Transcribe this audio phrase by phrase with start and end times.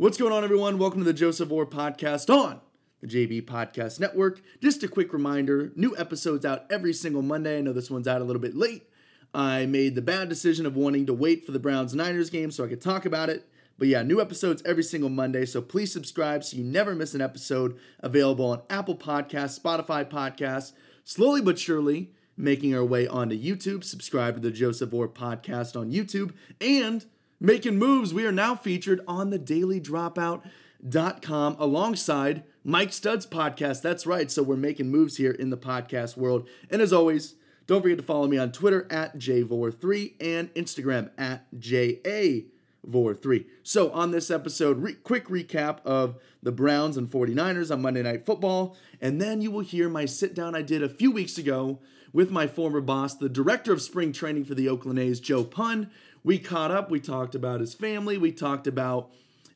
[0.00, 0.78] What's going on, everyone?
[0.78, 2.60] Welcome to the Joseph Orr podcast on
[3.00, 4.40] the JB Podcast Network.
[4.62, 7.58] Just a quick reminder new episodes out every single Monday.
[7.58, 8.88] I know this one's out a little bit late.
[9.34, 12.64] I made the bad decision of wanting to wait for the Browns Niners game so
[12.64, 13.48] I could talk about it.
[13.76, 15.44] But yeah, new episodes every single Monday.
[15.44, 17.76] So please subscribe so you never miss an episode.
[17.98, 23.82] Available on Apple Podcasts, Spotify Podcasts, slowly but surely making our way onto YouTube.
[23.82, 27.04] Subscribe to the Joseph Orr podcast on YouTube and
[27.40, 28.12] making moves.
[28.12, 33.82] We are now featured on the Daily dailydropout.com alongside Mike Stud's podcast.
[33.82, 34.30] That's right.
[34.30, 36.48] So we're making moves here in the podcast world.
[36.70, 37.34] And as always,
[37.66, 43.44] don't forget to follow me on Twitter at JVORE3 and Instagram at JAVORE3.
[43.62, 48.24] So on this episode, re- quick recap of the Browns and 49ers on Monday Night
[48.24, 48.76] Football.
[49.00, 51.78] And then you will hear my sit down I did a few weeks ago
[52.12, 55.90] with my former boss, the director of spring training for the Oakland A's, Joe Pun.
[56.24, 56.90] We caught up.
[56.90, 58.18] We talked about his family.
[58.18, 59.10] We talked about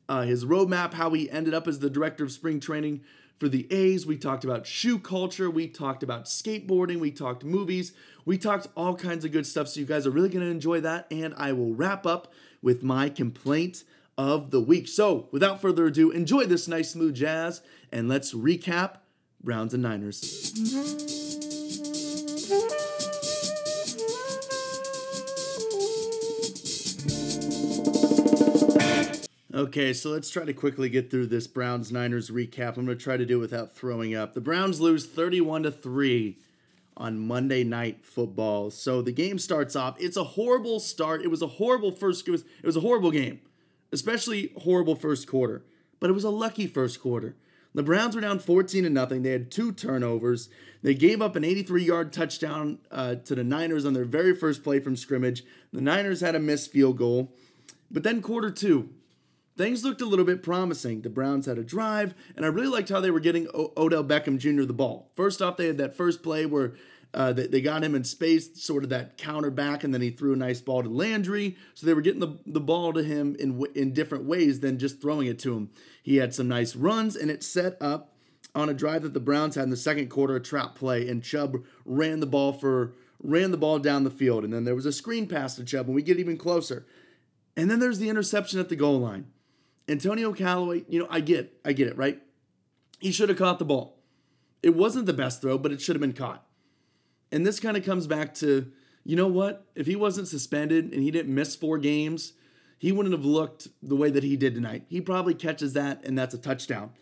[0.08, 3.02] uh, his roadmap, how he ended up as the director of spring training
[3.38, 4.06] for the A's.
[4.06, 5.50] We talked about shoe culture.
[5.50, 7.00] We talked about skateboarding.
[7.00, 7.92] We talked movies.
[8.24, 9.68] We talked all kinds of good stuff.
[9.68, 11.06] So you guys are really going to enjoy that.
[11.10, 13.84] And I will wrap up with my complaint
[14.16, 14.86] of the week.
[14.88, 18.98] So without further ado, enjoy this nice smooth jazz and let's recap
[19.42, 20.52] Browns and Niners.
[29.54, 32.78] Okay, so let's try to quickly get through this Browns Niners recap.
[32.78, 34.32] I'm going to try to do it without throwing up.
[34.32, 36.38] The Browns lose 31 to 3
[36.96, 38.70] on Monday Night Football.
[38.70, 40.00] So the game starts off.
[40.00, 41.20] It's a horrible start.
[41.20, 43.40] It was a horrible first it was, it was a horrible game.
[43.92, 45.66] Especially horrible first quarter.
[46.00, 47.36] But it was a lucky first quarter.
[47.74, 49.22] The Browns were down 14 to nothing.
[49.22, 50.48] They had two turnovers.
[50.82, 54.80] They gave up an 83-yard touchdown uh, to the Niners on their very first play
[54.80, 55.44] from scrimmage.
[55.74, 57.34] The Niners had a missed field goal.
[57.90, 58.88] But then quarter 2,
[59.62, 61.02] things looked a little bit promising.
[61.02, 64.02] The Browns had a drive, and I really liked how they were getting o- Odell
[64.02, 64.64] Beckham Jr.
[64.64, 65.12] the ball.
[65.14, 66.74] First off, they had that first play where
[67.14, 70.10] uh, they, they got him in space, sort of that counter back, and then he
[70.10, 71.56] threw a nice ball to Landry.
[71.74, 75.00] So they were getting the, the ball to him in, in different ways than just
[75.00, 75.70] throwing it to him.
[76.02, 78.16] He had some nice runs, and it set up
[78.56, 81.22] on a drive that the Browns had in the second quarter, a trap play, and
[81.22, 84.86] Chubb ran the ball for ran the ball down the field, and then there was
[84.86, 86.84] a screen pass to Chubb, and we get even closer.
[87.56, 89.26] And then there's the interception at the goal line.
[89.92, 92.20] Antonio Callaway, you know, I get, I get it, right?
[92.98, 93.98] He should have caught the ball.
[94.62, 96.46] It wasn't the best throw, but it should have been caught.
[97.30, 98.72] And this kind of comes back to,
[99.04, 99.66] you know what?
[99.74, 102.32] If he wasn't suspended and he didn't miss four games,
[102.78, 104.84] he wouldn't have looked the way that he did tonight.
[104.88, 106.92] He probably catches that and that's a touchdown.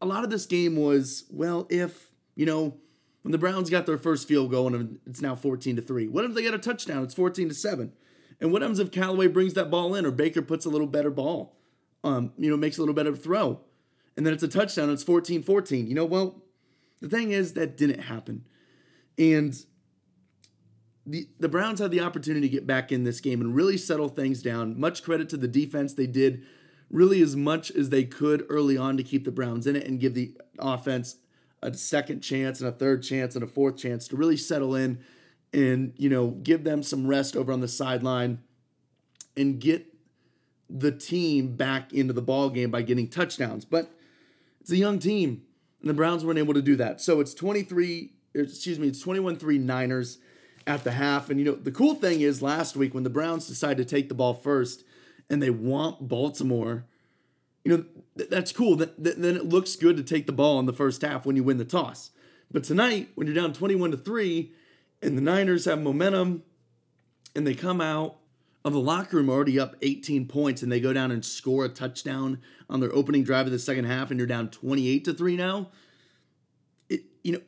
[0.00, 2.78] A lot of this game was, well, if, you know,
[3.22, 6.08] when the Browns got their first field goal and it's now 14 to 3.
[6.08, 7.04] What if they get a touchdown?
[7.04, 7.92] It's 14 to 7.
[8.40, 11.10] And what happens if Callaway brings that ball in or Baker puts a little better
[11.10, 11.57] ball?
[12.04, 13.60] Um, you know, makes a little better throw.
[14.16, 15.88] And then it's a touchdown, it's 14-14.
[15.88, 16.42] You know, well,
[17.00, 18.44] the thing is that didn't happen.
[19.16, 19.54] And
[21.06, 24.08] the the Browns had the opportunity to get back in this game and really settle
[24.08, 24.78] things down.
[24.78, 25.94] Much credit to the defense.
[25.94, 26.44] They did
[26.90, 30.00] really as much as they could early on to keep the Browns in it and
[30.00, 31.16] give the offense
[31.62, 34.98] a second chance and a third chance and a fourth chance to really settle in
[35.52, 38.40] and, you know, give them some rest over on the sideline
[39.36, 39.87] and get
[40.70, 43.64] the team back into the ball game by getting touchdowns.
[43.64, 43.90] But
[44.60, 45.42] it's a young team,
[45.80, 47.00] and the Browns weren't able to do that.
[47.00, 50.18] So it's 23, excuse me, it's 21-3 Niners
[50.66, 51.30] at the half.
[51.30, 54.08] And you know, the cool thing is last week when the Browns decided to take
[54.08, 54.84] the ball first
[55.30, 56.84] and they want Baltimore,
[57.64, 57.84] you know,
[58.16, 58.76] th- that's cool.
[58.76, 61.36] Th- th- then it looks good to take the ball in the first half when
[61.36, 62.10] you win the toss.
[62.50, 64.52] But tonight, when you're down 21 to 3
[65.02, 66.42] and the Niners have momentum
[67.34, 68.16] and they come out
[68.68, 71.68] of the locker room already up 18 points and they go down and score a
[71.68, 72.40] touchdown
[72.70, 75.70] on their opening drive of the second half and you're down 28 to 3 now.
[76.88, 77.40] It you know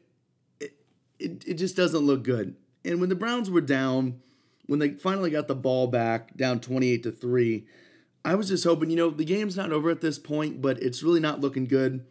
[0.58, 0.74] it,
[1.18, 2.56] it, it just doesn't look good.
[2.84, 4.20] And when the browns were down
[4.66, 7.66] when they finally got the ball back down 28 to 3
[8.24, 11.02] i was just hoping you know the game's not over at this point but it's
[11.02, 12.04] really not looking good.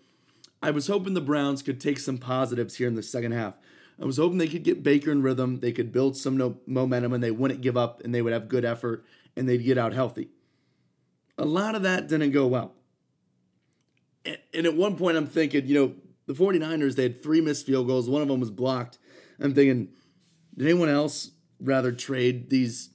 [0.61, 3.53] I was hoping the browns could take some positives here in the second half
[4.01, 7.13] I was hoping they could get Baker in rhythm, they could build some no- momentum,
[7.13, 9.05] and they wouldn't give up, and they would have good effort,
[9.35, 10.29] and they'd get out healthy.
[11.37, 12.73] A lot of that didn't go well.
[14.25, 15.93] And at one point, I'm thinking, you know,
[16.27, 18.09] the 49ers, they had three missed field goals.
[18.09, 18.99] One of them was blocked.
[19.39, 19.89] I'm thinking,
[20.55, 22.89] did anyone else rather trade these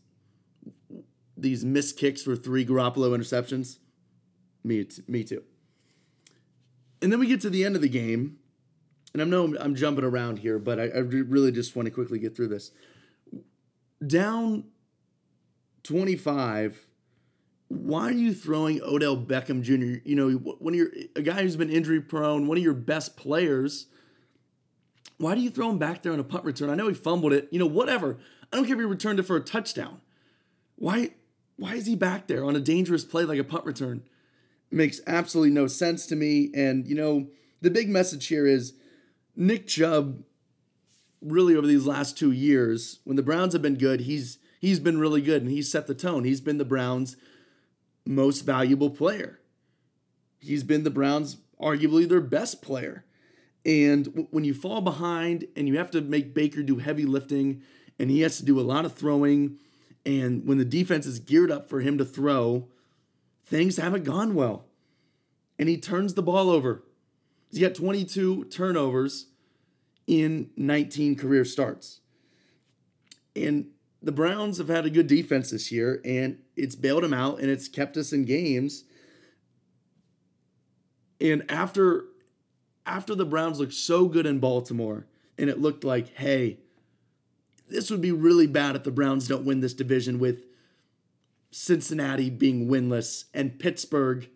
[1.36, 3.78] these missed kicks for three Garoppolo interceptions?
[4.62, 5.42] Me, me too.
[7.02, 8.38] And then we get to the end of the game,
[9.14, 12.18] and I know I'm jumping around here, but I, I really just want to quickly
[12.18, 12.72] get through this.
[14.06, 14.64] Down
[15.84, 16.86] 25
[17.68, 20.00] why are you throwing Odell Beckham Jr.?
[20.08, 23.16] You know, one of your a guy who's been injury prone, one of your best
[23.16, 23.86] players.
[25.18, 26.70] Why do you throw him back there on a punt return?
[26.70, 27.48] I know he fumbled it.
[27.50, 28.18] You know, whatever.
[28.52, 30.00] I don't care if he returned it for a touchdown.
[30.76, 31.10] Why
[31.56, 34.02] why is he back there on a dangerous play like a punt return?
[34.70, 36.50] It makes absolutely no sense to me.
[36.54, 37.28] And you know,
[37.60, 38.74] the big message here is
[39.36, 40.22] Nick Chubb
[41.20, 44.98] really over these last two years, when the Browns have been good, he's he's been
[44.98, 46.24] really good and he's set the tone.
[46.24, 47.16] He's been the Browns'
[48.06, 49.40] most valuable player.
[50.38, 53.04] He's been the Browns' arguably their best player.
[53.64, 57.62] And w- when you fall behind and you have to make Baker do heavy lifting
[57.98, 59.58] and he has to do a lot of throwing,
[60.04, 62.68] and when the defense is geared up for him to throw,
[63.44, 64.66] things haven't gone well.
[65.58, 66.82] And he turns the ball over.
[67.54, 69.26] He's got 22 turnovers
[70.08, 72.00] in 19 career starts.
[73.36, 73.66] And
[74.02, 77.48] the Browns have had a good defense this year, and it's bailed them out and
[77.48, 78.82] it's kept us in games.
[81.20, 82.06] And after
[82.86, 85.06] after the Browns looked so good in Baltimore,
[85.38, 86.58] and it looked like, hey,
[87.68, 90.42] this would be really bad if the Browns don't win this division with
[91.52, 94.28] Cincinnati being winless and Pittsburgh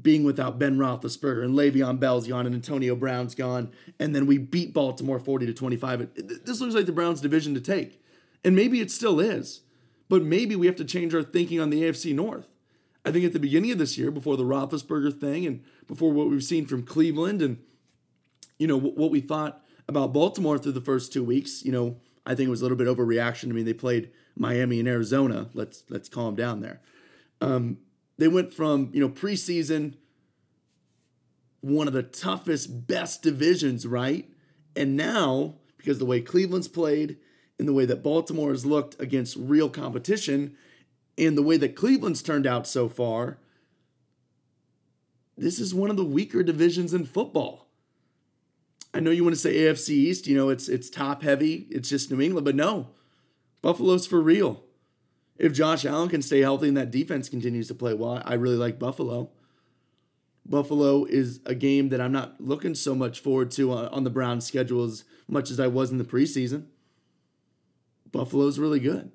[0.00, 4.38] being without Ben Roethlisberger and Le'Veon Bell's gone and Antonio Brown's gone, and then we
[4.38, 6.08] beat Baltimore 40 to 25.
[6.44, 8.00] This looks like the Browns' division to take.
[8.44, 9.62] And maybe it still is,
[10.08, 12.48] but maybe we have to change our thinking on the AFC North.
[13.04, 16.28] I think at the beginning of this year, before the Roethlisberger thing and before what
[16.28, 17.58] we've seen from Cleveland and,
[18.58, 21.96] you know, what we thought about Baltimore through the first two weeks, you know,
[22.26, 23.50] I think it was a little bit overreaction.
[23.50, 25.48] I mean, they played Miami and Arizona.
[25.54, 26.80] Let's let's calm down there.
[27.40, 27.78] Um,
[28.20, 29.94] they went from, you know, preseason,
[31.62, 34.28] one of the toughest, best divisions, right?
[34.76, 37.16] And now, because the way Cleveland's played
[37.58, 40.54] and the way that Baltimore has looked against real competition
[41.16, 43.38] and the way that Cleveland's turned out so far,
[45.38, 47.68] this is one of the weaker divisions in football.
[48.92, 51.88] I know you want to say AFC East, you know, it's it's top heavy, it's
[51.88, 52.88] just New England, but no.
[53.62, 54.62] Buffalo's for real
[55.40, 58.58] if Josh Allen can stay healthy and that defense continues to play well, I really
[58.58, 59.30] like Buffalo.
[60.44, 64.46] Buffalo is a game that I'm not looking so much forward to on the Browns
[64.46, 66.66] schedule as much as I was in the preseason.
[68.12, 69.12] Buffalo's really good.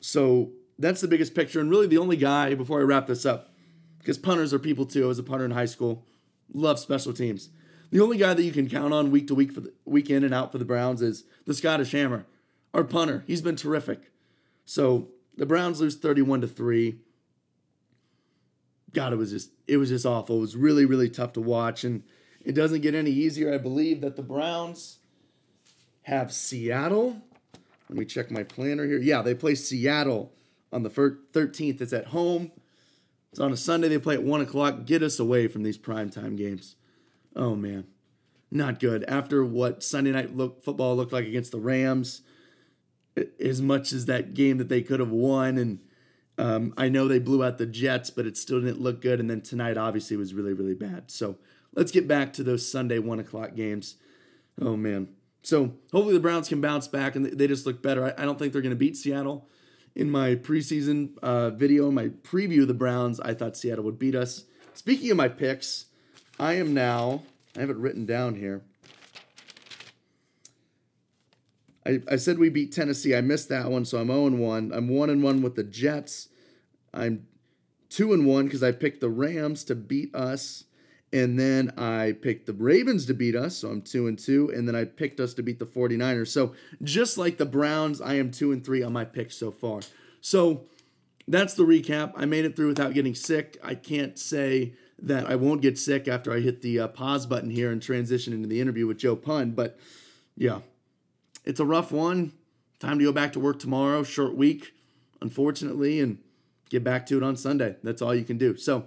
[0.00, 1.60] So that's the biggest picture.
[1.60, 3.54] And really, the only guy, before I wrap this up,
[3.98, 5.04] because punters are people too.
[5.04, 6.04] I was a punter in high school,
[6.52, 7.48] love special teams.
[7.90, 10.22] The only guy that you can count on week to week for the week in
[10.22, 12.26] and out for the Browns is the Scottish Hammer,
[12.74, 13.24] our punter.
[13.26, 14.10] He's been terrific.
[14.66, 16.98] So the Browns lose 31 to 3.
[18.92, 20.36] God, it was just it was just awful.
[20.36, 21.84] It was really, really tough to watch.
[21.84, 22.02] And
[22.44, 23.52] it doesn't get any easier.
[23.52, 24.98] I believe that the Browns
[26.02, 27.22] have Seattle.
[27.88, 28.98] Let me check my planner here.
[28.98, 30.32] Yeah, they play Seattle
[30.72, 31.80] on the 13th.
[31.80, 32.50] It's at home.
[33.30, 33.88] It's on a Sunday.
[33.88, 34.86] They play at 1 o'clock.
[34.86, 36.76] Get us away from these primetime games.
[37.34, 37.86] Oh, man.
[38.50, 39.04] Not good.
[39.04, 42.22] After what Sunday night look, football looked like against the Rams,
[43.40, 45.58] as much as that game that they could have won.
[45.58, 45.80] And
[46.38, 49.20] um, I know they blew out the Jets, but it still didn't look good.
[49.20, 51.10] And then tonight, obviously, was really, really bad.
[51.10, 51.36] So
[51.74, 53.96] let's get back to those Sunday one o'clock games.
[54.60, 55.08] Oh, man.
[55.42, 58.12] So hopefully the Browns can bounce back and they just look better.
[58.18, 59.48] I, don't think they're going to beat Seattle.
[59.94, 64.16] In my preseason uh, video, my preview of the Browns, I thought Seattle would beat
[64.16, 64.44] us.
[64.74, 65.86] Speaking of my picks,
[66.38, 67.22] I am now,
[67.56, 68.62] I have it written down here.
[71.86, 73.14] I, I said we beat Tennessee.
[73.14, 74.72] I missed that one, so I'm 0 and 1.
[74.74, 76.28] I'm 1 and 1 with the Jets.
[76.92, 77.26] I'm
[77.90, 80.64] 2 and 1 because I picked the Rams to beat us.
[81.12, 84.50] And then I picked the Ravens to beat us, so I'm 2 and 2.
[84.54, 86.28] And then I picked us to beat the 49ers.
[86.28, 89.80] So just like the Browns, I am 2 and 3 on my picks so far.
[90.20, 90.64] So
[91.28, 92.12] that's the recap.
[92.16, 93.56] I made it through without getting sick.
[93.62, 97.50] I can't say that I won't get sick after I hit the uh, pause button
[97.50, 99.52] here and transition into the interview with Joe Pun.
[99.52, 99.78] But
[100.36, 100.60] yeah,
[101.46, 102.32] it's a rough one.
[102.78, 104.02] Time to go back to work tomorrow.
[104.02, 104.74] Short week,
[105.22, 106.18] unfortunately, and
[106.68, 107.76] get back to it on Sunday.
[107.82, 108.56] That's all you can do.
[108.56, 108.86] So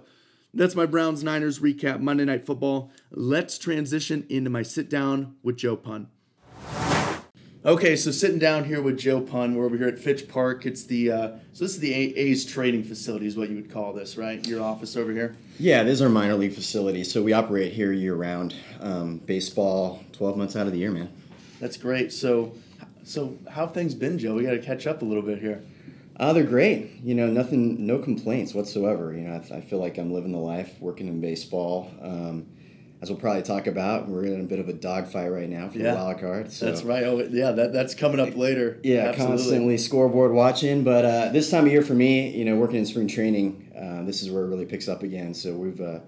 [0.54, 2.90] that's my Browns Niners recap Monday Night Football.
[3.10, 6.08] Let's transition into my sit down with Joe Pun.
[7.62, 10.64] Okay, so sitting down here with Joe Pun, we're over here at Fitch Park.
[10.64, 13.92] It's the uh, so this is the A's training facility, is what you would call
[13.92, 14.46] this, right?
[14.46, 15.36] Your office over here.
[15.58, 17.04] Yeah, is our minor league facility.
[17.04, 18.54] So we operate here year round.
[18.80, 21.10] Um, baseball, twelve months out of the year, man.
[21.60, 22.12] That's great.
[22.12, 22.54] So,
[23.04, 24.34] so how have things been, Joe?
[24.34, 25.62] We got to catch up a little bit here.
[26.16, 27.00] Uh, they're great.
[27.02, 29.12] You know, nothing, no complaints whatsoever.
[29.12, 31.90] You know, I, I feel like I'm living the life, working in baseball.
[32.02, 32.46] Um,
[33.02, 35.78] as we'll probably talk about, we're in a bit of a dogfight right now for
[35.78, 35.92] Yeah.
[35.92, 36.52] the wild card.
[36.52, 36.66] So.
[36.66, 37.04] That's right.
[37.04, 38.78] Oh, yeah, that, that's coming up later.
[38.82, 39.36] Yeah, Absolutely.
[39.36, 40.84] constantly scoreboard watching.
[40.84, 44.04] But uh, this time of year for me, you know, working in spring training, uh,
[44.04, 45.32] this is where it really picks up again.
[45.32, 46.00] So we've uh,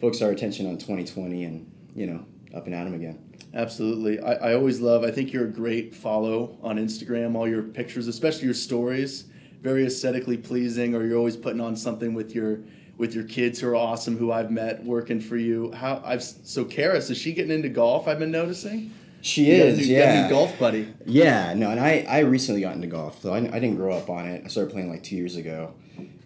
[0.00, 2.24] focused our attention on 2020 and, you know,
[2.54, 3.18] up and at at 'em again.
[3.54, 4.20] Absolutely.
[4.20, 8.06] I, I always love, I think you're a great follow on Instagram, all your pictures,
[8.06, 9.24] especially your stories,
[9.62, 12.60] very aesthetically pleasing, or you're always putting on something with your
[12.98, 15.70] with your kids who are awesome, who I've met working for you.
[15.72, 18.08] How I've so Karis, is she getting into golf?
[18.08, 18.92] I've been noticing.
[19.20, 20.28] She You is, new- yeah.
[20.28, 20.92] golf buddy.
[21.04, 24.08] Yeah, no, and I, I recently got into golf, so I, I didn't grow up
[24.10, 24.42] on it.
[24.44, 25.74] I started playing like two years ago.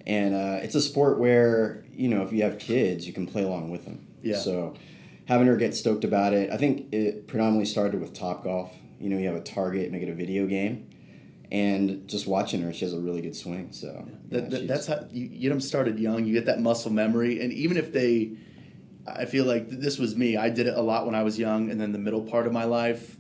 [0.07, 3.45] And uh, it's a sport where, you know, if you have kids, you can play
[3.45, 4.05] along with them.
[4.23, 4.37] Yeah.
[4.37, 4.75] So
[5.27, 8.73] having her get stoked about it, I think it predominantly started with Top Golf.
[9.01, 10.89] You know, you have a target, make it a video game.
[11.51, 13.73] And just watching her, she has a really good swing.
[13.73, 16.25] So That, yeah, that, she's- that's how you get them started young.
[16.25, 18.33] You get that muscle memory, and even if they,
[19.07, 20.37] I feel like this was me.
[20.37, 22.53] I did it a lot when I was young, and then the middle part of
[22.53, 23.17] my life,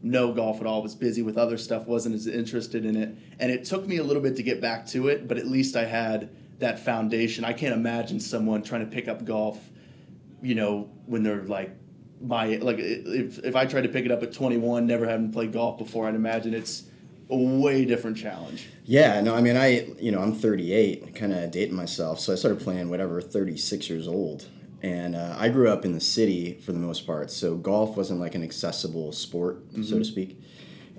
[0.00, 0.82] no golf at all.
[0.82, 1.86] Was busy with other stuff.
[1.86, 4.86] wasn't as interested in it, and it took me a little bit to get back
[4.88, 5.26] to it.
[5.26, 6.30] But at least I had
[6.60, 7.44] that foundation.
[7.44, 9.58] I can't imagine someone trying to pick up golf,
[10.40, 11.76] you know, when they're like.
[12.24, 15.52] My like if, if I tried to pick it up at 21, never having played
[15.52, 16.84] golf before, I'd imagine it's
[17.32, 18.68] a way different challenge.
[18.84, 22.20] Yeah, no, I mean, I, you know, I'm 38, kind of dating myself.
[22.20, 24.46] So I started playing whatever, 36 years old.
[24.82, 27.30] And uh, I grew up in the city for the most part.
[27.30, 30.40] So golf wasn't like an accessible sport, so to speak.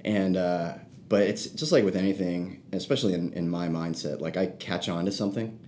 [0.05, 0.75] And, uh,
[1.09, 5.05] but it's just like with anything, especially in, in my mindset, like I catch on
[5.05, 5.59] to something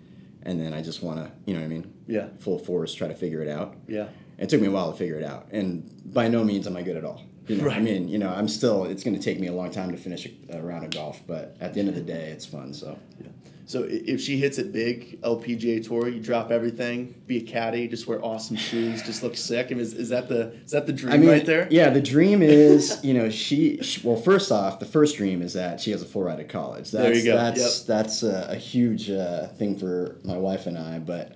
[0.43, 1.93] and then I just want to, you know what I mean?
[2.07, 2.27] Yeah.
[2.39, 3.75] Full force, try to figure it out.
[3.87, 4.07] Yeah.
[4.37, 6.81] It took me a while to figure it out, and by no means am I
[6.81, 7.23] good at all.
[7.47, 8.85] You know, I mean, you know, I'm still.
[8.85, 11.21] It's going to take me a long time to finish a, a round of golf,
[11.27, 12.73] but at the end of the day, it's fun.
[12.73, 13.27] So Yeah.
[13.67, 18.05] So if she hits it big, LPGA tour, you drop everything, be a caddy, just
[18.05, 19.71] wear awesome shoes, just look sick.
[19.71, 21.67] And is, is that the is that the dream I mean, right there?
[21.71, 24.07] yeah, the dream is, you know, she, she.
[24.07, 26.91] Well, first off, the first dream is that she has a full ride at college.
[26.91, 27.35] That's, There you go.
[27.35, 30.99] That's that's a, a huge uh, thing for my wife and I.
[30.99, 31.33] But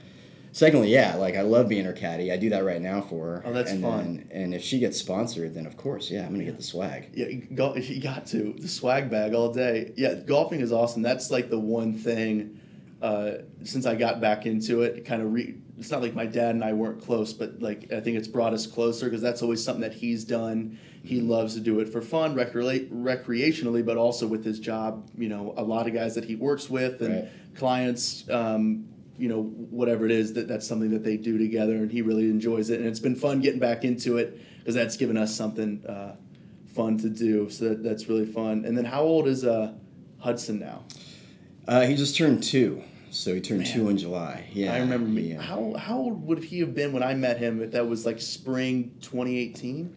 [0.60, 2.34] secondly, yeah, like I love being her caddy.
[2.34, 3.44] I do that right now for her.
[3.46, 4.28] Oh, that's and fun.
[4.30, 7.10] Then, and if she gets sponsored, then of course, yeah, I'm gonna get the swag.
[7.14, 9.94] Yeah, go, you got to the swag bag all day.
[9.96, 11.02] Yeah, golfing is awesome.
[11.02, 12.60] That's like the one thing.
[13.02, 13.32] Uh,
[13.64, 15.56] since I got back into it, it kind of re.
[15.78, 18.54] It's not like my dad and I weren't close, but like I think it's brought
[18.54, 20.78] us closer because that's always something that he's done.
[21.02, 25.10] He loves to do it for fun, recre- recreationally, but also with his job.
[25.18, 27.30] You know, a lot of guys that he works with and Right.
[27.56, 28.30] clients.
[28.30, 28.90] Um,
[29.20, 32.30] you know, whatever it is, that that's something that they do together, and he really
[32.30, 32.80] enjoys it.
[32.80, 35.86] And it's been fun getting back into it because that's given us something.
[35.86, 36.16] Uh,
[36.74, 37.50] fun to do.
[37.50, 38.64] So that, that's really fun.
[38.66, 39.74] And then how old is uh,
[40.20, 40.84] Hudson now?
[41.68, 43.72] Uh, he just turned two, so he turned Man.
[43.74, 44.46] two in July.
[44.54, 47.62] Yeah, I remember uh, How how old would he have been when I met him?
[47.62, 49.96] If that was like spring 2018.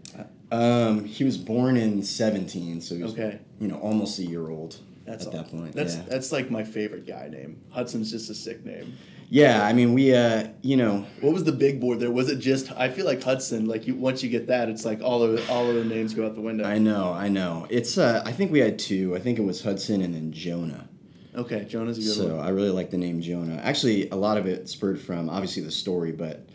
[0.50, 3.38] Um, he was born in seventeen, so he was Okay.
[3.58, 4.76] you know almost a year old
[5.06, 5.72] That's at that point.
[5.74, 6.02] That's yeah.
[6.08, 7.62] that's like my favorite guy name.
[7.70, 8.98] Hudson's just a sick name.
[9.34, 12.10] Yeah, I mean we uh you know What was the big board there?
[12.10, 12.70] Was it just?
[12.72, 13.66] I feel like Hudson.
[13.66, 16.26] Like you, once you get that, it's like all of all of the names go
[16.26, 16.64] out the window.
[16.64, 19.16] I know I know it's uh I think we had two.
[19.16, 20.88] I think it was Hudson and then Jonah.
[21.34, 22.46] okay, Jonah's a good So one.
[22.46, 23.56] I really like the name Jonah.
[23.62, 26.46] Actually, a lot of it spurred from obviously the story, but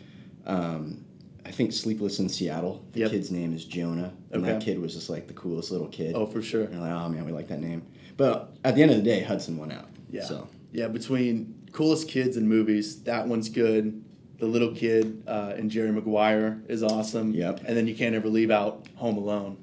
[0.46, 1.04] um,
[1.44, 2.84] I think Sleepless in Seattle.
[2.92, 3.10] The Yep.
[3.10, 6.12] kid's name is Jonah, and that kid was just like the coolest little kid.
[6.14, 6.64] Oh, for sure.
[6.64, 7.82] And like, oh man, we like that name.
[8.16, 9.88] But at the end of the day, Hudson won out.
[10.10, 10.24] Yeah.
[10.24, 14.04] So Yeah, between coolest kids in movies, that one's good.
[14.38, 17.32] The little kid uh, and Jerry Maguire is awesome.
[17.34, 17.62] Yep.
[17.66, 19.56] And then you can't ever leave out Home Alone.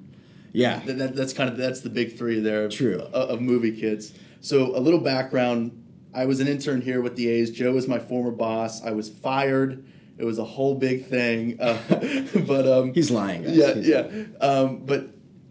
[0.52, 2.66] yeah, That, that- that's kind of that's the big three there.
[2.66, 3.00] Of, True.
[3.00, 4.14] Of, of movie kids.
[4.42, 5.82] So a little background.
[6.14, 7.52] I was an intern here with the A's.
[7.52, 8.84] Joe was my former boss.
[8.84, 9.86] I was fired.
[10.18, 11.58] It was a whole big thing.
[11.62, 11.78] Uh,
[12.48, 13.44] but um, he's lying.
[13.44, 13.56] Guys.
[13.56, 14.38] yeah, He's- yeah.
[14.46, 15.08] Um, but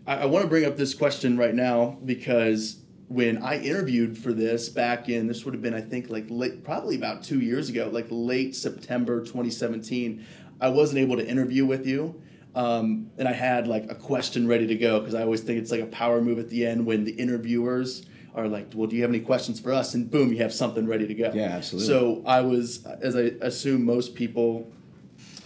[0.07, 2.77] I, I want to bring up this question right now because
[3.09, 6.65] when I interviewed for this back in this would have been I think like late,
[6.65, 10.25] probably about two years ago, like late September 2017.
[10.61, 12.21] I wasn't able to interview with you.
[12.55, 15.73] Um, and I had like a question ready to go because I always think it's
[15.73, 19.03] like a power move at the end when the interviewers are like, "Well, do you
[19.03, 21.33] have any questions for us?" And boom, you have something ready to go.
[21.35, 21.89] Yeah, absolutely.
[21.89, 24.71] So I was, as I assume most people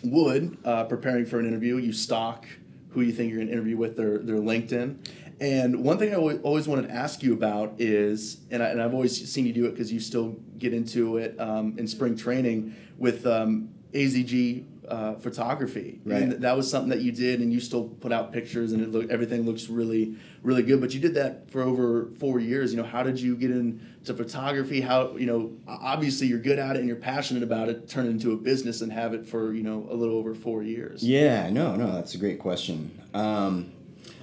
[0.05, 2.47] would uh, preparing for an interview you stock
[2.91, 4.97] who you think you're going to interview with their, their linkedin
[5.41, 8.95] and one thing i always, wanted to ask you about is and, I, and i've
[8.95, 12.75] always seen you do it because you still get into it um, in spring training
[12.99, 16.01] with um, azg uh, photography.
[16.05, 16.23] Right.
[16.23, 18.91] And that was something that you did, and you still put out pictures, and it
[18.91, 20.81] look everything looks really, really good.
[20.81, 22.73] But you did that for over four years.
[22.73, 24.81] You know, how did you get into photography?
[24.81, 27.89] How you know, obviously you're good at it and you're passionate about it.
[27.89, 30.63] Turn it into a business and have it for you know a little over four
[30.63, 31.03] years.
[31.03, 32.99] Yeah, no, no, that's a great question.
[33.15, 33.73] Um,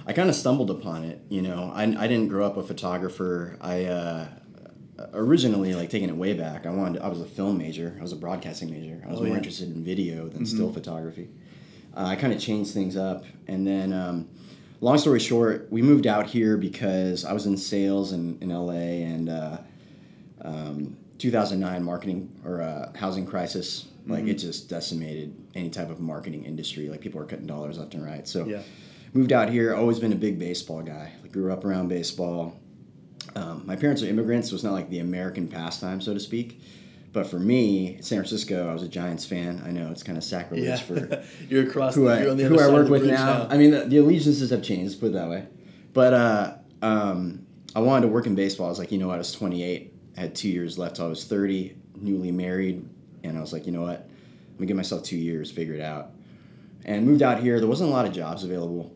[0.06, 1.20] I kind of stumbled upon it.
[1.28, 3.56] You know, I, I didn't grow up a photographer.
[3.60, 4.28] I uh,
[5.12, 7.02] originally, like taking it way back, I wanted.
[7.02, 7.96] I was a film major.
[7.98, 9.02] I was a broadcasting major.
[9.06, 9.38] I was Oh, more yeah.
[9.38, 11.28] interested in video than still photography.
[11.96, 14.28] Uh, I kind of changed things up, and then, um,
[14.80, 18.72] long story short, we moved out here because I was in sales in, in LA,
[18.74, 19.58] and uh,
[20.42, 24.28] um, 2009 marketing or uh, housing crisis, like Mm-hmm.
[24.28, 26.88] it just decimated any type of marketing industry.
[26.88, 28.28] Like people are cutting dollars left and right.
[28.28, 28.60] So Yeah.
[29.16, 29.74] Moved out here.
[29.74, 31.12] Always been a big baseball guy.
[31.22, 32.58] Like, grew up around baseball.
[33.34, 36.60] Um, my parents are immigrants, so it's not like the American pastime, so to speak.
[37.12, 39.62] But for me, San Francisco, I was a Giants fan.
[39.66, 41.94] I know it's kind of sacrilege Yeah, for you're across.
[41.94, 43.46] who the, I you're on the who I work with bridge now.
[43.50, 44.84] I mean, the, the allegiances have changed.
[44.84, 45.46] Let's put it that way.
[45.94, 48.66] But uh, um, I wanted to work in baseball.
[48.66, 49.14] I was like, you know what?
[49.14, 49.94] I was 28.
[50.16, 51.76] I had two years left till I was 30.
[51.98, 52.86] Newly married,
[53.24, 54.00] and I was like, you know what?
[54.00, 56.10] I'm gonna give myself two years, figure it out.
[56.86, 57.58] And moved out here.
[57.58, 58.94] There wasn't a lot of jobs available,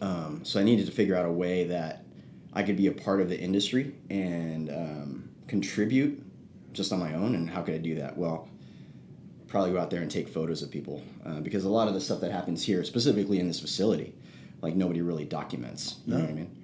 [0.00, 2.04] um, so I needed to figure out a way that
[2.52, 6.22] I could be a part of the industry and um, contribute
[6.72, 7.34] just on my own.
[7.34, 8.16] And how could I do that?
[8.16, 8.48] Well,
[9.48, 12.00] probably go out there and take photos of people uh, because a lot of the
[12.00, 14.14] stuff that happens here, specifically in this facility,
[14.62, 15.96] like nobody really documents.
[16.06, 16.56] You know what I mean?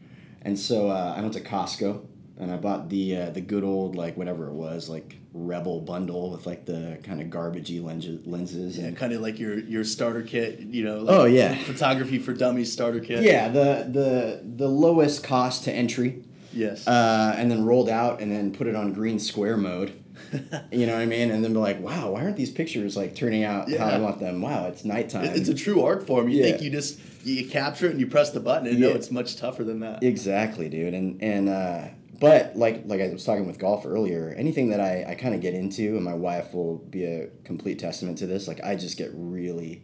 [0.43, 2.01] And so uh, I went to Costco
[2.39, 6.31] and I bought the uh, the good old like whatever it was like Rebel bundle
[6.31, 9.85] with like the kind of garbagey lenses lenses Yeah, and kind of like your your
[9.85, 10.61] starter kit.
[10.61, 10.99] You know.
[11.01, 11.55] Like Oh, yeah.
[11.65, 13.23] Photography for dummies starter kit.
[13.23, 16.89] yeah the the the lowest cost to entry Yes.
[16.89, 19.93] uh, and then rolled out and then put it on green square mode.
[20.73, 21.31] You know what I mean?
[21.31, 24.19] And then be like, wow, why aren't these pictures like turning out how I want
[24.19, 24.41] them?
[24.43, 25.25] Wow, it's nighttime.
[25.25, 26.29] It- It's a true art form.
[26.29, 26.51] You Yeah.
[26.51, 29.37] think you just you capture it and you press the button, and no, it's much
[29.37, 30.03] tougher than that.
[30.03, 30.95] Exactly, dude.
[30.95, 31.89] And and uh,
[32.21, 35.41] but like like I was talking with golf earlier, anything that I, I kind of
[35.41, 38.49] get into, and my wife will be a complete testament to this.
[38.49, 39.83] Like I just get really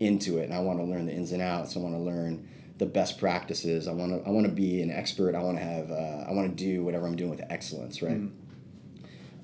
[0.00, 1.76] into it, and I want to learn the ins and outs.
[1.76, 3.88] I want to learn the best practices.
[3.88, 5.34] I want to I want to be an expert.
[5.34, 8.20] I want to have uh, I want to do whatever I'm doing with excellence, right?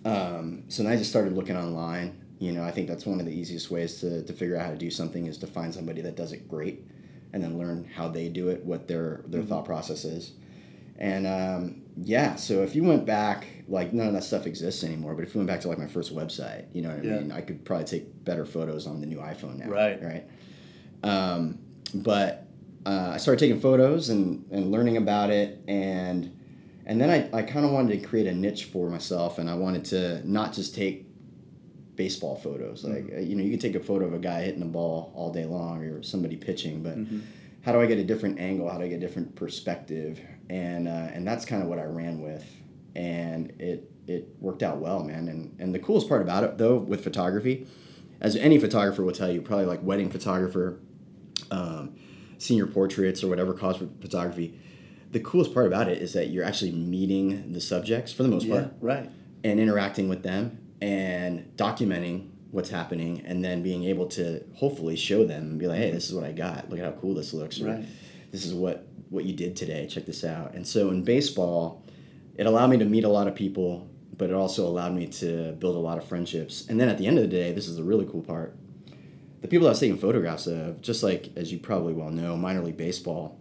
[0.04, 2.24] Um, so then I just started looking online.
[2.38, 4.70] You know, I think that's one of the easiest ways to, to figure out how
[4.70, 6.84] to do something is to find somebody that does it great,
[7.32, 10.32] and then learn how they do it, what their their thought process is.
[10.98, 15.14] And um, yeah, so if you went back, like none of that stuff exists anymore.
[15.14, 17.20] But if you went back to like my first website, you know what I Yeah.
[17.20, 17.32] mean?
[17.32, 19.68] I could probably take better photos on the new iPhone now.
[19.70, 20.02] Right.
[20.02, 20.24] Right.
[21.02, 21.58] Um,
[21.94, 22.46] but
[22.86, 26.36] uh, I started taking photos and, and learning about it, and
[26.86, 29.54] and then I, I kind of wanted to create a niche for myself, and I
[29.54, 31.06] wanted to not just take
[31.96, 32.84] baseball photos.
[32.84, 35.12] Like uh, you know, you can take a photo of a guy hitting a ball
[35.14, 36.96] all day long or somebody pitching, but
[37.62, 38.68] how do I get a different angle?
[38.70, 40.20] How do I get a different perspective?
[40.50, 42.44] And uh, and that's kind of what I ran with,
[42.96, 45.28] and it it worked out well, man.
[45.28, 47.66] And and the coolest part about it though with photography,
[48.20, 50.80] as any photographer will tell you, probably like wedding photographer,
[51.52, 51.94] um,
[52.38, 54.58] senior portraits or whatever cause for photography.
[55.12, 58.46] The coolest part about it is that you're actually meeting the subjects for the most
[58.46, 58.54] Yeah.
[58.62, 59.10] part Right.
[59.44, 65.24] and interacting with them and documenting what's happening and then being able to hopefully show
[65.24, 67.32] them and be like hey this is what i got look at how cool this
[67.32, 67.84] looks or Right.
[68.30, 71.84] This is what what you did today check this out and so in baseball
[72.36, 75.52] it allowed me to meet a lot of people but it also allowed me to
[75.52, 77.76] build a lot of friendships and then at the end of the day this is
[77.76, 78.56] the really cool part
[79.40, 82.60] the people I was taking photographs of, just like as you probably well know, minor
[82.60, 83.38] league baseball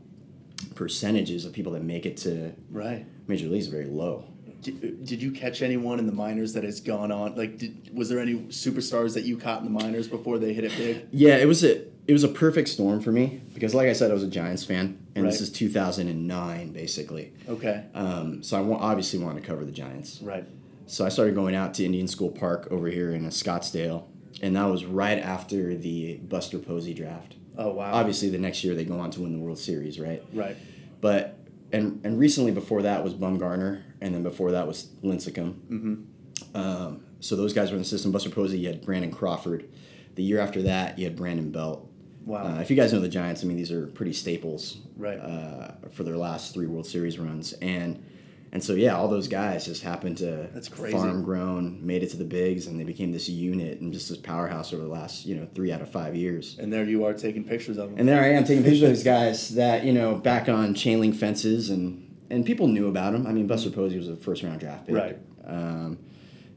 [0.76, 3.06] percentages of people that make it to Right.
[3.28, 4.26] major leagues are very low.
[4.62, 7.36] Did, did you catch anyone in the minors that has gone on?
[7.36, 10.66] Like, did, was there any superstars that you caught in the minors before they hit
[10.66, 11.08] it big?
[11.12, 14.10] Yeah, it was a it was a perfect storm for me because, like I said,
[14.10, 17.34] I was a Giants fan, and this is 2009 basically.
[17.48, 17.86] Okay.
[17.94, 20.20] Um, so I obviously wanted to cover the Giants.
[20.20, 20.44] Right.
[20.88, 24.06] So I started going out to Indian School Park over here in Scottsdale,
[24.42, 27.36] and that was right after the Buster Posey draft.
[27.60, 27.94] Oh wow.
[27.94, 30.24] Obviously, the next year they go on to win the World Series, right?
[30.34, 30.58] Right.
[31.02, 31.38] But
[31.72, 35.54] and and recently before that was Bumgarner, and then before that was Lincecum.
[35.70, 36.58] Mm-hmm.
[36.58, 38.12] Um, so those guys were in the system.
[38.12, 39.70] Buster Posey, you had Brandon Crawford.
[40.16, 41.89] The year after that, you had Brandon Belt.
[42.30, 42.58] Wow.
[42.58, 45.18] Uh, if you guys know the Giants, I mean these are pretty staples Right.
[45.18, 48.04] uh, for their last three World Series runs, and
[48.52, 50.96] and so yeah, all those guys just happened to That's crazy.
[50.98, 54.18] farm grown, made it to the bigs, and they became this unit and just this
[54.18, 56.58] powerhouse over the last you know three out of five years.
[56.60, 58.00] and there you are taking pictures of them.
[58.00, 61.00] And there I am taking pictures of these guys that you know back on chain
[61.00, 63.26] link fences and and people knew about them.
[63.26, 64.96] I mean, Buster Posey was a first round draft pick.
[64.96, 65.18] Right.
[65.46, 65.98] Um,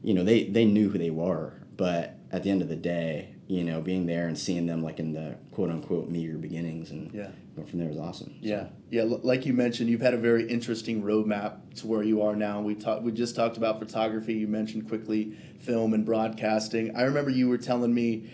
[0.03, 3.32] you know they they knew who they were, but at the end of the day,
[3.47, 7.11] you know, being there and seeing them like in the quote unquote meager beginnings and
[7.13, 7.27] Yeah.
[7.55, 8.33] going from there was awesome.
[8.41, 9.03] Yeah, yeah.
[9.05, 12.61] Like you mentioned, you've had a very interesting roadmap to where you are now.
[12.61, 13.03] We talked.
[13.03, 14.33] We just talked about photography.
[14.35, 16.95] You mentioned quickly film and broadcasting.
[16.95, 18.29] I remember you were telling me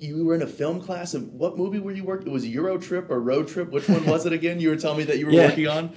[0.00, 1.14] you were in a film class.
[1.14, 2.28] And what movie were you working?
[2.28, 3.70] It was Euro Trip or Road Trip.
[3.70, 4.60] Which one was it again?
[4.60, 5.48] You were telling me that you were Yeah.
[5.48, 5.92] working on.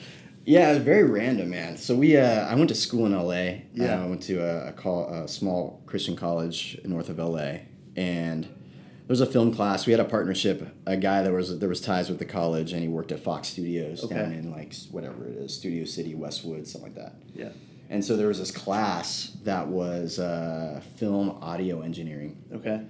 [0.46, 1.76] Yeah, it was very random, man.
[1.78, 3.62] So we, uh, I went to school in LA.
[3.74, 4.00] Yeah.
[4.00, 7.60] Uh, I went to a, a, call, a small Christian college north of LA,
[7.96, 9.86] and there was a film class.
[9.86, 10.68] We had a partnership.
[10.86, 13.50] A guy that was there was ties with the college, and he worked at Fox
[13.50, 14.16] Studios Okay.
[14.16, 17.16] down in like whatever it is, Studio City, Westwood, something like that.
[17.36, 17.50] Yeah.
[17.90, 22.36] And so there was this class that was uh, film audio engineering.
[22.52, 22.82] Okay.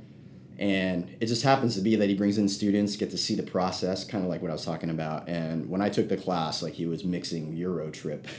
[0.58, 3.44] And it just happens to be that he brings in students, get to see the
[3.44, 5.28] process, kind of like what I was talking about.
[5.28, 8.26] And when I took the class, like he was mixing Euro Trip.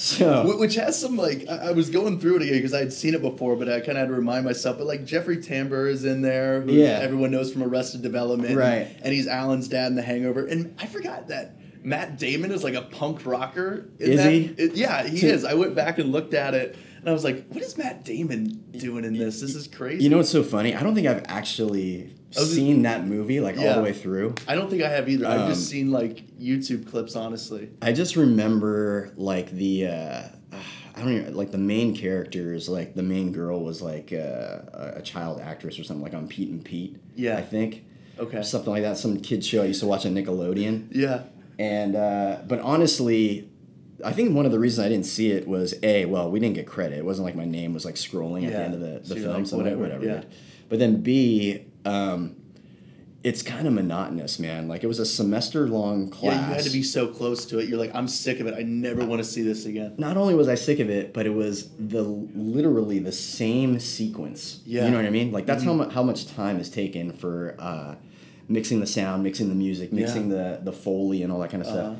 [0.00, 2.92] so Which has some like I, I was going through it again because I had
[2.92, 4.78] seen it before, but I kind of had to remind myself.
[4.78, 6.98] But like Jeffrey Tambor is in there, who Yeah.
[7.02, 8.88] everyone knows from Arrested Development, Right.
[9.02, 10.46] And he's Alan's dad in The Hangover.
[10.46, 13.88] And I forgot that Matt Damon is like a punk rocker.
[13.98, 14.30] Is that.
[14.32, 14.44] he?
[14.56, 15.44] It- yeah, he is.
[15.44, 18.62] I went back and looked at it, and I was like, "What is Matt Damon
[18.72, 19.40] doing in this?
[19.40, 20.74] This is crazy." you know what's so funny?
[20.74, 24.34] I don't think I've actually seen that movie like all the way through.
[24.48, 25.26] I don't think I have either.
[25.26, 27.70] I've just Um, seen like YouTube clips, honestly.
[27.82, 30.22] I just remember like the uh,
[30.96, 32.68] I don't even like the main characters.
[32.68, 34.58] Like the main girl was like uh,
[34.96, 36.96] a child actress or something like on Pete and Pete.
[37.16, 37.36] Yeah.
[37.36, 37.84] I think
[38.18, 38.42] Okay.
[38.42, 38.98] something like that.
[38.98, 40.88] Some kid show I used to watch on Nickelodeon.
[40.92, 41.22] Yeah.
[41.58, 43.48] And uh, but honestly,
[44.04, 46.54] I think one of the reasons I didn't see it was a well, we didn't
[46.54, 46.98] get credit.
[46.98, 49.24] It wasn't like my name was like scrolling at the end of the, the you're
[49.24, 49.36] film.
[49.38, 50.04] like, so whatever, whatever.
[50.04, 50.22] yeah.
[50.68, 52.36] But then B, um,
[53.22, 54.66] it's kind of monotonous, man.
[54.66, 56.34] Like it was a semester long class.
[56.36, 57.68] Yeah, you had to be so close to it.
[57.68, 58.54] You're like, I'm sick of it.
[58.54, 59.94] I never want to see this again.
[59.98, 64.60] Not only was I sick of it, but it was the literally the same sequence.
[64.64, 64.86] Yeah.
[64.86, 65.32] You know what I mean?
[65.32, 67.96] Like that's how much how much time is taken for uh,
[68.48, 71.68] mixing the sound, mixing the music, mixing the the foley, and all that kind of
[71.68, 71.92] Uh-huh.
[71.92, 71.98] stuff.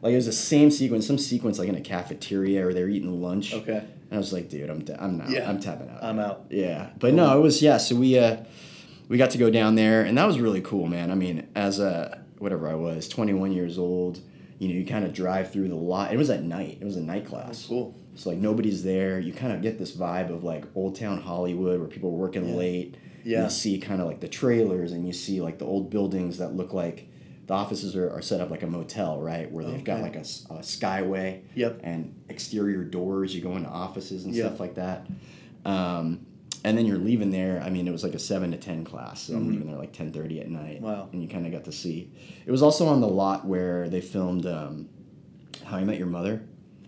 [0.00, 3.20] Like it was the same sequence, some sequence like in a cafeteria or they're eating
[3.22, 3.52] lunch.
[3.54, 3.76] Okay.
[3.76, 5.48] And I was like, dude, I'm, I'm not, Yeah.
[5.48, 6.02] I'm tapping out.
[6.02, 6.46] I'm out.
[6.50, 7.76] Yeah, but no, it was yeah.
[7.76, 8.38] So we uh,
[9.12, 11.10] we got to go down there, and that was really cool, man.
[11.10, 14.18] I mean, as a whatever I was, 21 years old,
[14.58, 16.14] you know, you kind of drive through the lot.
[16.14, 16.78] It was at night.
[16.80, 17.66] It was a night class.
[17.66, 17.94] Cool.
[18.14, 19.20] So like nobody's there.
[19.20, 22.48] You kind of get this vibe of like old town Hollywood where people are working
[22.48, 22.54] Yeah.
[22.54, 22.94] late.
[23.22, 23.44] Yeah.
[23.44, 26.56] You see kind of like the trailers, and you see like the old buildings that
[26.56, 27.08] look like
[27.48, 29.52] the offices are, are set up like a motel, right?
[29.52, 30.02] Where they've got Okay.
[30.04, 31.80] like a, skyway Yep.
[31.84, 33.34] and exterior doors.
[33.34, 34.46] You go into offices and Yeah.
[34.46, 35.06] stuff like that.
[35.66, 36.20] Um,
[36.64, 37.60] and then you're leaving there.
[37.64, 39.92] I mean, it was like a seven to ten class, so I'm leaving there like
[39.92, 40.76] ten thirty at night.
[40.76, 40.84] Mm-hmm.
[40.84, 41.08] Wow.
[41.12, 42.12] And you kind of got to see.
[42.46, 44.88] It was also on the lot where they filmed um,
[45.64, 46.42] How I Met Your Mother.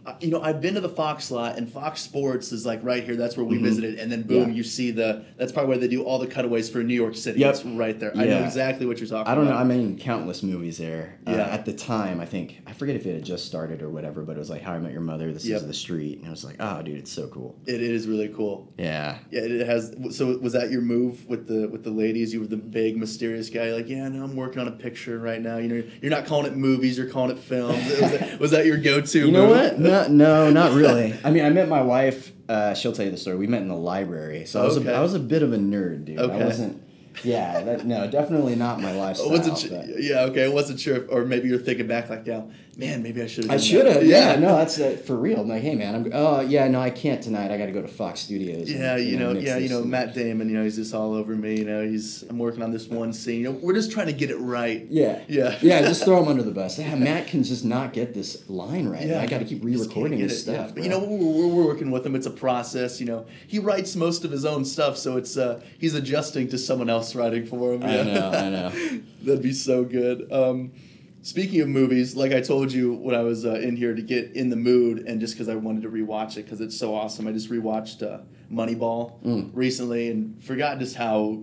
[0.07, 3.03] Uh, you know, I've been to the Fox lot, and Fox Sports is like right
[3.03, 3.17] here.
[3.17, 4.51] That's where we visited, and then boom, Mm-hmm.
[4.51, 4.57] Yeah.
[4.57, 5.25] you see the.
[5.39, 7.41] That's probably where they do all the cutaways for New York City.
[7.41, 7.55] Yep.
[7.55, 8.13] It's right there.
[8.17, 9.31] I know exactly what you're talking.
[9.31, 9.53] I don't know.
[9.53, 9.63] about.
[9.63, 11.19] I'm in countless movies there.
[11.27, 11.47] Uh, Yeah.
[11.47, 14.37] at the time, I think I forget if it had just started or whatever, but
[14.37, 15.33] it was like How I Met Your Mother.
[15.33, 15.63] This Yep.
[15.63, 17.57] is the street, and I was like, oh, dude, it's so cool.
[17.67, 18.73] It is really cool.
[18.77, 19.19] Yeah.
[19.31, 19.95] Yeah, it has.
[20.11, 22.35] So was that your move with the with the ladies?
[22.35, 23.73] You were the big mysterious guy.
[23.73, 25.57] Like, yeah, no, I'm working on a picture right now.
[25.59, 26.99] You know, you're not calling it movies.
[26.99, 27.79] You're calling it films.
[27.89, 29.19] was, that, was that your go-to?
[29.27, 29.57] You know move?
[29.57, 29.79] what?
[29.79, 31.15] No, no, not really.
[31.25, 32.33] I mean, I met my wife.
[32.49, 33.37] Uh, she'll tell you the story.
[33.37, 34.89] We met in the library, so I was Okay.
[34.91, 36.19] a, I was a bit of a nerd, dude.
[36.19, 36.41] Okay.
[36.43, 36.83] I wasn't.
[37.23, 39.31] Yeah, that, no, definitely not my lifestyle.
[39.31, 39.71] wasn't.
[39.71, 40.45] But- yeah, okay.
[40.45, 42.51] I wasn't sure, if, or maybe you're thinking back like now.
[42.77, 43.53] Man, maybe I should have.
[43.53, 44.05] I should have.
[44.05, 44.37] Yeah.
[44.37, 45.41] no, that's uh, for real.
[45.41, 46.11] I'm like, hey man, I'm.
[46.13, 47.51] Oh yeah, no, I can't tonight.
[47.51, 48.69] I got to go to Fox Studios.
[48.71, 50.49] and, Yeah, you know, yeah, you know, and- Matt Damon.
[50.49, 51.59] You know, he's just all over me.
[51.59, 52.23] You know, he's.
[52.29, 53.41] I'm working on this one scene.
[53.43, 54.87] You know, we're just trying to get it right.
[54.91, 55.21] Yeah.
[55.29, 55.59] Yeah.
[55.63, 56.79] yeah, just throw him under the bus.
[56.79, 59.07] Yeah, Matt can just not get this line right.
[59.07, 60.57] Yeah, I got to keep re-recording his it, yeah.
[60.65, 60.75] stuff.
[60.75, 62.15] But you know, we're, we're working with him.
[62.17, 63.01] It's a process.
[63.01, 66.59] You know, he writes most of his own stuff, so it's uh, he's adjusting to
[66.59, 67.83] someone else writing for him.
[67.85, 68.71] I know, I know.
[69.23, 70.31] That'd be so good.
[70.33, 70.73] Um,
[71.25, 74.33] speaking of movies, like I told you when I was uh, in here to get
[74.37, 77.27] in the mood, and just because I wanted to rewatch it because it's so awesome,
[77.27, 78.21] I just rewatched uh,
[78.53, 79.51] Moneyball Mm.
[79.55, 81.43] recently and forgot just how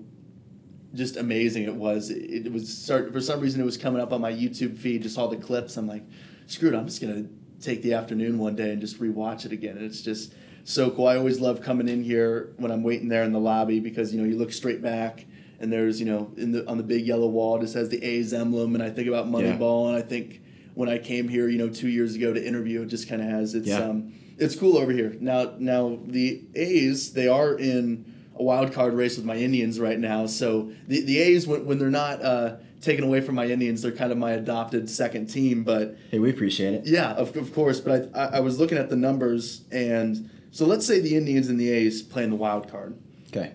[0.94, 2.10] just amazing it was.
[2.12, 5.02] It, it was start for some reason it was coming up on my YouTube feed,
[5.04, 5.76] just all the clips.
[5.78, 6.04] I'm like,
[6.46, 7.26] screw it, I'm just gonna
[7.60, 9.78] take the afternoon one day and just rewatch it again.
[9.78, 11.08] And it's just so cool.
[11.08, 14.22] I always love coming in here when I'm waiting there in the lobby because you
[14.22, 15.26] know you look straight back
[15.62, 18.04] and there's you know in the on the big yellow wall it just has the
[18.04, 20.41] A's emblem and I think about Moneyball and I think
[20.74, 23.28] when I came here you know two years ago to interview it just kind of
[23.28, 23.80] has it's Yeah.
[23.80, 28.93] um it's cool over here now now the A's they are in a wild card
[28.93, 32.56] race with my Indians right now so the the A's when, when they're not uh,
[32.82, 36.30] taken away from my Indians they're kind of my adopted second team but Hey, we
[36.32, 36.88] appreciate it.
[36.88, 37.80] yeah, of, of course.
[37.80, 41.47] But I, I, I was looking at the numbers, and so let's say the Indians
[41.47, 42.97] and the A's playing the wild card.
[43.28, 43.52] Okay.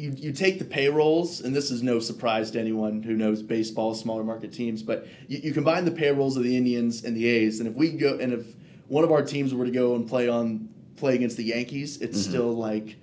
[0.00, 3.94] You, you take the payrolls, and this is no surprise to anyone who knows baseball,
[3.94, 7.60] smaller market teams, but you, you combine the payrolls of the Indians and the A's,
[7.60, 8.46] and if we go and if
[8.88, 12.18] one of our teams were to go and play on play against the Yankees, it's
[12.20, 12.30] Mm-hmm.
[12.30, 12.96] still like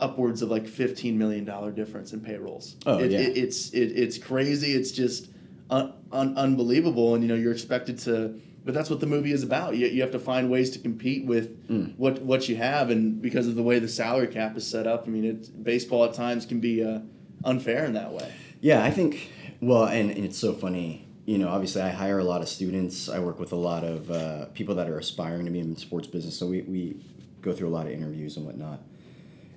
[0.00, 2.76] upwards of like fifteen million dollar difference in payrolls.
[2.86, 3.20] Oh, it, yeah.
[3.20, 4.72] it, it's it, it's crazy.
[4.72, 5.30] It's just
[5.70, 8.40] un, un, unbelievable, and you know you're expected to.
[8.64, 9.74] But that's what the movie is about.
[9.76, 11.94] You, you have to find ways to compete with Mm.
[11.96, 15.04] what what you have, and because of the way the salary cap is set up,
[15.06, 17.00] I mean, it, baseball at times can be uh,
[17.44, 18.32] unfair in that way.
[18.60, 19.30] Yeah, I think.
[19.60, 21.08] Well, and, and it's so funny.
[21.24, 23.08] You know, obviously, I hire a lot of students.
[23.08, 25.78] I work with a lot of uh, people that are aspiring to be in the
[25.80, 26.36] sports business.
[26.36, 26.96] So we, we
[27.40, 28.80] go through a lot of interviews and whatnot.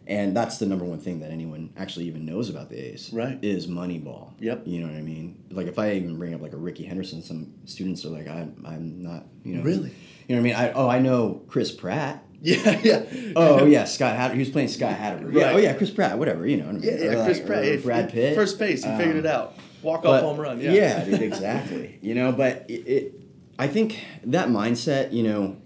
[0.07, 3.09] And that's the number one thing that anyone actually even knows about the A's.
[3.11, 3.39] Right.
[3.43, 4.33] Is Moneyball.
[4.39, 4.63] Yep.
[4.67, 5.43] You know what I mean?
[5.51, 8.63] Like if I even bring up like a Rickey Henderson, some students are like, I'm,
[8.67, 9.25] I'm not.
[9.43, 9.63] You know.
[9.63, 9.93] Really?
[10.27, 10.55] You know what I mean?
[10.55, 12.23] I oh I know Chris Pratt.
[12.41, 13.03] Yeah, yeah.
[13.35, 14.33] Oh yeah, Scott Hatter.
[14.35, 15.31] He was playing Scott Hatter.
[15.31, 15.45] Yeah.
[15.45, 15.55] Right.
[15.55, 16.19] Oh yeah, Chris Pratt.
[16.19, 16.45] Whatever.
[16.45, 16.65] You know.
[16.65, 16.83] What I mean?
[16.83, 17.21] yeah, yeah.
[17.21, 18.35] Or, Chris like- Pratt, Brad Pitt.
[18.35, 19.55] first base, he figured it Um, out.
[19.81, 20.61] Walk off home run.
[20.61, 21.97] Yeah, dude, exactly.
[22.03, 23.13] you know, but it, it,
[23.57, 25.57] I think that mindset, you know,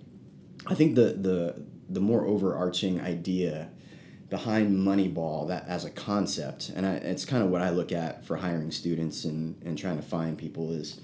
[0.68, 3.72] I think the the the more overarching idea
[4.30, 8.24] behind Moneyball that as a concept, and I, it's kind of what I look at
[8.26, 11.00] for hiring students and and trying to find people is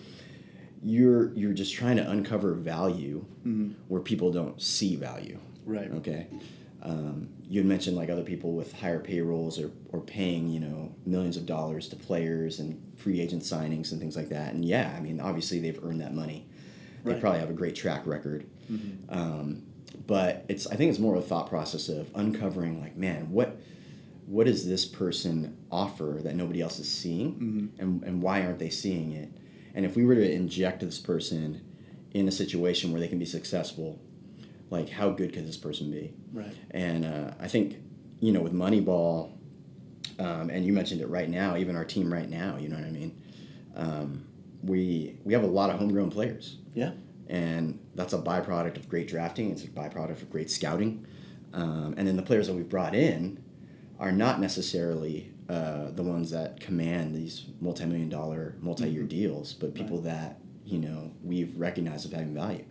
[0.83, 3.25] you're you're just trying to uncover value
[3.87, 5.39] where people don't see value.
[5.65, 5.91] Right.
[5.91, 6.27] Okay.
[6.81, 10.93] Um, you had mentioned like other people with higher payrolls or, or paying you know
[11.05, 14.53] millions of dollars to players and free agent signings and things like that.
[14.53, 16.47] And yeah, I mean obviously they've earned that money.
[17.03, 17.21] They Right.
[17.21, 18.45] probably have a great track record.
[19.09, 19.63] Um,
[20.07, 23.57] but it's I think it's more of a thought process of uncovering like man what
[24.27, 28.69] what does this person offer that nobody else is seeing and, and why aren't they
[28.71, 29.29] seeing it
[29.75, 31.61] and if we were to inject this person
[32.13, 33.99] in a situation where they can be successful
[34.71, 36.53] like how good could this person be Right.
[36.71, 37.77] and uh, I think,
[38.19, 39.31] you know, with Moneyball,
[40.19, 42.85] um, and you mentioned it right now, even our team right now, you know what
[42.85, 43.21] I mean?
[43.75, 44.25] Um,
[44.63, 46.91] we we have a lot of homegrown players, Yeah.
[47.27, 49.51] And that's a byproduct of great drafting.
[49.51, 51.05] It's a byproduct of great scouting,
[51.53, 53.41] um, and then the players that we've brought in
[53.99, 60.01] are not necessarily uh, the ones that command these multi-million dollar, multi-year deals, but people
[60.01, 62.65] that you know we've recognized as having value.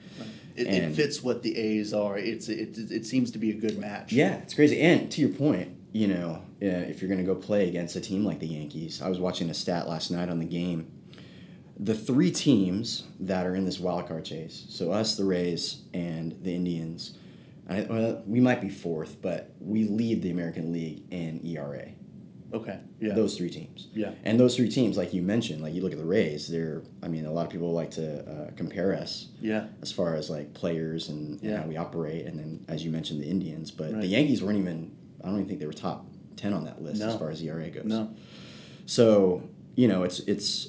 [0.56, 2.18] It, it And- fits what the A's are.
[2.18, 4.12] It's it, it seems to be a good match.
[4.12, 4.80] Yeah, it's crazy.
[4.80, 8.00] And to your point, you know, uh, if you're going to go play against a
[8.00, 10.90] team like the Yankees, I was watching a stat last night on the game.
[11.78, 16.36] The three teams that are in this wild card chase, so us, the Rays, and
[16.42, 17.18] the Indians,
[17.68, 21.88] I, well, we might be fourth, but we lead the American League in ERA.
[22.52, 22.78] Okay.
[23.00, 23.14] Yeah.
[23.14, 23.88] Those three teams.
[23.92, 24.12] Yeah.
[24.22, 27.08] And those three teams, like you mentioned, like you look at the Rays, they're, I
[27.08, 29.66] mean, a lot of people like to uh, compare us Yeah.
[29.82, 31.62] as far as like players and, and Yeah.
[31.62, 33.72] how we operate, and then as you mentioned, the Indians.
[33.72, 34.00] But Right.
[34.02, 34.92] the Yankees weren't even.
[35.22, 36.06] I don't even think they were top
[36.36, 37.86] ten on that list as far as ERA goes.
[37.86, 38.10] No.
[38.86, 39.42] So
[39.74, 40.68] you know, it's it's.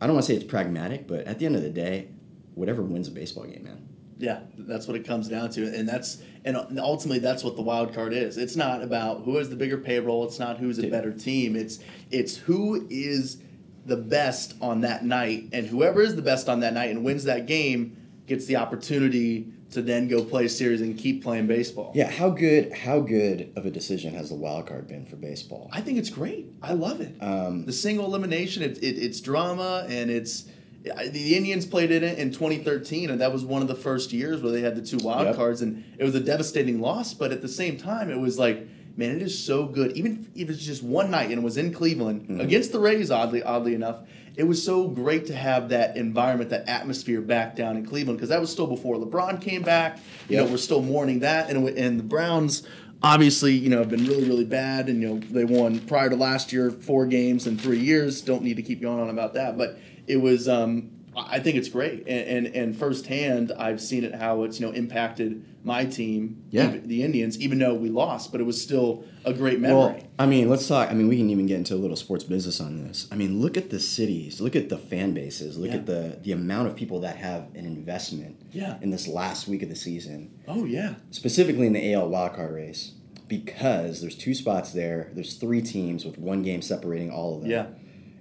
[0.00, 2.08] I don't want to say it's pragmatic, but at the end of the day,
[2.54, 3.88] whatever wins a baseball game, man.
[4.18, 7.94] Yeah, that's what it comes down to, and that's and ultimately that's what the wild
[7.94, 8.38] card is.
[8.38, 10.24] It's not about who has the bigger payroll.
[10.24, 11.56] It's not who's a better team.
[11.56, 11.80] It's
[12.10, 13.38] it's who is
[13.86, 17.24] the best on that night, and whoever is the best on that night and wins
[17.24, 21.92] that game gets the opportunity to then go play a series and keep playing baseball.
[21.94, 25.68] Yeah, how good how good of a decision has the wild card been for baseball?
[25.72, 26.46] I think it's great.
[26.62, 27.14] I love it.
[27.22, 30.48] Um, the single elimination, it, it, it's drama, and it's
[30.82, 34.42] the Indians played in it in 2013, and that was one of the first years
[34.42, 35.36] where they had the two wild Yep.
[35.36, 37.14] cards, and it was a devastating loss.
[37.14, 39.96] But at the same time, it was like, man, it is so good.
[39.96, 42.40] Even if it's just one night and it was in Cleveland Mm-hmm.
[42.40, 44.00] against the Rays, oddly oddly enough,
[44.36, 48.30] it was so great to have that environment, that atmosphere back down in Cleveland because
[48.30, 49.98] that was still before LeBron came back.
[50.28, 50.44] You Yep.
[50.46, 52.62] know, we're still mourning that, and and the Browns
[53.02, 56.16] obviously, you know, have been really, really bad, and you know they won prior to
[56.16, 58.22] last year four games in three years.
[58.22, 60.48] Don't need to keep going on about that, but it was.
[60.48, 64.66] Um, I think it's great, and, and and firsthand, I've seen it how it's you
[64.66, 66.76] know impacted my team, Yeah.
[66.84, 69.76] the Indians, even though we lost, but it was still a great memory.
[69.76, 70.00] Well.
[70.18, 70.90] I mean, let's talk.
[70.90, 73.08] I mean, we can even get into a little sports business on this.
[73.10, 75.76] I mean, look at the cities, look at the fan bases, look Yeah.
[75.76, 78.76] at the the amount of people that have an investment Yeah.
[78.82, 82.92] in this last week of the season, oh yeah, specifically in the AL wildcard race,
[83.28, 85.10] because there's two spots there.
[85.14, 87.50] There's three teams with one game separating all of them.
[87.50, 87.66] Yeah.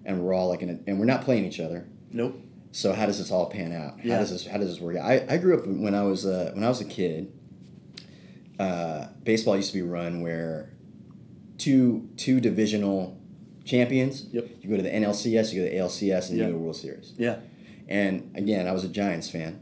[0.06, 1.88] and we're all like in a, and we're not playing each other.
[2.12, 2.38] nope,
[2.74, 4.00] So how does this all pan out?
[4.00, 4.18] How Yeah.
[4.20, 4.98] does this how does this work?
[4.98, 5.06] out?
[5.06, 7.32] I, I grew up when I was uh, when I was a kid.
[8.60, 10.70] Uh, baseball used to be run where
[11.58, 13.20] two two divisional
[13.66, 14.26] champions.
[14.32, 14.48] Yep.
[14.62, 16.46] You go to the NLCS, you go to the ALCS, and Yeah.
[16.46, 17.14] you go to the World Series.
[17.18, 17.38] yeah,
[17.88, 19.60] And again, I was a Giants fan.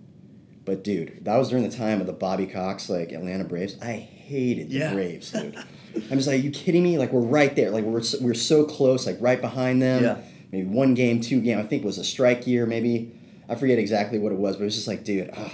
[0.66, 3.78] But dude, that was during the time of the Bobby Cox like Atlanta Braves.
[3.82, 4.94] I hated the Yeah.
[4.94, 5.56] Braves, dude.
[6.10, 6.98] I'm just like, are you kidding me?
[6.98, 7.72] Like we're right there.
[7.72, 10.04] Like we're so, we're so close, like right behind them.
[10.04, 10.18] Yeah.
[10.52, 11.58] Maybe one game, two game.
[11.60, 13.14] I think it was a strike year, maybe.
[13.48, 15.30] I forget exactly what it was, but it was just like, dude.
[15.36, 15.54] ah.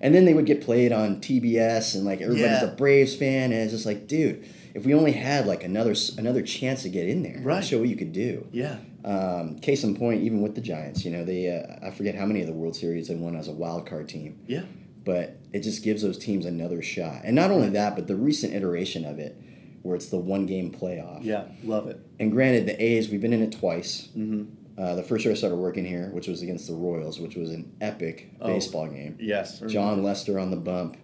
[0.00, 2.70] And then they would get played on TBS, and like everybody's Yeah.
[2.70, 6.40] a Braves fan, and it's just like, dude, if we only had like another another
[6.42, 7.64] chance to get in there, Right.
[7.64, 8.46] show what you could do.
[8.52, 8.76] Yeah.
[9.04, 12.26] Um, case in point, even with the Giants, you know, they uh, I forget how
[12.26, 14.62] many of the World Series they won as a wild card team, Yeah.
[15.04, 17.22] but it just gives those teams another shot.
[17.24, 19.36] And not only that, but the recent iteration of it,
[19.88, 21.24] where it's the one game playoff.
[21.24, 21.44] Yeah.
[21.64, 21.98] Love it.
[22.20, 24.08] And granted, the A's we've been in it twice.
[24.16, 24.44] Mm-hmm.
[24.80, 27.50] Uh, the first year I started working here, which was against the Royals, which was
[27.50, 28.46] an epic Oh.
[28.46, 29.16] baseball game.
[29.18, 29.58] Yes.
[29.66, 30.96] Jon Lester on the bump.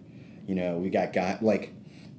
[0.47, 1.73] You know, we got guy like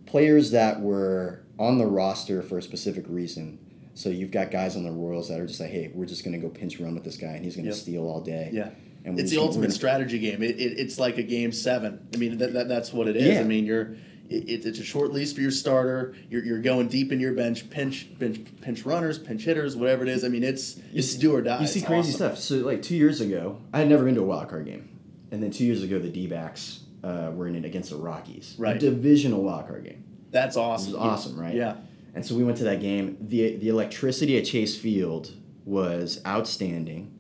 [0.05, 3.59] players that were on the roster for a specific reason.
[3.95, 6.39] So you've got guys on the Royals that are just like, hey, we're just gonna
[6.39, 7.77] go pinch run with this guy, and he's gonna Yep.
[7.77, 8.51] steal all day.
[8.53, 8.71] Yeah.
[9.07, 10.43] And It's the gonna- ultimate gonna- strategy game.
[10.43, 12.01] It, it, it's like a game seven.
[12.13, 13.35] I mean, that, that, that's what it is.
[13.37, 13.41] Yeah.
[13.41, 13.97] I mean, you're
[14.31, 16.15] it, it's a short lease for your starter.
[16.31, 20.09] You're, you're going deep in your bench, pinch, pinch, pinch runners, pinch hitters, whatever it
[20.09, 20.25] is.
[20.25, 21.61] I mean, it's it's do or die.
[21.61, 22.37] You see It's crazy awesome.
[22.37, 22.39] stuff.
[22.39, 24.89] So like two years ago, I had never been to a wild card game,
[25.31, 28.55] and then two years ago, the D backs uh, were in it against the Rockies,
[28.59, 28.77] Right.
[28.77, 30.05] A divisional wild card game.
[30.31, 30.95] That's awesome.
[30.95, 31.55] It was awesome, right?
[31.55, 31.77] Yeah.
[32.15, 33.17] And so we went to that game.
[33.21, 35.33] the The electricity at Chase Field
[35.65, 37.13] was outstanding.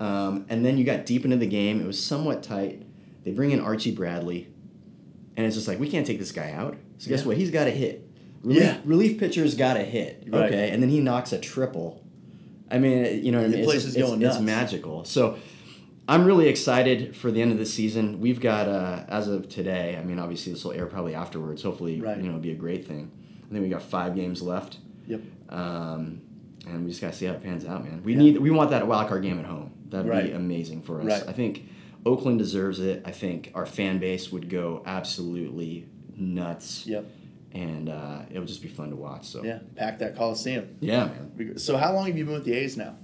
[0.00, 1.80] Um, and then you got deep into the game.
[1.80, 2.82] It was somewhat tight.
[3.22, 4.48] They bring in Archie Bradley,
[5.36, 6.76] and it's just like we can't take this guy out.
[6.98, 7.26] So guess Yeah.
[7.28, 7.36] what?
[7.36, 8.08] He's got to hit.
[8.42, 8.76] Relief, Yeah.
[8.84, 10.24] relief pitcher's got to hit.
[10.28, 10.44] Right.
[10.52, 12.02] Okay, and then he knocks a triple.
[12.70, 13.64] I mean, you know what I mean?
[13.64, 15.04] place it's, is going it's, it's magical.
[15.04, 15.36] So
[16.08, 18.20] I'm really excited for the end of the season.
[18.20, 19.96] We've got uh, as of today.
[19.98, 21.62] I mean, obviously this will air probably afterwards.
[21.62, 22.16] Hopefully, Right.
[22.16, 23.10] you know, it'll be a great thing.
[23.48, 24.78] I think we got five games left.
[25.06, 25.20] Yep.
[25.50, 26.20] Um,
[26.66, 28.02] and we just gotta see how it pans out, man.
[28.04, 28.18] We Yeah.
[28.18, 29.70] need we want that wild card game at home.
[29.90, 30.24] That'd Right.
[30.26, 31.06] be amazing for us.
[31.06, 31.22] Right.
[31.28, 31.66] I think
[32.06, 33.02] Oakland deserves it.
[33.04, 37.06] I think our fan base would go absolutely nuts, Yep.
[37.52, 39.26] and uh, it would just be fun to watch.
[39.26, 39.60] So Yeah.
[39.76, 40.76] Pack that Coliseum.
[40.80, 41.58] yeah, man.
[41.58, 42.96] So how long have you been with the A's now?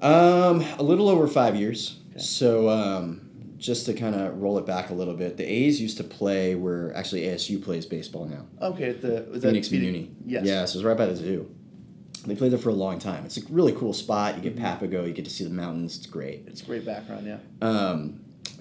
[0.00, 1.98] Um, a little over five years.
[2.10, 2.20] Okay.
[2.20, 3.22] So um,
[3.58, 6.54] just to kind of roll it back a little bit, the A's used to play
[6.54, 8.46] where actually ASU plays baseball now.
[8.60, 10.10] Okay, at the Phoenix- Muni.
[10.26, 10.44] Yes.
[10.44, 11.50] Yeah, so it's right by the zoo.
[12.26, 13.24] They played there for a long time.
[13.24, 14.36] It's a really cool spot.
[14.36, 14.62] You get Mhm.
[14.80, 15.96] Papago, you get to see the mountains.
[15.96, 16.44] It's great.
[16.46, 17.26] It's a great background.
[17.26, 17.38] Yeah.
[17.60, 18.20] Um,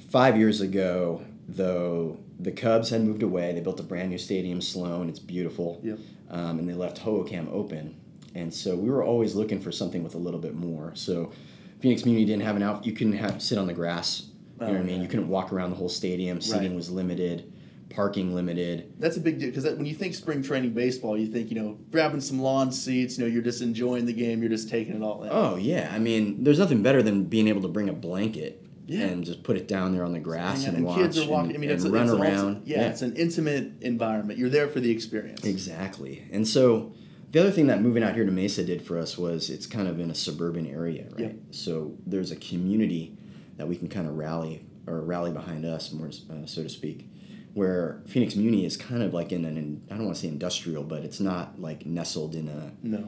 [0.09, 3.53] five years ago, though, the Cubs had moved away.
[3.53, 5.07] They built a brand new stadium, Sloan.
[5.09, 5.79] It's beautiful.
[5.83, 5.99] Yep.
[6.29, 7.95] Um, and they left Hohokam open.
[8.35, 10.91] And so we were always looking for something with a little bit more.
[10.95, 11.31] So
[11.79, 12.85] Phoenix Muni didn't have an out.
[12.85, 14.27] You couldn't have sit on the grass.
[14.59, 15.01] You know what I mean?
[15.01, 16.39] You couldn't walk around the whole stadium.
[16.39, 16.75] Seating Right.
[16.75, 17.51] was limited.
[17.93, 18.93] Parking limited.
[18.99, 21.77] That's a big deal because when you think spring training baseball, you think you know
[21.91, 23.17] grabbing some lawn seats.
[23.17, 24.41] You know, you're just enjoying the game.
[24.41, 25.29] You're just taking it all in.
[25.31, 29.05] Oh yeah, I mean, there's nothing better than being able to bring a blanket Yeah.
[29.05, 31.51] and just put it down there on the grass and, and watch kids are walking.
[31.51, 32.55] and, I mean, and it's a, run it's around.
[32.57, 34.39] ulti- yeah, it's an intimate environment.
[34.39, 35.43] You're there for the experience.
[35.45, 36.27] exactly.
[36.31, 36.93] And so
[37.31, 39.87] the other thing that moving out here to Mesa did for us was it's kind
[39.87, 41.19] of in a suburban area, right?
[41.19, 41.35] Yep.
[41.51, 43.17] So there's a community
[43.57, 47.07] that we can kind of rally or rally behind us, more uh, so to speak.
[47.53, 50.83] Where Phoenix Muni is kind of like in an I don't want to say industrial,
[50.83, 53.07] but it's not like nestled in a No.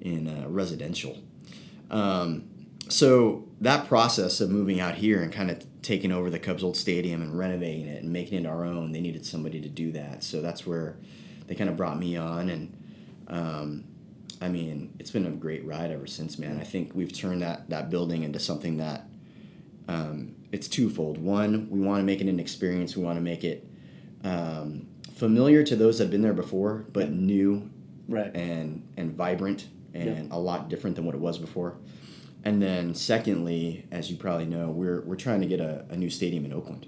[0.00, 1.18] in a residential.
[1.90, 2.44] Um,
[2.88, 6.76] so that process of moving out here and kind of taking over the Cubs old
[6.76, 10.22] stadium and renovating it and making it our own, they needed somebody to do that.
[10.24, 10.96] So that's where
[11.46, 12.76] they kind of brought me on, and
[13.28, 13.84] um,
[14.40, 16.58] I mean, it's been a great ride ever since, man.
[16.60, 19.06] I think we've turned that that building into something that
[19.88, 21.18] um, it's twofold.
[21.18, 22.96] One, we want to make it an experience.
[22.96, 23.68] We want to make it
[24.24, 27.70] um, familiar to those that have been there before, but new
[28.08, 28.34] Right.
[28.36, 31.76] and and vibrant and a lot different than what it was before.
[32.44, 36.10] And then secondly, as you probably know, we're we're trying to get a, a new
[36.10, 36.86] stadium in Oakland.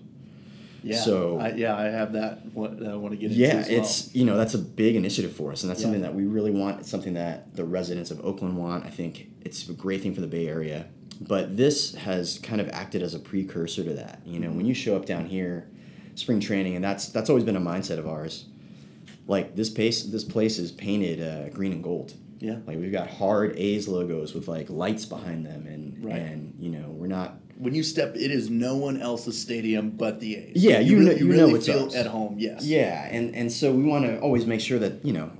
[0.84, 1.00] Yeah.
[1.00, 2.54] So- I, yeah, I have that.
[2.54, 3.36] What I want to get into.
[3.42, 3.64] Yeah, well.
[3.68, 5.86] it's you know that's a big initiative for us, and that's Yeah.
[5.86, 6.78] something that we really want.
[6.80, 8.84] It's something that the residents of Oakland want.
[8.86, 10.86] I think it's a great thing for the Bay Area,
[11.20, 14.20] but this has kind of acted as a precursor to that.
[14.24, 15.68] You know, when you show up down here,
[16.14, 18.46] spring training, and that's that's always been a mindset of ours.
[19.26, 22.14] Like this place, this place is painted uh, green and gold.
[22.40, 22.56] yeah.
[22.66, 26.16] Like we've got hard A's logos with like lights behind them, and Right.
[26.16, 27.34] and you know we're not.
[27.58, 30.52] When you step, it is no one else's stadium but the A's.
[30.54, 31.94] Yeah, you really, know- you you really it's feel ours.
[31.96, 32.36] at home.
[32.38, 32.64] Yes.
[32.64, 35.30] Yeah, and and so we want to always make sure that you know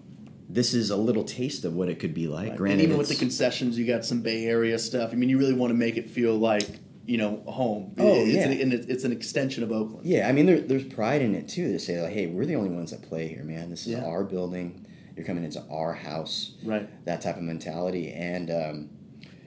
[0.49, 2.41] this is a little taste of what it could be like.
[2.43, 2.49] Right.
[2.51, 5.11] And Granted, even with the concessions, you got some Bay Area stuff.
[5.13, 6.67] I mean, you really want to make it feel like
[7.07, 7.95] you know home.
[7.99, 8.43] Oh, it's yeah.
[8.49, 10.07] An, and it's, it's an extension of Oakland.
[10.07, 12.57] yeah, I mean there, there's pride in it too to say like, hey, we're the
[12.57, 13.71] only ones that play here, man.
[13.71, 14.05] This is Yeah.
[14.05, 14.85] our building.
[15.17, 16.53] You're coming into our house.
[16.65, 16.89] Right.
[17.07, 18.91] That type of mentality, and um,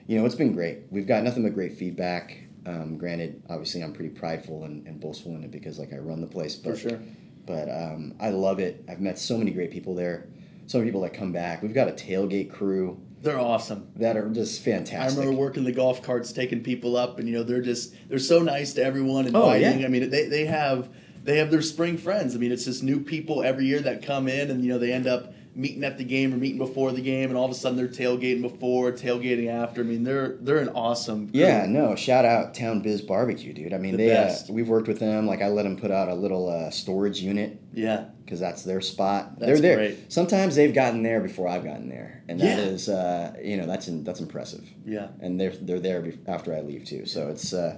[0.06, 0.80] you know it's been great.
[0.90, 2.38] We've got nothing but great feedback.
[2.64, 6.20] Um, granted, obviously, I'm pretty prideful and, and boastful in it because like I run
[6.20, 6.54] the place.
[6.54, 7.00] But, For sure.
[7.46, 8.84] But um, I love it.
[8.88, 10.28] I've met so many great people there.
[10.72, 11.62] So many people that come back.
[11.62, 13.88] We've got a tailgate crew They're awesome.
[13.96, 15.18] that are just fantastic.
[15.18, 18.18] I remember working the golf carts, taking people up, and you know they're just they're
[18.18, 19.80] so nice to everyone, Oh, inviting.
[19.80, 19.86] yeah.
[19.86, 20.88] I mean, they, they have
[21.24, 22.34] they have their spring friends.
[22.34, 24.94] I mean, it's just new people every year that come in, and you know they
[24.94, 27.54] end up meeting at the game or meeting before the game, and all of a
[27.54, 29.82] sudden they're tailgating before, tailgating after.
[29.82, 31.28] I mean, they're they're an awesome.
[31.30, 31.40] crew.
[31.40, 33.72] Yeah, no, shout out Town Biz Barbecue, dude.
[33.74, 35.26] I mean, The they uh, we've worked with them.
[35.26, 38.80] Like I let them put out a little uh, storage unit yeah, because that's their
[38.80, 39.38] spot.
[39.38, 39.76] That's They're there.
[39.76, 40.12] great.
[40.12, 42.64] Sometimes they've gotten there before I've gotten there, and that Yeah.
[42.64, 44.66] is, uh, you know, that's in, that's impressive.
[44.86, 45.08] yeah.
[45.20, 47.04] And they're they're there after I leave too.
[47.06, 47.76] So it's uh,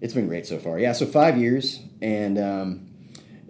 [0.00, 0.78] it's been great so far.
[0.78, 2.88] Yeah, so five years, and um,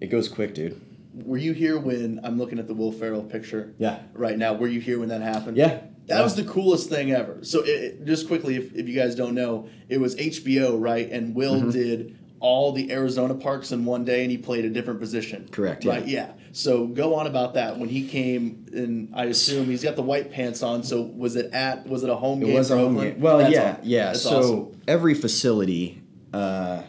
[0.00, 0.80] it goes quick, dude.
[1.14, 4.00] Were you here when I'm looking at the Will Ferrell picture Yeah.
[4.14, 4.54] right now?
[4.54, 5.56] Were you here when that happened?
[5.56, 5.80] Yeah.
[6.06, 7.38] That was the coolest thing ever.
[7.42, 11.08] So, it, it- just quickly, if, if you guys don't know, it was HBO, right?
[11.10, 11.70] And Will Mm-hmm.
[11.70, 15.46] did all the Arizona parks in one day, and he played a different position.
[15.52, 15.92] Correct, yeah.
[15.92, 16.06] Right.
[16.08, 16.32] Yeah.
[16.50, 17.78] So go on about that.
[17.78, 20.82] When he came, and I assume he's got the white pants on.
[20.82, 21.86] So was it at?
[21.86, 22.54] Was it a home It game?
[22.54, 23.12] was a home Oakland?
[23.14, 23.20] game.
[23.22, 24.04] Well, That's yeah, yeah.
[24.06, 24.80] That's so awesome.
[24.88, 26.02] every facility,
[26.34, 26.82] uh,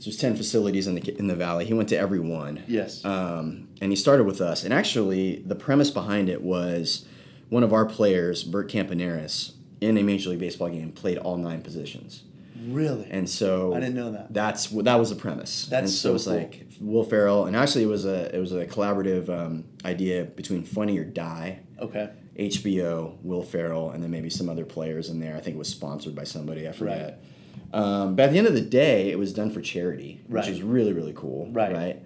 [0.00, 1.66] so there's ten facilities in the in the valley.
[1.66, 2.64] He went to every one.
[2.66, 3.04] Yes.
[3.04, 4.64] Um, and he started with us.
[4.64, 7.06] And actually, the premise behind it was
[7.50, 11.60] one of our players, Bert Campaneris, in a Major League Baseball game, played all nine
[11.62, 12.22] positions.
[12.68, 13.08] really.
[13.10, 14.32] And so I didn't know that.
[14.32, 15.66] That's that was the premise.
[15.66, 16.34] That's and so it was cool.
[16.34, 20.64] like Will Ferrell, and actually it was a it was a collaborative um, idea between
[20.64, 21.60] Funny or Die.
[21.78, 22.10] okay.
[22.38, 25.36] HBO, Will Ferrell, and then maybe some other players in there.
[25.36, 26.66] I think it was sponsored by somebody.
[26.66, 27.02] I forget.
[27.20, 27.29] Right.
[27.72, 30.52] Um, but at the end of the day, it was done for charity, which Right.
[30.52, 31.48] is really really cool.
[31.52, 31.72] Right.
[31.74, 32.02] Right.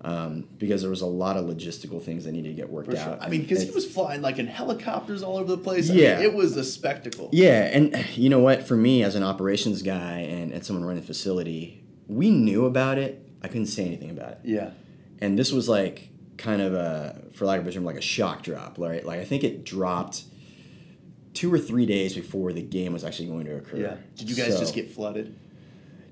[0.00, 3.00] Um, because there was a lot of logistical things that needed to get worked sure.
[3.00, 3.18] out.
[3.20, 5.90] I mean, because he was flying like in helicopters all over the place.
[5.90, 6.20] I mean, Yeah.
[6.20, 7.30] it was a spectacle.
[7.32, 8.62] Yeah, and you know what?
[8.62, 12.96] For me, as an operations guy and, and someone running the facility, we knew about
[12.98, 13.20] it.
[13.42, 14.38] I couldn't say anything about it.
[14.44, 14.70] Yeah.
[15.20, 18.44] and this was like kind of a for lack of a term like a shock
[18.44, 20.22] drop right like i think it dropped
[21.38, 23.96] two or three days before the game was actually going to occur Yeah.
[24.18, 25.26] Did you guys So- just get flooded?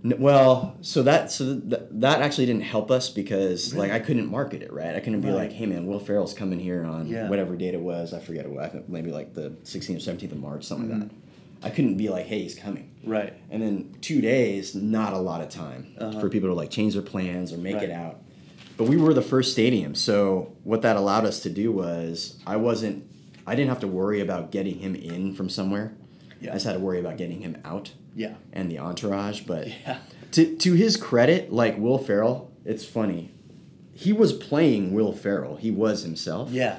[0.04, 4.30] N- well so that so th- that actually didn't help us because like i couldn't
[4.30, 7.28] market it right i couldn't be like hey man will ferrell's coming here on Yeah.
[7.30, 10.32] whatever date it was i forget what I think maybe like the 16th or 17th
[10.32, 11.66] of march something like that Mm-hmm.
[11.66, 13.32] i couldn't be like hey he's coming Right.
[13.50, 16.20] and then two days, not a lot of time Uh-huh.
[16.20, 17.84] for people to like change their plans or make Right.
[17.84, 18.16] it out.
[18.76, 22.56] But we were the first stadium, so what that allowed us to do was I
[22.56, 23.04] wasn't,
[23.46, 25.92] I didn't have to worry about getting him in from somewhere.
[26.40, 26.50] Yeah.
[26.50, 28.34] I just had to worry about getting him out Yeah.
[28.52, 29.42] and the entourage.
[29.42, 29.98] But Yeah.
[30.32, 33.32] to to his credit, like Will Ferrell, it's funny.
[33.92, 35.56] He was playing Will Ferrell.
[35.56, 36.76] He was himself Yeah.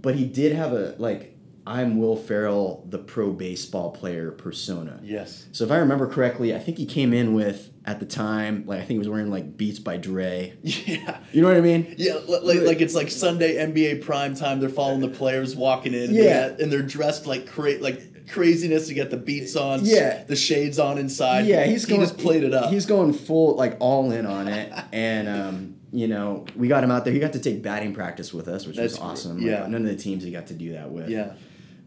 [0.00, 1.32] but he did have a like
[1.68, 5.00] I'm Will Ferrell, the pro baseball player persona.
[5.04, 5.46] Yes.
[5.50, 8.78] So if I remember correctly, I think he came in with at the time like
[8.78, 10.52] I think he was wearing like Beats by Dre.
[10.62, 11.20] Yeah.
[11.32, 11.94] You know what I mean?
[11.98, 14.58] Yeah, li- like, like it's like Sunday NBA prime time.
[14.60, 16.48] They're following the players walking in, and, Yeah.
[16.58, 18.88] and they're dressed like cra- like craziness.
[18.88, 20.24] to get the beats on, Yeah.
[20.24, 21.46] the shades on inside.
[21.46, 22.00] Yeah, he's he going.
[22.00, 22.70] just played it up.
[22.72, 26.90] He's going full like all in on it, and um, you know we got him
[26.90, 27.14] out there.
[27.14, 29.08] He got to take batting practice with us, which That's was great.
[29.10, 29.40] awesome.
[29.42, 29.60] Yeah.
[29.60, 31.08] Like, none of the teams he got to do that with.
[31.08, 31.34] yeah,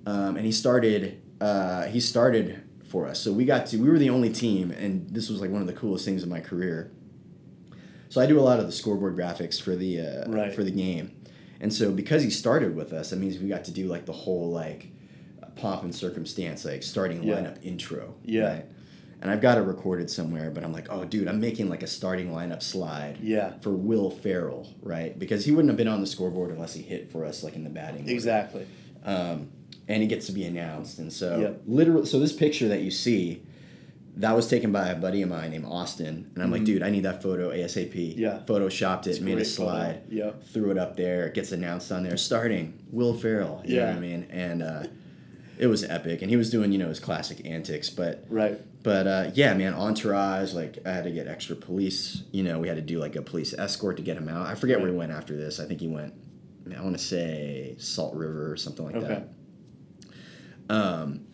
[0.06, 4.00] um, and he started uh, he started for us so we got to we were
[4.00, 6.92] the only team and this was like one of the coolest things in my career
[8.10, 10.54] so i do a lot of the scoreboard graphics for the uh, Right.
[10.54, 11.12] for the game
[11.62, 14.14] and so because he started with us that means we got to do like the
[14.14, 14.88] whole like
[15.56, 17.36] pomp and circumstance like starting Yeah.
[17.36, 18.48] lineup intro Yeah.
[18.56, 18.66] right?
[19.22, 21.88] and i've got it recorded somewhere but i'm like oh dude i'm making like a
[21.88, 26.08] starting lineup slide yeah, for will ferrell right because he wouldn't have been on the
[26.08, 28.66] scoreboard unless he hit for us like in the batting exactly.
[29.04, 29.50] um,
[29.90, 31.00] and it gets to be announced.
[31.00, 31.62] And so, Yep.
[31.68, 33.42] literally, so this picture that you see,
[34.18, 36.90] that was taken by a buddy of mine named Austin, and I'm like, dude, I
[36.90, 37.94] need that photo ASAP.
[37.94, 38.20] Mm-hmm.
[38.20, 38.40] Yeah.
[38.46, 40.44] photoshopped it, It's made a slide, Yep.
[40.44, 41.26] threw it up there.
[41.28, 43.62] It gets announced on there, starting Will Ferrell.
[43.66, 43.90] You know Yeah.
[43.90, 44.26] what I mean?
[44.30, 44.84] And uh,
[45.58, 48.26] it was epic, and he was doing you know his classic antics, but.
[48.30, 48.60] Right.
[48.82, 50.54] But uh, yeah, man, entourage.
[50.54, 52.24] Like I had to get extra police.
[52.32, 54.48] You know, we had to do like a police escort to get him out.
[54.48, 55.60] I forget where he went after this.
[55.60, 56.14] I think he went.
[56.76, 59.08] I want to say Salt River or something like Okay.
[59.08, 59.30] that.
[60.70, 61.26] Um,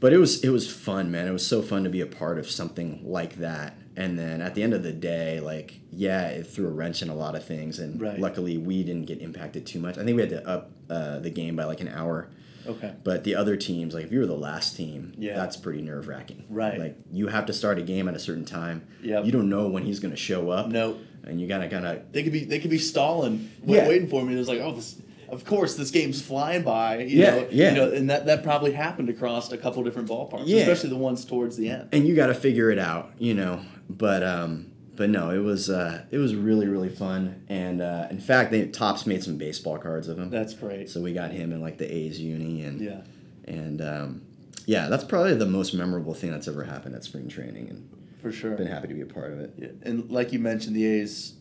[0.00, 1.26] but it was it was fun, man.
[1.26, 3.76] It was so fun to be a part of something like that.
[3.96, 7.08] And then at the end of the day, like yeah, it threw a wrench in
[7.08, 7.78] a lot of things.
[7.80, 8.18] And Right.
[8.18, 9.98] luckily, we didn't get impacted too much.
[9.98, 12.30] I think we had to up uh, the game by like an hour.
[12.66, 12.92] Okay.
[13.02, 15.34] But the other teams, like if you were the last team, Yeah.
[15.34, 16.44] that's pretty nerve wracking.
[16.48, 16.78] Right.
[16.78, 18.86] Like you have to start a game at a certain time.
[19.02, 19.22] Yeah.
[19.22, 20.68] You don't know when he's going to show up.
[20.68, 23.88] No, And you gotta kind of they could be they could be stalling, Yeah.
[23.88, 24.34] waiting for me.
[24.34, 25.00] There's like, oh, this
[25.30, 26.98] of course, this game's flying by.
[27.00, 27.70] You Yeah, know, yeah.
[27.70, 30.60] You know, and that, that probably happened across a couple different ballparks, Yeah.
[30.60, 31.88] especially the ones towards the end.
[31.92, 33.60] and you got to figure it out, you know.
[33.90, 38.18] But um, but no, it was uh, it was really really fun, and uh, in
[38.20, 40.28] fact, they Topps made some baseball cards of him.
[40.30, 40.90] That's great.
[40.90, 43.00] so we got him in like the A's uni, and Yeah.
[43.46, 44.22] and um,
[44.66, 47.88] yeah, that's probably the most memorable thing that's ever happened at spring training, and
[48.20, 48.56] For sure.
[48.56, 49.54] been happy to be a part of it.
[49.56, 51.32] Yeah, and like you mentioned, the A's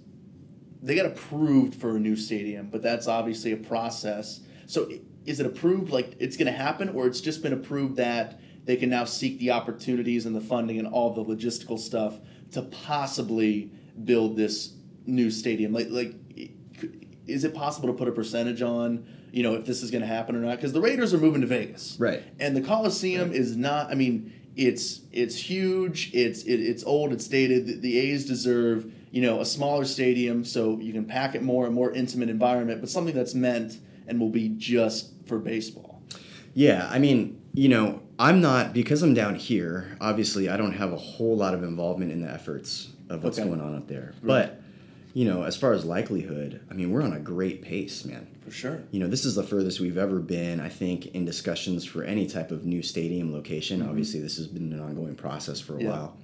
[0.81, 4.41] they got approved for a new stadium, but that's obviously a process.
[4.67, 4.89] So
[5.25, 8.75] is it approved like it's going to happen, or it's just been approved that they
[8.75, 12.19] can now seek the opportunities and the funding and all the logistical stuff
[12.51, 13.71] to possibly
[14.03, 14.73] build this
[15.05, 15.73] new stadium?
[15.73, 16.13] Like like
[17.27, 19.05] is it possible to put a percentage on?
[19.31, 20.55] You know if this is going to happen or not?
[20.55, 22.23] Because the Raiders are moving to Vegas, Right.
[22.39, 23.91] and the Coliseum is not.
[23.91, 26.11] I mean, it's it's huge.
[26.13, 27.11] It's it, it's old.
[27.13, 27.67] It's dated.
[27.67, 31.67] The, the A's deserve you know a smaller stadium so you can pack it more,
[31.67, 36.01] a more intimate environment, but something that's meant and will be just for baseball.
[36.53, 39.95] Yeah, I mean, you know, I'm not because I'm down here.
[40.01, 43.47] Obviously, I don't have a whole lot of involvement in the efforts of what's Okay.
[43.47, 44.13] going on up there.
[44.23, 44.61] But
[45.13, 48.27] you know, as far as likelihood, I mean, we're on a great pace, man.
[48.45, 48.83] For sure.
[48.91, 52.27] You know, this is the furthest we've ever been, I think, in discussions for any
[52.27, 53.81] type of new stadium location.
[53.81, 55.85] Obviously, this has been an ongoing process for a Mm-hmm.
[55.85, 55.91] Yeah.
[55.91, 56.17] while.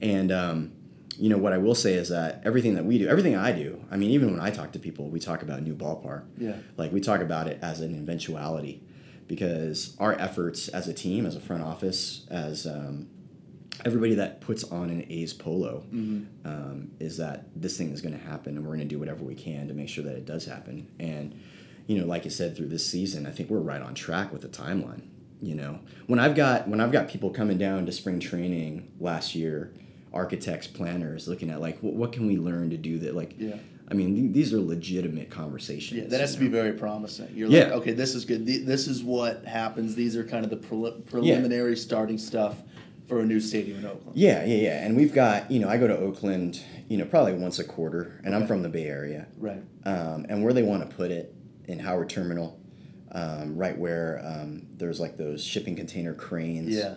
[0.00, 0.72] And, um,
[1.18, 3.84] you know, what I will say is that everything that we do, everything I do,
[3.90, 6.24] I mean, even when I talk to people, we talk about new ballpark.
[6.38, 6.54] Yeah.
[6.76, 8.82] Like, we talk about it as an eventuality
[9.26, 13.08] because our efforts as a team, as a front office, as um,
[13.84, 15.84] everybody that puts on an A's polo
[16.44, 19.24] um, is that this thing is going to happen and we're going to do whatever
[19.24, 20.88] we can to make sure that it does happen.
[20.98, 21.38] And,
[21.86, 24.42] you know, like you said, through this season, I think we're right on track with
[24.42, 25.02] the timeline.
[25.40, 29.36] You know, when I've got when I've got people coming down to spring training last
[29.36, 29.72] year,
[30.12, 33.56] architects, planners, looking at like what, what can we learn to do that like, Yeah.
[33.90, 36.00] I mean, th- these are legitimate conversations.
[36.02, 37.28] Yeah, that has to be very promising.
[37.34, 37.64] You're Yeah.
[37.64, 38.46] like, okay, this is good.
[38.46, 39.94] Th- This is what happens.
[39.94, 42.62] These are kind of the preli- preliminary starting stuff
[43.06, 44.14] for a new stadium in Oakland.
[44.18, 44.84] Yeah, yeah, yeah.
[44.84, 48.20] And we've got, you know, I go to Oakland, you know, probably once a quarter,
[48.24, 49.26] and I'm from the Bay Area.
[49.38, 49.62] Right.
[49.86, 51.34] um, and where they want to put it
[51.66, 52.60] in Howard Terminal,
[53.12, 56.74] um, right where um, there's like those shipping container cranes.
[56.74, 56.96] Yeah.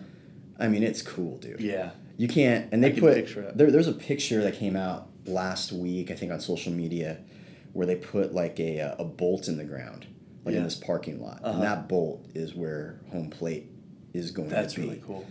[0.60, 1.62] I mean, it's cool, dude.
[1.62, 1.92] Yeah.
[2.22, 3.72] You can't, and they put there.
[3.72, 7.18] There's a picture that came out last week, I think, on social media,
[7.74, 10.06] where they put like a uh, a bolt in the ground,
[10.46, 11.54] like in this parking lot, Uh-huh.
[11.56, 13.72] and that bolt is where home plate
[14.14, 14.86] is going That's to be.
[14.88, 15.26] really cool.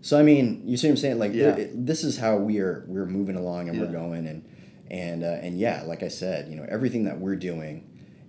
[0.00, 1.18] So I mean, you see what I'm saying?
[1.18, 1.56] Like, Yeah.
[1.56, 3.86] it- this is how we are we're moving along and Yeah.
[3.86, 4.44] we're going, and
[4.92, 7.82] and uh, and yeah, like I said, you know, everything that we're doing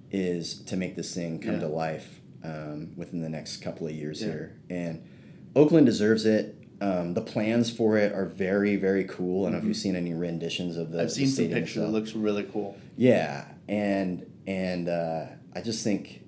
[0.10, 1.60] is to make this thing come Yeah.
[1.60, 4.28] to life um, within the next couple of years Yeah.
[4.30, 5.04] here, and
[5.56, 6.56] Oakland deserves it.
[6.82, 9.46] Um, the plans for it are very very cool.
[9.46, 10.98] I don't know if you've seen any renditions of the.
[10.98, 11.02] Mm-hmm.
[11.02, 11.84] I've the seen some stadium pictures.
[11.84, 12.78] It looks really cool.
[12.96, 15.26] Yeah, and and uh,
[15.56, 16.22] I just think,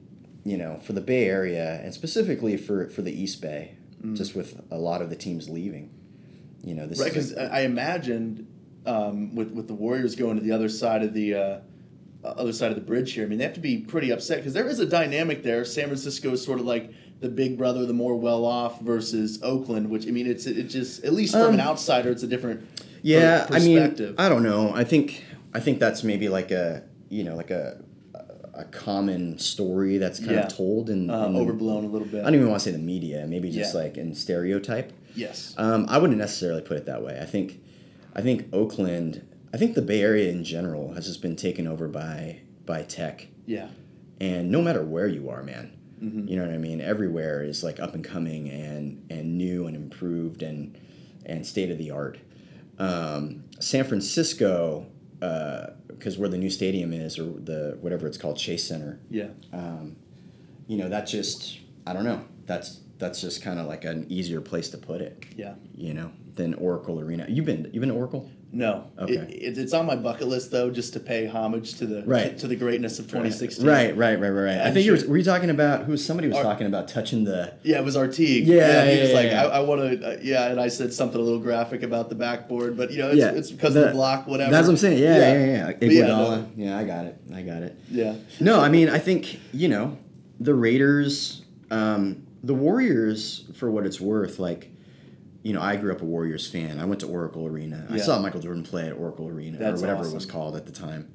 [0.43, 3.77] you know, for the Bay Area and specifically for for the East Bay,
[4.13, 5.89] just with a lot of the teams leaving,
[6.63, 8.47] you know, this Right, is because I imagined
[8.85, 11.59] um, with with the Warriors going to the other side of the uh,
[12.23, 13.25] other side of the bridge here.
[13.25, 15.63] I mean, they have to be pretty upset because there is a dynamic there.
[15.65, 16.91] San Francisco is sort of like
[17.21, 19.89] the big brother, the more well off, versus Oakland.
[19.89, 22.61] Which I mean, it's it just at least from Um, an outsider, it's a different
[23.01, 23.47] yeah.
[23.49, 24.15] I mean.
[24.17, 24.73] I don't know.
[24.75, 27.81] I think I think that's maybe like a you know like a
[28.53, 30.41] a common story that's kind Yeah.
[30.45, 32.19] of told and, uh, overblown a little bit.
[32.19, 33.79] I don't even want to say the media, maybe just Yeah.
[33.81, 34.91] like in stereotype.
[35.15, 37.17] yes, Um, I wouldn't necessarily put it that way.
[37.21, 37.61] I think,
[38.13, 39.21] I think Oakland,
[39.53, 43.27] I think the Bay Area in general has just been taken over by by tech,
[43.45, 43.67] yeah,
[44.19, 46.27] and no matter where you are, man, Mhm.
[46.29, 46.81] you know what I mean.
[46.81, 50.77] Everywhere is like up and coming and and new and improved and
[51.25, 52.17] and state of the art.
[52.79, 54.87] Um, San Francisco,
[55.19, 59.27] because where the new stadium is, or the whatever it's called, Chase Center, yeah.
[59.53, 59.95] um,
[60.67, 62.23] you know that just I don't know.
[62.47, 65.55] That's that's just kind of like an easier place to put it Yeah.
[65.75, 67.25] you know, than Oracle Arena.
[67.29, 68.29] You've been you've been to Oracle?
[68.53, 68.87] No.
[68.99, 69.13] Okay.
[69.13, 72.37] It, it, it's on my bucket list though, just to pay homage to the Right.
[72.39, 73.65] to, the greatness of 2016.
[73.65, 74.57] Right, right, right, right, right.
[74.61, 77.23] I think you were, were you talking about who somebody was Ar- talking about touching
[77.23, 78.45] the Yeah, it was Artigue.
[78.47, 79.43] Yeah, he yeah, he was yeah, like, yeah.
[79.45, 82.15] I, I want to, uh, yeah, and I said something a little graphic about the
[82.15, 84.51] backboard, but you know, it's, Yeah, it's because of the- the block, whatever.
[84.51, 84.97] That's what I'm saying.
[85.01, 85.71] Yeah, yeah, yeah.
[85.81, 85.89] yeah.
[85.89, 86.51] Yeah, no.
[86.57, 87.17] Yeah, I got it.
[87.33, 87.77] I got it.
[87.89, 88.15] Yeah.
[88.39, 89.97] No, I mean, I think you know
[90.41, 94.39] the Raiders, um, the Warriors, for what it's worth.
[94.39, 94.70] Like,
[95.43, 96.79] you know, I grew up a Warriors fan.
[96.79, 97.87] I went to Oracle Arena.
[97.89, 100.11] I saw Michael Jordan play at Oracle Arena That's or whatever awesome.
[100.13, 101.13] it was called at the time.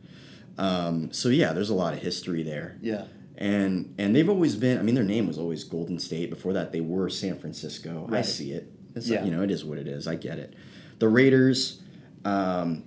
[0.59, 2.79] Um, so yeah, there's a lot of history there.
[2.81, 3.05] Yeah.
[3.39, 4.79] and and they've always been.
[4.79, 6.31] I mean, their name was always Golden State.
[6.31, 8.09] Before that, they were San Francisco.
[8.11, 8.73] I see it.
[8.95, 9.25] It's Yeah.
[9.25, 10.07] you know, it is what it is.
[10.09, 10.55] I get it.
[10.99, 11.83] The Raiders,
[12.25, 12.85] um,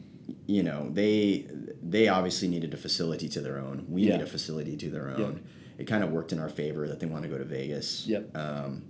[0.47, 1.47] you know, they
[1.81, 3.85] they obviously needed a facility to their own.
[3.87, 4.17] We Yeah.
[4.17, 5.25] need a facility to their Yeah.
[5.25, 5.41] own.
[5.77, 8.05] it kind of worked in our favor that they want to go to Vegas.
[8.05, 8.35] Yep.
[8.35, 8.81] Um,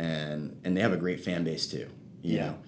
[0.00, 1.86] and and they have a great fan base too.
[2.22, 2.46] You Yeah.
[2.46, 2.58] know,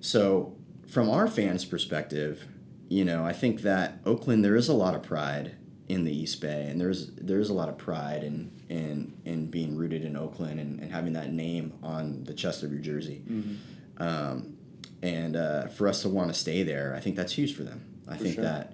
[0.00, 2.46] so from our fans' perspective,
[2.88, 6.40] you know, I think that Oakland there is a lot of pride in the East
[6.40, 10.58] Bay, and there's there's a lot of pride in in in being rooted in Oakland
[10.60, 13.22] and, and having that name on the chest of your jersey.
[13.30, 14.02] Mm-hmm.
[14.02, 14.56] Um,
[15.02, 17.84] and uh, for us to want to stay there, I think that's huge for them.
[18.08, 18.44] I think sure.
[18.44, 18.72] that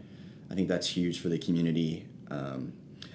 [0.50, 2.06] I think that's huge for the community.
[2.30, 2.72] Um,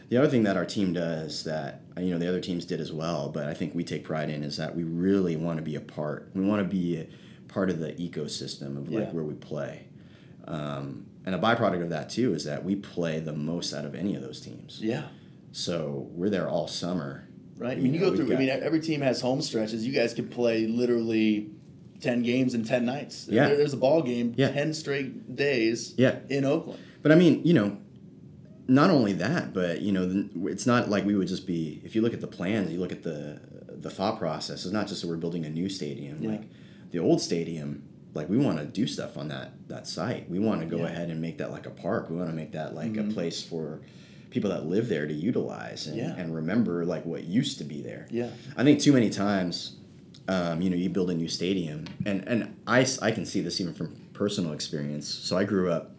[0.10, 2.80] the other thing that our team does that uh, you know the other teams did
[2.82, 5.64] as well, but I think we take pride in is that we really want to
[5.64, 6.30] be a part.
[6.34, 7.07] We want to be a
[7.51, 9.12] part of the ecosystem of like Yeah.
[9.12, 9.86] where we play.
[10.45, 13.93] Um, and a byproduct of that too is that we play the most out of
[13.95, 14.80] any of those teams.
[14.82, 15.03] Yeah.
[15.51, 17.28] So we're there all summer.
[17.57, 17.78] Right.
[17.78, 18.34] I mean, you know, go through.
[18.34, 19.86] I mean, every team has home stretches.
[19.86, 21.49] You guys could play literally
[21.99, 23.28] ten games in ten nights.
[23.30, 23.47] Yeah.
[23.47, 24.34] There- there's a ball game.
[24.38, 24.51] Yeah.
[24.51, 25.93] Ten straight days.
[25.97, 26.20] Yeah.
[26.30, 26.80] In Oakland.
[27.01, 27.78] But I mean, you know,
[28.70, 31.82] not only that, but you know, it's not like we would just be.
[31.84, 33.40] If you look at the plans, you look at the
[33.76, 34.66] the thought process.
[34.66, 36.22] It's not just that we're building a new stadium.
[36.22, 36.30] Yeah.
[36.32, 36.44] Like
[36.92, 40.30] the old stadium, like we want to do stuff on that that site.
[40.30, 40.88] We want to go Yeah.
[40.88, 42.10] ahead and make that like a park.
[42.10, 43.82] We want to make that like a place for
[44.30, 46.16] people that live there to utilize and, Yeah.
[46.16, 48.08] and remember like what used to be there.
[48.12, 48.30] Yeah.
[48.56, 49.78] I think too many times,
[50.28, 53.60] um, you know, you build a new stadium, and and I, I can see this
[53.60, 55.08] even from personal experience.
[55.08, 55.96] So I grew up,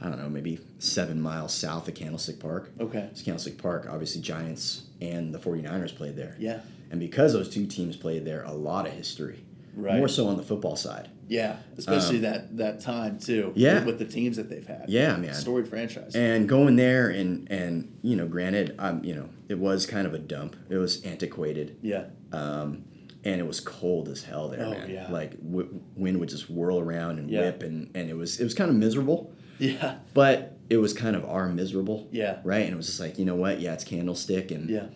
[0.00, 2.70] I don't know, maybe seven miles south of Candlestick Park.
[2.80, 3.08] Okay.
[3.10, 3.86] It's Candlestick Park.
[3.90, 6.36] Obviously, Giants and the 49ers played there.
[6.38, 6.60] Yeah.
[6.90, 9.44] And because those two teams played there, a lot of history.
[9.74, 9.98] Right.
[9.98, 11.08] More so on the football side.
[11.28, 11.56] Yeah.
[11.78, 13.46] Especially that that time too.
[13.48, 13.74] Um, Yeah.
[13.84, 14.86] With, with the teams that they've had.
[14.88, 15.34] Yeah, man.
[15.34, 16.16] Storied franchise.
[16.16, 20.14] And going there and and you know, granted, um, you know, it was kind of
[20.14, 20.56] a dump.
[20.70, 21.76] It was antiquated.
[21.82, 22.04] yeah.
[22.32, 22.84] um,
[23.22, 24.88] and it was cold as hell there, Oh, man.
[24.88, 25.06] yeah.
[25.10, 27.40] Like w- wind would just whirl around and Yeah.
[27.42, 29.30] whip, and, and it was it was kind of miserable,
[29.60, 29.96] Yeah.
[30.14, 32.38] but it was kind of our miserable, Yeah.
[32.44, 32.64] right?
[32.64, 34.86] And it was just like you know what, yeah, it's Candlestick, and Yeah.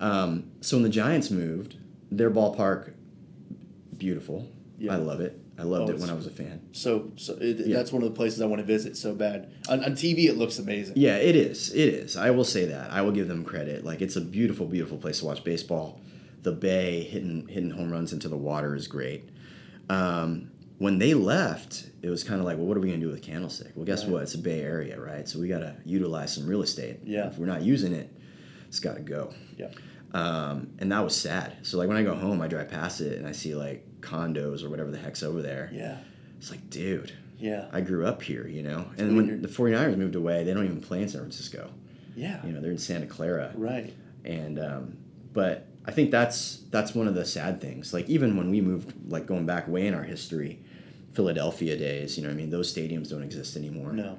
[0.00, 1.76] um, so when the Giants moved,
[2.10, 2.92] their ballpark,
[3.96, 4.48] beautiful.
[4.78, 4.94] Yeah.
[4.94, 5.40] I love it.
[5.56, 6.60] I loved Oh, it when I was a fan.
[6.72, 7.76] So so it, Yeah.
[7.76, 9.50] that's one of the places I want to visit so bad.
[9.68, 10.94] On, on TV, it looks amazing.
[10.96, 11.72] Yeah, it is.
[11.72, 12.16] It is.
[12.16, 12.90] I will say that.
[12.90, 13.84] I will give them credit.
[13.84, 16.00] Like it's a beautiful, beautiful place to watch baseball.
[16.42, 19.28] The bay hitting hitting home runs into the water is great.
[19.88, 23.08] Um, when they left, it was kind of like, well, what are we gonna do
[23.10, 23.72] with Candlestick?
[23.74, 24.12] Well, guess Right.
[24.12, 24.22] what?
[24.24, 25.28] It's a Bay Area, right?
[25.28, 27.00] So we gotta utilize some real estate.
[27.04, 27.28] Yeah.
[27.28, 28.10] If we're not using it,
[28.68, 29.32] it's gotta go.
[29.56, 29.70] Yeah.
[30.12, 31.52] Um, and that was sad.
[31.62, 34.62] So like when I go home, I drive past it and I see like condos
[34.64, 35.70] or whatever the heck's over there.
[35.72, 35.98] Yeah.
[36.38, 37.66] It's like, dude, Yeah.
[37.72, 38.86] I grew up here, you know.
[38.98, 41.70] And when when the 49ers moved away, they don't even play in San Francisco.
[42.16, 42.44] Yeah.
[42.46, 43.52] You know, they're in Santa Clara.
[43.56, 43.92] Right.
[44.24, 44.96] And um,
[45.32, 47.92] but I think that's that's one of the sad things.
[47.92, 50.60] Like even when we moved, like going back way in our history,
[51.12, 52.16] Philadelphia days.
[52.16, 53.92] You know, what I mean, those stadiums don't exist anymore.
[53.92, 54.18] No.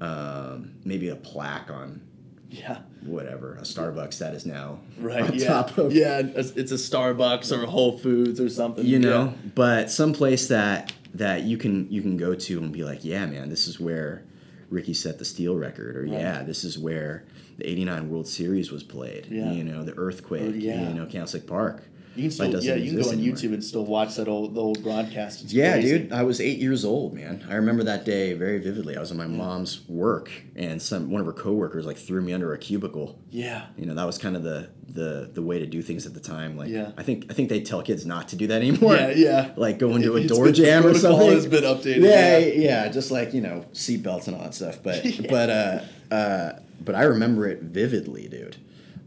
[0.00, 2.02] Um, maybe a plaque on
[2.50, 2.78] Yeah.
[3.02, 5.22] whatever a Starbucks that is now Right.
[5.22, 5.46] on yeah.
[5.48, 6.20] top of yeah.
[6.24, 8.86] It's a Starbucks or a Whole Foods or something.
[8.86, 9.50] you know Yeah.
[9.54, 13.26] but some place that that you can you can go to and be like yeah
[13.26, 14.22] man this is where
[14.70, 16.12] rickey set the steal record or Right.
[16.20, 17.24] yeah this is where
[17.56, 19.52] the 89 world series was played Yeah.
[19.52, 20.88] you know the earthquake Or- yeah.
[20.88, 21.82] you know candlestick park
[22.18, 23.36] You can still yeah you can go on anymore.
[23.36, 25.44] YouTube and still watch that old the old broadcast.
[25.44, 25.98] It's yeah crazy.
[25.98, 29.10] dude i was eight years old man i remember that day very vividly i was
[29.10, 32.58] in my mom's work and some one of her coworkers like threw me under a
[32.58, 33.66] cubicle Yeah.
[33.76, 36.20] you know that was kind of the the the way to do things at the
[36.20, 36.90] time like Yeah.
[36.96, 39.10] i think i think they tell kids not to do that anymore Yeah.
[39.14, 39.50] Yeah.
[39.56, 42.02] like go into a door been- jam or something has been updated.
[42.02, 42.52] yeah, Yeah.
[42.84, 44.82] yeah, just like you know seatbelts and all that stuff.
[44.82, 45.26] But Yeah.
[45.30, 46.52] but uh, uh,
[46.84, 48.56] but I remember it vividly, dude.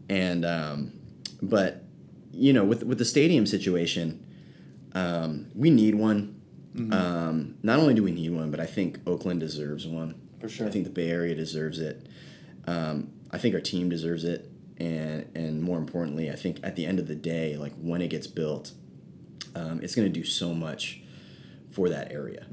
[0.09, 0.91] And um,
[1.41, 1.80] but
[2.32, 4.25] you know with with the stadium situation,
[4.93, 6.41] um, we need one.
[6.75, 6.93] Mm-hmm.
[6.93, 10.15] Um, not only do we need one, but I think Oakland deserves one.
[10.39, 10.67] For sure.
[10.67, 12.07] I think the Bay Area deserves it.
[12.65, 16.86] Um, I think our team deserves it, and and more importantly, I think at the
[16.86, 18.71] end of the day, like when it gets built,
[19.55, 21.01] um, it's going to do so much
[21.71, 22.45] for that area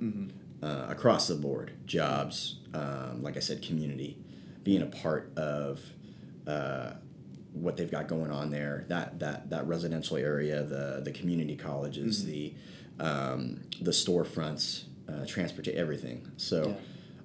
[0.63, 4.17] uh, across the board jobs um, like i said community
[4.65, 5.81] being a part of
[6.47, 6.93] uh,
[7.63, 12.25] what they've got going on there that that that residential area the the community colleges
[12.25, 12.55] the
[13.01, 16.75] um, the storefronts uh, transport everything so Yeah.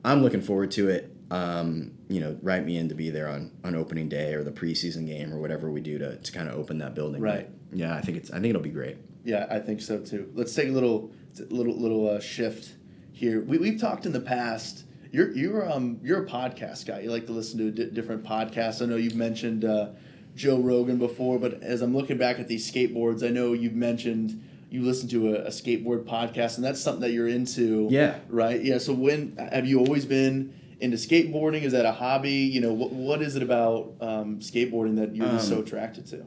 [0.05, 3.51] i'm looking forward to it um, you know write me in to be there on
[3.63, 6.55] on opening day or the preseason game or whatever we do to, to kind of
[6.55, 7.49] open that building Right.
[7.69, 10.29] But, yeah i think it's i think it'll be great Yeah, I think so too.
[10.35, 11.11] Let's take a little
[11.49, 12.75] little little uh, shift
[13.13, 13.41] here.
[13.41, 14.83] We we've talked in the past.
[15.11, 16.99] You're you're um you're a podcast guy.
[16.99, 18.81] You like to listen to di- different podcasts.
[18.81, 19.87] I know you've mentioned uh,
[20.35, 24.43] Joe Rogan before, but as I'm looking back at these skateboards, I know you've mentioned
[24.69, 27.87] you listen to a, a skateboard podcast, and that's something that you're into.
[27.91, 28.15] Yeah.
[28.29, 28.61] Right.
[28.63, 28.79] Yeah.
[28.79, 31.61] So when have you always been into skateboarding?
[31.61, 32.31] Is that a hobby?
[32.31, 36.07] You know, what what is it about um, skateboarding that you're just so Um, attracted
[36.07, 36.25] to?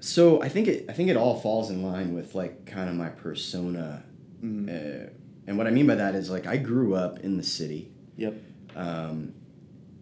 [0.00, 2.96] So I think it I think it all falls in line with like kind of
[2.96, 4.02] my persona,
[4.42, 4.68] Mhm.
[4.68, 5.10] uh,
[5.46, 8.34] and what I mean by that is like I grew up in the city, Yep.
[8.74, 9.34] um,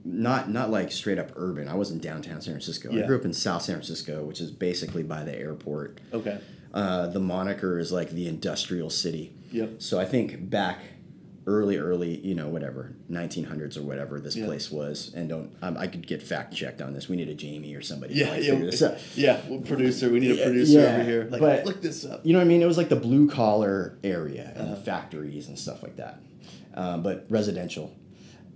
[0.04, 1.68] not not like straight up urban.
[1.68, 2.90] I wasn't downtown San Francisco.
[2.90, 3.04] Yeah.
[3.04, 6.00] I grew up in South San Francisco, which is basically by the airport.
[6.12, 6.40] Okay.
[6.72, 9.32] Uh, the moniker is like the industrial city.
[9.52, 9.82] Yep.
[9.82, 10.78] So I think back
[11.46, 14.44] early, early, you know, whatever, 1900s or whatever this Yeah.
[14.46, 17.08] place was, and don't um, I could get fact checked on this.
[17.08, 18.26] We need a Jamie or somebody Yeah.
[18.26, 18.50] to like, yeah.
[18.52, 18.98] figure this out.
[19.16, 19.40] Yeah.
[19.48, 20.10] Well, producer.
[20.10, 21.28] We need a producer yeah, over here.
[21.30, 22.24] Like, but- look this up.
[22.24, 22.62] You know what I mean?
[22.62, 24.74] It was like the blue collar area and Uh-huh.
[24.76, 26.20] the factories and stuff like that,
[26.74, 27.90] um, but residential.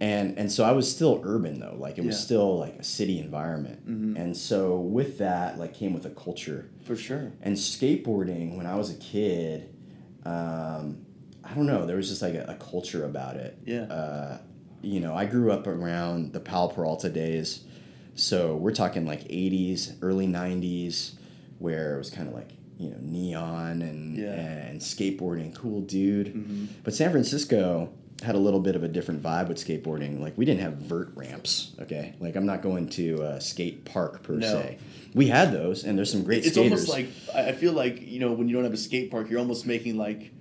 [0.00, 3.20] And and so I was still urban though, like it was still like a city
[3.20, 3.86] environment.
[3.88, 4.20] Mhm.
[4.20, 6.68] And so with that, like came with a culture.
[6.84, 7.32] For sure.
[7.42, 9.68] And skateboarding, when I was a kid,
[10.24, 11.06] um,
[11.44, 13.58] I don't know, there was just like a, a culture about it.
[13.64, 13.82] Yeah.
[13.82, 14.38] Uh,
[14.82, 17.64] you know, I grew up around the Powell Peralta days.
[18.14, 21.12] So we're talking like 80s, early 90s,
[21.58, 24.32] where it was kind of like, you know, neon and, Yeah.
[24.34, 26.34] and skateboarding, cool dude.
[26.34, 26.66] Mhm.
[26.82, 27.90] But San Francisco
[28.24, 30.20] had a little bit of a different vibe with skateboarding.
[30.20, 32.14] Like we didn't have vert ramps, okay?
[32.20, 34.48] Like I'm not going to a skate park per No.
[34.48, 34.78] se.
[35.14, 36.72] We had those, and there's some great It's skaters.
[36.72, 39.38] almost like I feel like you know when you don't have a skate park, you're
[39.40, 40.32] almost making like.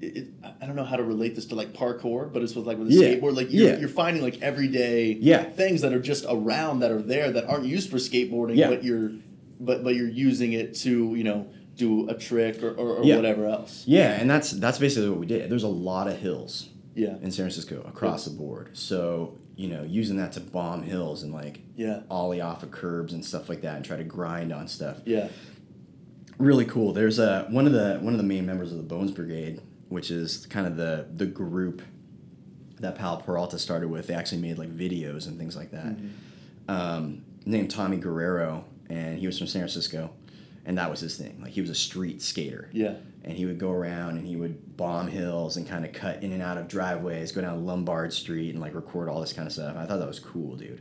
[0.00, 0.28] It-
[0.60, 2.88] I don't know how to relate this to like parkour, but it's with like with
[2.88, 3.00] a Yeah.
[3.14, 3.34] skateboard.
[3.36, 3.78] Like you're, Yeah.
[3.80, 5.42] you're finding like everyday Yeah.
[5.44, 8.68] things that are just around that are there that aren't used for skateboarding, Yeah.
[8.70, 9.12] but you're
[9.60, 13.16] but but you're using it to you know do a trick or, or, or Yeah.
[13.16, 13.82] whatever else.
[13.86, 15.48] Yeah, and that's that's basically what we did.
[15.50, 16.68] There's a lot of hills
[16.98, 18.76] Yeah, in San Francisco across the board.
[18.76, 23.12] So you know, using that to bomb hills and like yeah, ollie off of curbs
[23.12, 24.98] and stuff like that, and try to grind on stuff.
[25.04, 25.28] yeah.
[26.38, 26.92] Really cool.
[26.92, 30.12] There's a one of the one of the main members of the Bones Brigade, which
[30.12, 31.82] is kind of the the group
[32.78, 34.06] that Powell Peralta started with.
[34.06, 35.96] They actually made like videos and things like that.
[35.96, 36.70] Mm-hmm.
[36.70, 40.10] Um, named Tommy Guerrero, and he was from San Francisco,
[40.64, 41.40] and that was his thing.
[41.42, 42.70] Like he was a street skater.
[42.72, 42.94] Yeah,
[43.28, 46.32] and he would go around and he would bomb hills and kind of cut in
[46.32, 49.52] and out of driveways, go down Lombard Street and like record all this kind of
[49.52, 49.76] stuff.
[49.76, 50.80] I thought that was cool, dude.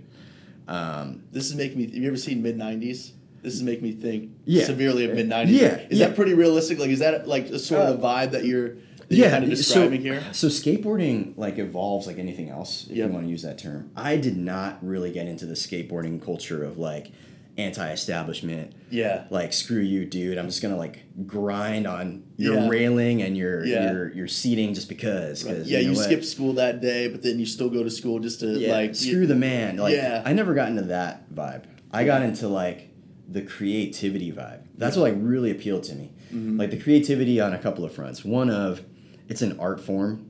[0.68, 1.86] Um, this is making me.
[1.86, 3.12] Have you ever seen mid '90s?
[3.42, 4.66] This is making me think Yeah.
[4.66, 5.50] severely of mid '90s.
[5.62, 6.08] Yeah, is yeah.
[6.08, 6.80] that pretty realistic?
[6.80, 8.70] Like, is that like a sort of Uh, vibe that you're
[9.10, 10.24] that you're kind of describing so, here?
[10.34, 13.08] So skateboarding like evolves like anything else, if Yep.
[13.08, 13.92] you want to use that term.
[13.96, 17.12] I did not really get into the skateboarding culture of like
[17.58, 20.38] anti-establishment, Yeah, like screw you, dude.
[20.38, 22.70] I'm just gonna like grind on your Yeah.
[22.70, 23.92] railing and your Yeah.
[23.92, 25.44] your your seating just because.
[25.44, 25.66] Right.
[25.66, 25.80] yeah.
[25.80, 26.06] You, know what?
[26.06, 28.96] skip school that day, but then you still go to school just to yeah, like
[28.96, 29.78] screw the man.
[29.78, 30.22] Like Yeah.
[30.26, 31.64] I never got into that vibe.
[31.92, 32.90] I got into like
[33.30, 34.62] the creativity vibe.
[34.78, 36.12] That's what like really appealed to me.
[36.34, 36.60] Mhm.
[36.60, 38.24] Like the creativity on a couple of fronts.
[38.24, 38.82] One of
[39.28, 40.26] it's an art form.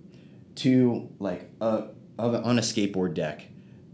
[0.56, 1.84] Two, like uh,
[2.18, 3.46] of on a skateboard deck,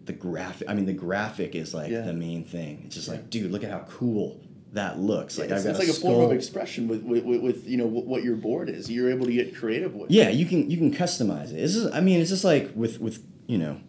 [0.06, 0.70] the graphic.
[0.70, 2.02] I mean, the graphic is like Yeah.
[2.02, 2.84] the main thing.
[2.86, 3.16] It's just Yeah.
[3.16, 4.40] like, dude, look at how cool
[4.74, 5.38] that looks.
[5.38, 6.12] Like it's, I've got it's a like a skull.
[6.14, 8.90] form of expression with, with, with, you know what, what your board is.
[8.92, 10.10] You're able to get creative with.
[10.12, 11.60] Yeah, you can you can customize it.
[11.60, 13.80] It's just, I mean, it's just like with with you know,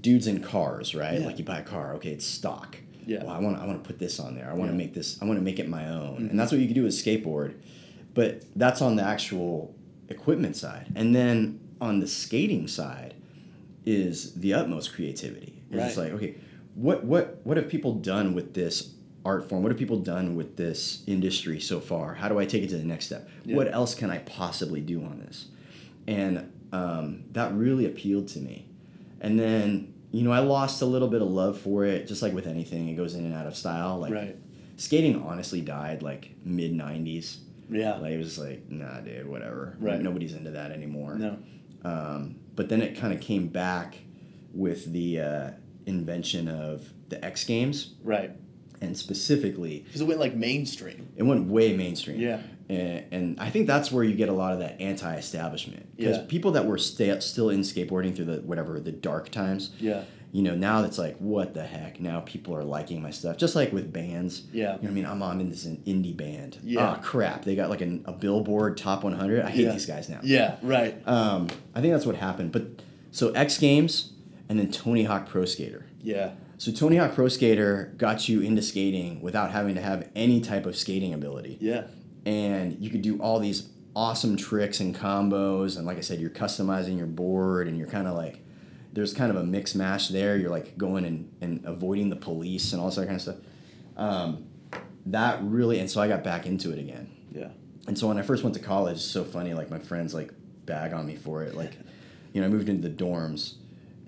[0.00, 1.20] dudes in cars, right?
[1.20, 1.26] Yeah.
[1.26, 2.76] Like you buy a car, okay, it's stock.
[3.06, 3.24] Yeah.
[3.24, 4.48] Well, I want I want to put this on there.
[4.50, 4.78] I want to Yeah.
[4.84, 5.16] make this.
[5.20, 6.30] I want to make it my own, Mhm.
[6.30, 7.54] and that's what you can do with skateboard.
[8.14, 9.74] But that's on the actual
[10.08, 13.14] equipment side, and then on the skating side
[13.86, 15.62] is the utmost creativity.
[15.70, 16.34] It's just like okay,
[16.74, 19.62] what what what have people done with this art form?
[19.62, 22.14] What have people done with this industry so far?
[22.14, 23.28] How do I take it to the next step?
[23.44, 23.56] Yeah.
[23.56, 25.46] What else can I possibly do on this?
[26.06, 28.66] And um, that really appealed to me.
[29.20, 32.32] And then you know I lost a little bit of love for it, just like
[32.32, 33.98] with anything, it goes in and out of style.
[33.98, 34.36] Like Right.
[34.76, 37.38] skating honestly died like mid '90s.
[37.70, 37.96] Yeah.
[37.98, 39.76] Like it was like, nah, dude, whatever.
[39.78, 40.00] Right.
[40.00, 41.14] Nobody's into that anymore.
[41.16, 41.38] No.
[41.84, 44.00] Um, but then it kind of came back
[44.52, 45.50] with the uh,
[45.86, 48.32] invention of the X Games, Right.
[48.82, 51.08] and specifically, Because it went like mainstream.
[51.16, 52.20] it went way mainstream.
[52.20, 52.40] Yeah.
[52.68, 56.24] And, and I think that's where you get a lot of that anti-establishment because Yeah.
[56.28, 60.02] people that were sta still in skateboarding through the whatever the dark times, Yeah.
[60.32, 62.00] You know, now it's like what the heck?
[62.00, 64.42] Now people are liking my stuff, just like with bands.
[64.52, 64.60] Yeah.
[64.60, 65.06] You know what I mean?
[65.06, 66.58] I'm I'm in this indie band.
[66.62, 66.96] Yeah.
[66.96, 67.44] Oh crap!
[67.44, 69.42] They got like an, a Billboard Top 100.
[69.44, 69.72] I hate Yeah.
[69.72, 70.20] these guys now.
[70.22, 70.56] Yeah.
[70.62, 71.00] Right.
[71.06, 72.52] Um, I think that's what happened.
[72.52, 72.64] But
[73.10, 74.12] so X Games
[74.48, 75.86] and then Tony Hawk Pro Skater.
[76.00, 76.32] Yeah.
[76.58, 80.66] So Tony Hawk Pro Skater got you into skating without having to have any type
[80.66, 81.84] of skating ability, Yeah.
[82.26, 85.76] and you could do all these awesome tricks and combos.
[85.78, 88.44] And like I said, you're customizing your board, and you're kind of like
[88.92, 90.36] there's kind of a mix mash there.
[90.36, 93.36] You're like going and, and avoiding the police and all that kind of stuff.
[93.96, 94.46] Um,
[95.06, 97.10] that really, and so I got back into it again.
[97.30, 97.48] Yeah.
[97.86, 99.54] And so when I first went to college, it's so funny.
[99.54, 100.32] Like my friends like
[100.66, 101.54] bag on me for it.
[101.54, 101.72] Like,
[102.32, 103.54] you know, I moved into the dorms,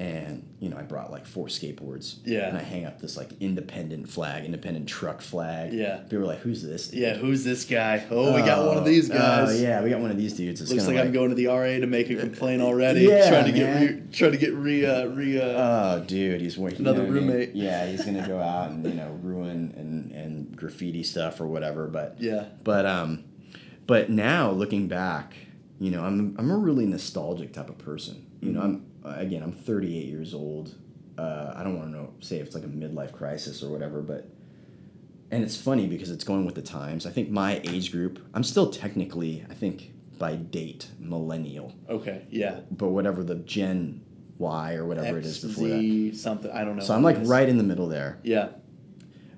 [0.02, 2.16] and you know I brought like four skateboards.
[2.24, 2.48] Yeah.
[2.48, 5.72] And I hang up this like independent flag, independent truck flag.
[5.72, 5.98] Yeah.
[5.98, 8.04] People were like, "Who's this?" dude?" Yeah, who's this guy?
[8.10, 9.18] Oh, we got one of these guys.
[9.20, 9.62] Oh, guys.
[9.62, 10.60] yeah, we got one of these dudes.
[10.60, 13.02] It's Looks like, kinda I'm going to the RA to make a complaint already.
[13.02, 15.40] Yeah, trying to get re, trying to get re uh, re.
[15.40, 16.80] Uh, Oh, dude, he's working.
[16.80, 17.54] Another roommate.
[17.54, 21.86] Yeah, he's gonna go out and you know ruin and and graffiti stuff or whatever.
[21.86, 23.24] But yeah, but um,
[23.86, 25.34] but now looking back,
[25.78, 28.26] you know, I'm I'm a really nostalgic type of person.
[28.40, 30.74] You know, I'm again, I'm 38 years old.
[31.18, 34.00] Uh, I don't want to know say if it's like a midlife crisis or whatever,
[34.00, 34.28] but
[35.30, 37.06] and it's funny because it's going with the times.
[37.06, 42.60] I think my age group, I'm still technically, I think by date millennial, okay, yeah.
[42.70, 44.02] but whatever the Gen
[44.38, 46.12] Y or whatever it is before that.
[46.16, 46.50] Something.
[46.50, 46.82] I don't know.
[46.82, 48.18] So I'm like right in the middle there.
[48.22, 48.48] Yeah,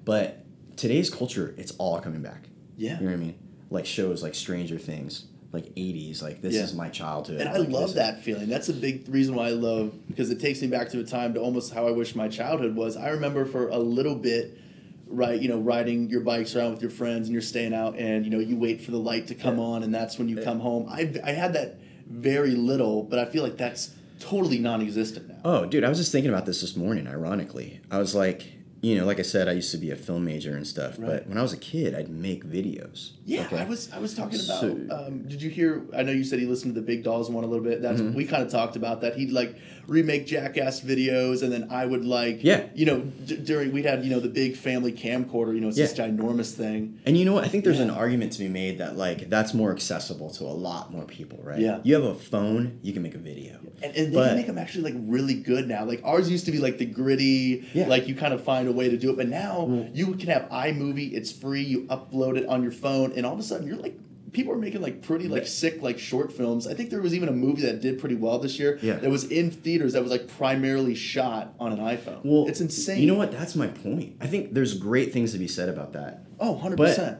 [0.05, 0.45] But
[0.77, 2.49] today's culture, it's all coming back.
[2.77, 2.99] yeah.
[2.99, 3.39] You know what I mean?
[3.71, 6.65] Like shows like Stranger Things, like 80s, like this Yeah.
[6.65, 7.41] is my childhood.
[7.41, 8.49] And I like, love is- that feeling.
[8.49, 11.33] That's a big reason why I love because it takes me back to a time
[11.35, 12.97] to almost how I wish my childhood was.
[12.97, 14.59] I remember for a little bit,
[15.07, 18.25] right, you know, riding your bikes around with your friends and you're staying out and
[18.25, 19.65] you know you wait for the light to come Yeah.
[19.65, 20.87] on and that's when you come home.
[20.91, 21.79] I I had that
[22.11, 23.91] very little, but I feel like that's
[24.21, 25.37] totally non-existent now.
[25.45, 27.81] Oh, dude, I was just thinking about this this morning, ironically.
[27.91, 28.45] I was like,
[28.85, 31.09] you know, like I said, I used to be a film major and stuff, Right.
[31.11, 33.11] but when I was a kid, I'd make videos.
[33.25, 33.59] Yeah, okay?
[33.61, 34.61] I was I was talking about.
[34.61, 35.83] So- um, did you hear?
[35.97, 37.81] I know you said he listened to the Big Dolls one a little bit.
[37.83, 38.15] That's Mm-hmm.
[38.15, 39.17] we kind of talked about that.
[39.17, 39.57] He'd like
[39.87, 42.65] remake Jackass videos, and then I would like Yeah.
[42.75, 45.55] you know d- during we'd had you know the big family camcorder.
[45.55, 46.99] You know, it's this ginormous thing.
[47.07, 47.45] And you know what?
[47.45, 50.55] I think there's an argument to be made that like that's more accessible to a
[50.69, 51.59] lot more people, right?
[51.61, 51.81] Yeah.
[51.83, 53.59] You have a phone, you can make a video.
[53.83, 55.85] And, and they But- can make them actually like really good now.
[55.85, 57.87] Like ours used to be like the gritty, Yeah.
[57.89, 59.17] like you kind of find a way to do it.
[59.17, 61.13] But now Well- you can have iMovie.
[61.13, 61.63] It's free.
[61.63, 63.99] You upload it on your phone, and all of a sudden you're like.
[64.35, 66.67] People are making like pretty like sick like short films.
[66.67, 68.79] I think there was even a movie that did pretty well this year.
[68.83, 68.95] Yeah.
[68.97, 69.95] That was in theaters.
[69.95, 72.21] That was like primarily shot on an iPhone.
[72.25, 73.01] Well, it's insane.
[73.01, 73.33] You know what?
[73.33, 74.17] That's my point.
[74.21, 76.27] I think there's great things to be said about that.
[76.39, 77.19] Oh, 100 But- percent.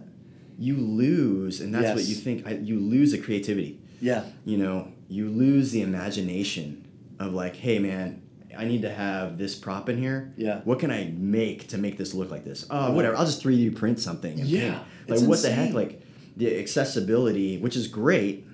[0.57, 2.47] You lose, and that's what you think.
[2.47, 3.81] I, you lose the creativity.
[4.01, 4.25] Yeah.
[4.45, 6.87] You know, you lose the imagination
[7.19, 8.23] of like, hey man,
[8.57, 10.33] I need to have this prop in here.
[10.37, 10.61] Yeah.
[10.65, 12.67] What can I make to make this look like this?
[12.71, 13.17] Oh, whatever.
[13.17, 14.39] I'll just 3D print something.
[14.39, 14.81] And Yeah.
[15.09, 15.75] Like what the heck?
[15.75, 16.01] Like
[16.37, 18.47] the accessibility, which is great,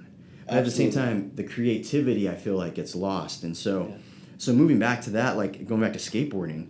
[0.47, 3.45] but at the same time, the creativity I feel like gets lost.
[3.45, 3.97] And so, Yeah.
[4.39, 6.69] so moving back to that, like going back to skateboarding,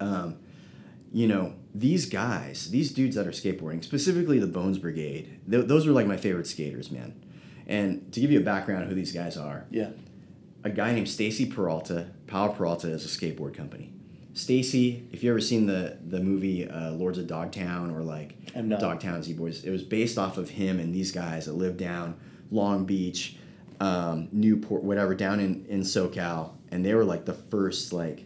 [0.00, 0.36] um,
[1.12, 5.86] you know, these guys, these dudes that are skateboarding, specifically the Bones Brigade, th- those
[5.86, 7.14] were like my favorite skaters, man.
[7.66, 9.90] And to give you a background of who these guys are, Yeah.
[10.64, 13.91] a guy named Stacy Peralta, Powell Peralta is a skateboard company.
[14.34, 18.34] Stacy, if you ever seen the the movie uh, Lords of Dogtown or like
[18.80, 22.16] Dogtown Z Boys, it was based off of him and these guys that live down
[22.50, 23.36] Long Beach,
[23.80, 28.24] um, Newport, whatever, down in in SoCal, and they were like the first like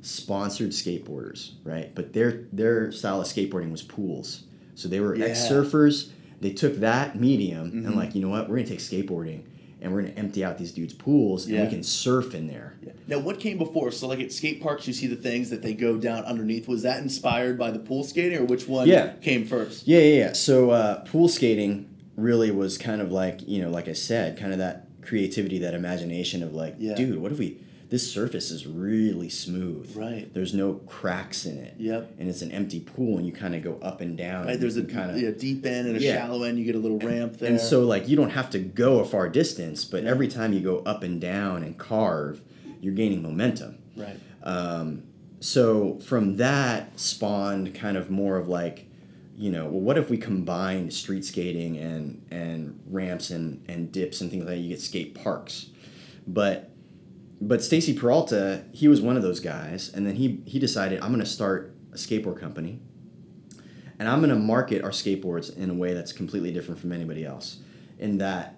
[0.00, 1.94] sponsored skateboarders, right?
[1.94, 6.10] But their their style of skateboarding was pools, so they were ex surfers.
[6.40, 7.96] They took that medium and Mhm.
[7.96, 9.40] like, you know what, we're gonna take skateboarding
[9.80, 11.64] and we're gonna empty out these dudes' pools and Yeah.
[11.64, 12.74] we can surf in there.
[12.84, 12.92] Yeah.
[13.08, 13.92] Now, what came before?
[13.92, 16.66] So, like at skate parks, you see the things that they go down underneath.
[16.66, 19.12] Was that inspired by the pool skating, or which one Yeah.
[19.22, 19.86] came first?
[19.86, 20.32] Yeah, yeah, yeah.
[20.32, 24.52] So uh, pool skating really was kind of like, you know, like I said, kind
[24.52, 27.58] of that creativity, that imagination of like, dude, what if we
[27.88, 29.94] this surface is really smooth.
[29.96, 30.32] Right.
[30.34, 31.74] There's no cracks in it.
[31.78, 32.14] Yep.
[32.18, 34.46] And it's an empty pool and you kind of go up and down.
[34.46, 36.16] Right, there's a kind of yeah, deep end and a Yeah.
[36.26, 36.58] shallow end.
[36.58, 37.48] You get a little ramp there.
[37.50, 40.60] And so like you don't have to go a far distance, but every time you
[40.60, 42.42] go up and down and carve,
[42.80, 43.78] you're gaining momentum.
[43.96, 45.04] right, Um,
[45.40, 48.86] so from that spawned kind of more of like,
[49.38, 54.20] you know, well, what if we combined street skating and and ramps and and dips
[54.20, 54.60] and things like that?
[54.60, 55.66] You get skate parks,
[56.26, 56.70] but
[57.40, 61.08] but Stacy Peralta, he was one of those guys, and then he he decided I'm
[61.10, 62.80] going to start a skateboard company,
[63.98, 67.24] and I'm going to market our skateboards in a way that's completely different from anybody
[67.24, 67.58] else,
[67.98, 68.54] in that.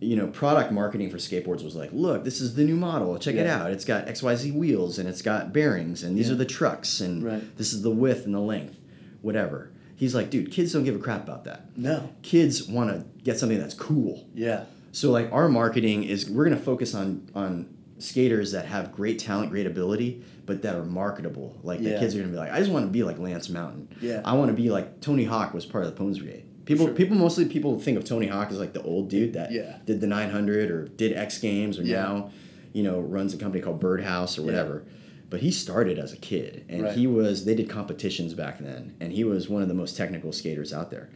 [0.00, 3.16] You know, product marketing for skateboards was like, look, this is the new model.
[3.16, 3.70] Check it out.
[3.70, 6.34] It's got XYZ wheels and it's got bearings and these Yeah.
[6.34, 7.56] are the trucks and Right.
[7.56, 8.76] this is the width and the length,
[9.22, 9.70] whatever.
[9.96, 11.70] He's like, dude, kids don't give a crap about that.
[11.78, 14.26] no, Kids want to get something that's cool.
[14.34, 17.66] yeah, So like our marketing is we're gonna focus on on
[18.04, 21.58] skaters that have great talent, great ability, but that are marketable.
[21.62, 23.88] Like the kids are gonna be like, I just want to be like Lance Mountain.
[24.00, 24.20] Yeah.
[24.24, 26.44] I want to be like Tony Hawk was part of the Bones Brigade.
[26.66, 26.94] People Sure.
[26.94, 29.76] people mostly people think of Tony Hawk as like the old dude that Yeah.
[29.86, 32.02] did the 900 or did X Games or Yeah.
[32.02, 32.30] now,
[32.72, 34.46] you know, runs a company called Birdhouse or Yeah.
[34.46, 34.84] whatever.
[35.30, 36.92] But he started as a kid, and Right.
[36.96, 40.30] he was they did competitions back then, and he was one of the most technical
[40.32, 41.08] skaters out there.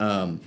[0.00, 0.40] Um,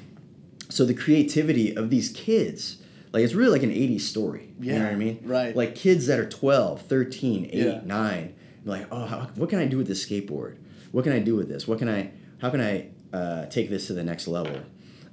[0.69, 2.77] so the creativity of these kids
[3.15, 4.53] Like it's really like an 80s story.
[4.59, 5.19] Yeah, You know what I mean?
[5.23, 5.55] right.
[5.55, 7.79] Like kids that are 12, 13, 8, Yeah.
[7.85, 8.35] 9,
[8.65, 10.57] like, oh, how, what can I do with this skateboard?
[10.91, 11.65] What can I do with this?
[11.65, 14.59] What can I, how can I uh, take this to the next level?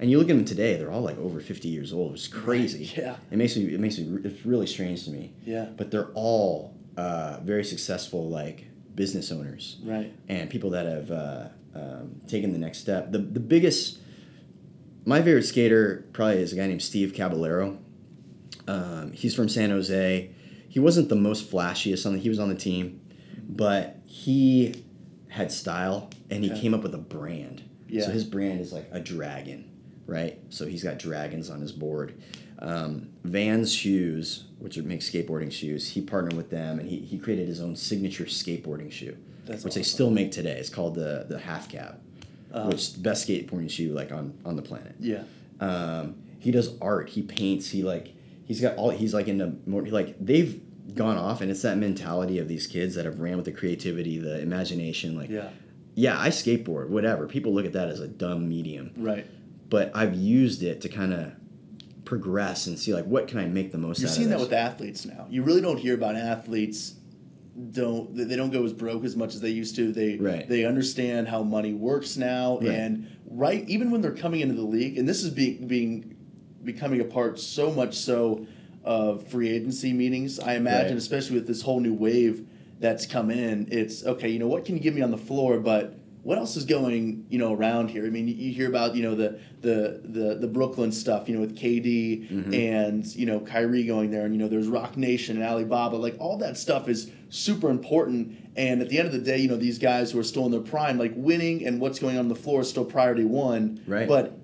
[0.00, 2.14] And you look at them today; they're all like over fifty years old.
[2.14, 2.90] It's crazy.
[3.00, 3.14] Yeah.
[3.30, 3.72] It makes me.
[3.72, 4.18] It makes me.
[4.24, 5.32] It's really strange to me.
[5.44, 5.66] Yeah.
[5.76, 8.64] But they're all uh, very successful, like
[8.96, 10.12] business owners Right.
[10.28, 13.12] and people that have uh, um, taken the next step.
[13.12, 13.98] The the biggest,
[15.04, 17.78] my favorite skater probably is a guy named Steve Caballero.
[18.68, 20.30] Um, he's from San Jose.
[20.68, 22.18] He wasn't the most flashiest on the.
[22.18, 23.00] He was on the team,
[23.48, 24.84] but he
[25.28, 27.62] had style and he came up with a brand.
[27.88, 28.04] Yeah.
[28.04, 29.70] So his brand is like a dragon,
[30.06, 30.38] right?
[30.50, 32.14] So he's got dragons on his board.
[32.58, 37.18] Um, Vans shoes, which are- make skateboarding shoes, he partnered with them and he, he
[37.18, 40.56] created his own signature skateboarding shoe, That's which they still make today.
[40.58, 41.98] It's called the the half cab,
[42.52, 42.68] Uh-huh.
[42.68, 44.94] which is the best skateboarding shoe like on on the planet.
[45.00, 45.24] Yeah.
[45.60, 47.08] Um, he does art.
[47.10, 47.68] He paints.
[47.70, 48.14] He like
[48.52, 48.90] he's got all.
[48.90, 49.82] He's like into more.
[49.86, 50.60] Like they've
[50.94, 54.18] gone off, and it's that mentality of these kids that have ran with the creativity,
[54.18, 55.16] the imagination.
[55.16, 55.48] Like Yeah.
[55.94, 57.26] yeah, I skateboard, whatever.
[57.26, 59.26] People look at that as a dumb medium, Right.
[59.70, 61.32] but I've used it to kind of
[62.04, 65.06] progress and see like what can I make the most You're seeing that with athletes
[65.06, 65.26] now.
[65.30, 66.94] You really don't hear about athletes
[67.70, 69.92] don't they they don't go as broke as much as they used to.
[69.92, 70.48] They Right.
[70.48, 72.68] they understand how money works now Right.
[72.70, 76.11] and right even when they're coming into the league and this is being being
[76.64, 78.46] becoming a part so much so
[78.84, 80.38] of free agency meetings.
[80.40, 80.98] I imagine Right.
[80.98, 82.44] especially with this whole new wave
[82.80, 85.58] that's come in, it's okay, you know, what can you give me on the floor
[85.58, 85.94] but
[86.24, 88.06] what else is going, you know, around here?
[88.06, 91.40] I mean, you- hear about, you know, the the the, the Brooklyn stuff, you know,
[91.40, 92.54] with KD Mm-hmm.
[92.54, 96.14] and you know Kyrie going there, and you know there's Roc Nation and Alibaba, like
[96.20, 98.36] all that stuff is super important.
[98.54, 100.52] And at the end of the day, you know these guys who are still in
[100.52, 103.80] their prime, like winning and what's going on, on the floor is still priority one.
[103.86, 104.06] Right.
[104.06, 104.38] But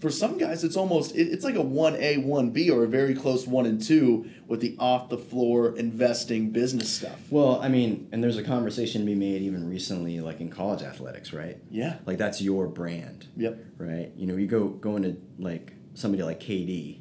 [0.00, 3.14] for some guys, it's almost it's like a one A one B or a very
[3.14, 7.20] close one and two with the off the floor investing business stuff.
[7.30, 10.82] Well, I mean, and there's a conversation to be made even recently, like in college
[10.82, 11.58] athletics, right?
[11.70, 11.98] Yeah.
[12.06, 13.26] Like that's your brand.
[13.36, 13.58] Yep.
[13.78, 14.10] right?
[14.16, 17.00] You know, you go go into like somebody like KD,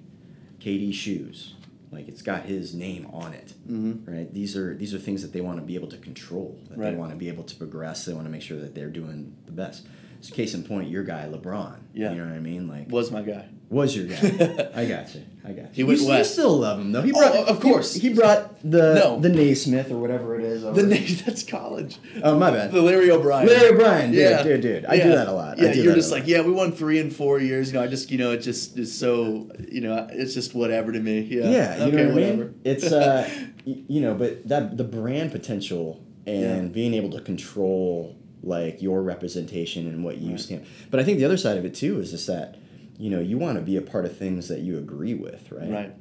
[0.60, 1.54] KD shoes,
[1.91, 4.12] like it's got his name on it, Mm-hmm.
[4.14, 4.34] right?
[4.34, 6.91] These are these are things that they want to be able to control, that Right.
[6.91, 8.06] they want to be able to progress.
[8.06, 9.88] They want to make sure that they're doing the best.
[10.22, 11.78] So, case in point, your guy LeBron.
[11.94, 12.12] Yeah.
[12.12, 12.68] you know what I mean.
[12.68, 13.46] Like, Was my guy.
[13.70, 14.70] was your guy?
[14.76, 15.24] I got you.
[15.46, 15.70] I got you.
[15.72, 16.32] He went you, west.
[16.32, 17.02] You still love him though.
[17.02, 17.94] He Oh, brought, of course.
[17.94, 19.20] He, he brought the No.
[19.20, 20.62] the Naismith or whatever it is.
[20.64, 21.98] The over- name that's college.
[22.22, 22.72] Oh my bad.
[22.72, 23.48] The Larry O'Brien.
[23.48, 24.44] Larry O'Brien, dude, Yeah.
[24.44, 24.86] dude, dude.
[24.86, 25.58] I do that a lot.
[25.58, 27.70] Yeah, you're just like, yeah, we won three and four years.
[27.72, 30.92] You know, I just, you know, it just is so, you know, it's just whatever
[30.92, 31.22] to me.
[31.22, 31.50] Yeah.
[31.50, 32.60] Yeah, you okay, know what I mean.
[32.66, 33.30] It's uh,
[33.66, 36.74] you know, but that the brand potential and Yeah.
[36.74, 40.40] being able to control like your representation and what you Right.
[40.40, 40.64] stand.
[40.92, 42.58] But I think the other side of it too is just that
[42.98, 45.70] you know you want to be a part of things that you agree with, right?
[45.70, 45.94] Right.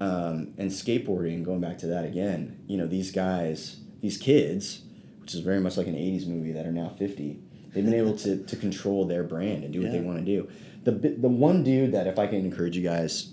[0.00, 4.82] Um, and skateboarding, going back to that again, you know, these guys, these kids,
[5.20, 7.40] which is very much like an '80s movie that are now 50.
[7.74, 10.48] They've been able to to control their brand and do what they want to do.
[10.84, 13.32] The the one dude that if I can encourage you guys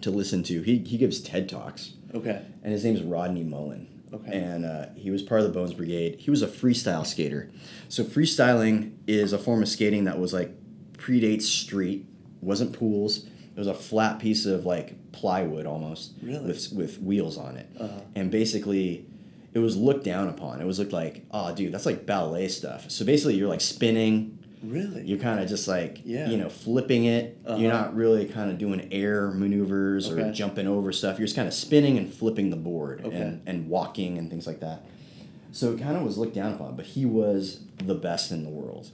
[0.00, 2.40] to listen to, he he gives TED talks Okay.
[2.62, 3.86] and his name's Rodney Mullen.
[4.12, 4.32] Okay.
[4.36, 6.16] And uh, he was part of the Bones Brigade.
[6.20, 7.50] He was a freestyle skater.
[7.88, 10.54] So freestyling is a form of skating that was like
[10.98, 12.06] predates street,
[12.40, 13.24] wasn't pools.
[13.54, 16.46] It was a flat piece of like plywood almost Really?
[16.46, 17.68] with with wheels on it.
[17.78, 18.00] Uh-huh.
[18.14, 19.06] And basically
[19.54, 20.60] it was looked down upon.
[20.60, 22.90] It was looked like, oh dude, that's like ballet stuff.
[22.90, 25.02] So basically you're like spinning, Really?
[25.04, 26.28] you're kind of just like Yeah.
[26.28, 27.58] you know flipping it Uh-huh.
[27.58, 31.48] you're not really kind of doing air maneuvers or jumping over stuff you're just kind
[31.48, 33.16] of spinning and flipping the board Okay.
[33.16, 34.84] and, and walking and things like that
[35.50, 38.50] so it kind of was looked down upon but he was the best in the
[38.50, 38.90] world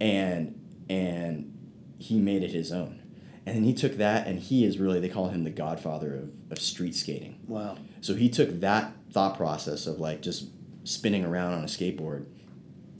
[0.00, 1.52] and and
[1.98, 3.00] he made it his own
[3.46, 6.30] and then he took that and he is really they call him the godfather of,
[6.52, 7.76] of street skating wow.
[8.00, 10.46] so he took that thought process of like just
[10.84, 12.26] spinning around on a skateboard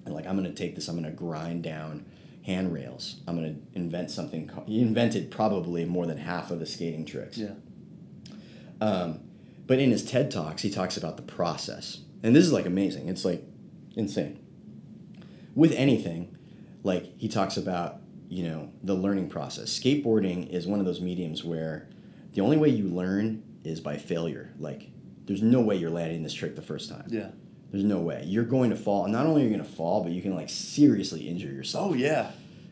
[0.07, 2.07] and like I'm gonna take this, I'm gonna grind down
[2.45, 3.21] handrails.
[3.27, 4.51] I'm gonna invent something.
[4.67, 7.37] He invented probably more than half of the skating tricks.
[7.37, 7.55] Yeah.
[8.81, 9.21] Um,
[9.67, 13.09] but in his TED talks, he talks about the process, and this is like amazing.
[13.09, 13.45] It's like
[13.97, 14.39] insane.
[15.55, 16.37] With anything,
[16.83, 19.77] like he talks about, you know, the learning process.
[19.77, 21.89] Skateboarding is one of those mediums where
[22.33, 24.53] the only way you learn is by failure.
[24.59, 24.91] Like,
[25.25, 27.07] there's no way you're landing this trick the first time.
[27.09, 27.31] Yeah.
[27.71, 28.23] There's no way.
[28.27, 29.05] You're going to fall.
[29.05, 31.93] And not only are you going to fall, but you can like seriously injure yourself.
[31.93, 32.31] Oh yeah.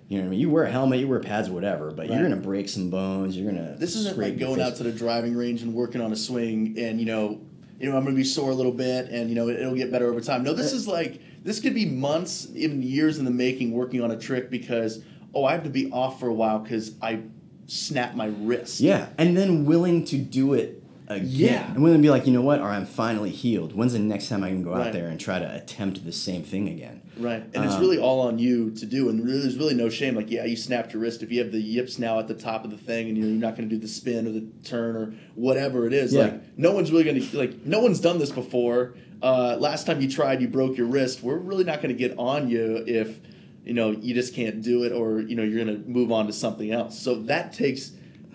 [0.08, 0.40] You know what I mean?
[0.40, 3.36] You wear a helmet, you wear pads, whatever, but you're going to break some bones.
[3.36, 3.74] You're going to.
[3.78, 7.00] This isn't like going out to the driving range and working on a swing and
[7.00, 7.40] you know,
[7.78, 9.90] you know I'm gonna be sore a little bit and you know it, it'll get
[9.90, 10.42] better over time.
[10.42, 14.10] No, this is like this could be months, even years in the making, working on
[14.10, 15.02] a trick because
[15.34, 17.22] oh I have to be off for a while because I
[17.66, 18.80] snap my wrist.
[18.80, 21.26] Yeah, and then willing to do it again.
[21.28, 21.74] Yeah.
[21.74, 22.60] And to be like, you know what?
[22.60, 23.74] Or I'm finally healed.
[23.74, 24.86] When's the next time I can go Right.
[24.88, 27.02] out there and try to attempt the same thing again?
[27.18, 29.88] Right, and it's Um, really all on you to do, and really, there's really no
[29.88, 30.16] shame.
[30.16, 31.22] Like, yeah, you snapped your wrist.
[31.22, 33.56] If you have the yips now at the top of the thing, and you're not
[33.56, 36.22] going to do the spin or the turn or whatever it is, Yeah.
[36.22, 38.94] like, no one's really going to like, no one's done this before.
[39.22, 41.22] Uh, last time you tried, you broke your wrist.
[41.22, 43.20] We're really not going to get on you if
[43.64, 46.26] you know you just can't do it, or you know you're going to move on
[46.26, 46.98] to something else.
[46.98, 47.92] So that takes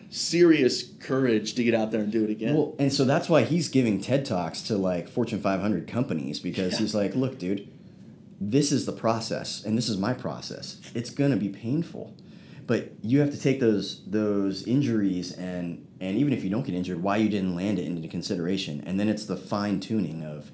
[0.09, 2.55] serious courage to get out there and do it again.
[2.55, 6.73] Well, and so that's why he's giving TED Talks to like Fortune 500 companies because
[6.73, 6.79] Yeah.
[6.79, 7.67] he's like, look, dude,
[8.41, 10.79] this is the process and this is my process.
[10.95, 12.15] It's going to be painful.
[12.65, 16.75] But you have to take those those injuries and and even if you don't get
[16.75, 18.83] injured, why you didn't land it into consideration.
[18.85, 20.51] And then it's the fine tuning of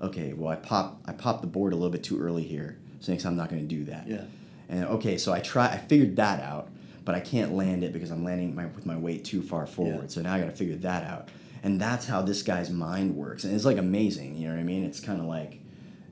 [0.00, 2.78] okay, well I pop I popped the board a little bit too early here.
[3.00, 4.08] So next time I'm not going to do that.
[4.08, 4.22] yeah,
[4.68, 5.66] And okay, so I try.
[5.66, 6.68] I figured that out,
[7.06, 10.02] but I can't land it because I'm landing my with my weight too far forward.
[10.02, 10.08] Yeah.
[10.08, 11.30] So now I got to figure that out.
[11.62, 14.36] And that's how this guy's mind works, and it's like amazing.
[14.36, 14.84] You know what I mean?
[14.84, 15.60] It's kind of like,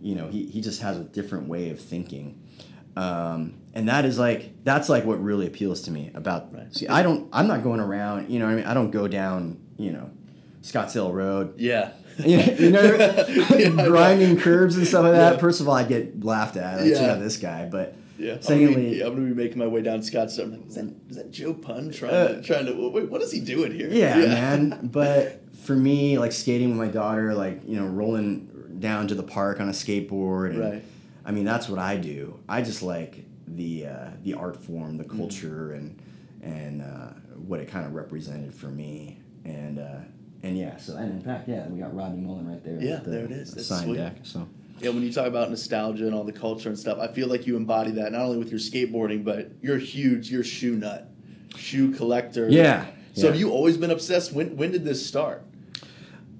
[0.00, 2.40] you know, he he just has a different way of thinking.
[2.96, 6.52] Um, and that is like that's like what really appeals to me about.
[6.54, 6.74] Right.
[6.74, 7.28] See, I don't.
[7.32, 8.30] I'm not going around.
[8.30, 9.60] You know, what I mean, I don't go down.
[9.76, 10.10] You know,
[10.62, 11.54] Scottsdale Road.
[11.58, 11.92] yeah,
[12.24, 15.34] You know, you know Yeah, grinding curbs and stuff like that.
[15.34, 15.38] Yeah.
[15.40, 16.80] First of all, I get laughed at.
[16.80, 17.00] Like, Yeah.
[17.02, 17.14] yeah.
[17.14, 18.38] this guy, but Yeah.
[18.48, 19.94] I'm gonna, be, I'm gonna be making my way down.
[19.94, 23.10] I'm like, is that, is that Joe Pun trying Uh, to trying to wait?
[23.10, 23.88] What is he doing here?
[23.90, 24.88] Yeah, man.
[24.92, 29.22] But for me, like skating with my daughter, like you know, rolling down to the
[29.22, 30.84] park on a skateboard, and, Right.
[31.24, 32.38] I mean, that's what I do.
[32.48, 34.98] I just like the uh, the art form, Mm-hmm.
[34.98, 36.00] the culture, and
[36.42, 37.10] and uh,
[37.46, 39.98] what it kind of represented for me, and uh,
[40.42, 40.76] and yeah.
[40.76, 42.78] So and in fact, yeah, we got Rodney Mullen right there.
[42.80, 43.52] Yeah, the, there it is.
[43.54, 43.96] That's signed sweet.
[43.96, 44.16] deck.
[44.22, 44.46] So
[44.80, 47.46] Yeah, when you talk about nostalgia and all the culture and stuff, I feel like
[47.46, 50.30] you embody that not only with your skateboarding, but you're huge.
[50.30, 51.10] You're shoe nut,
[51.56, 52.48] shoe collector.
[52.48, 52.86] yeah.
[53.14, 53.30] So yeah.
[53.30, 54.32] have you always been obsessed?
[54.32, 55.44] When when did this start?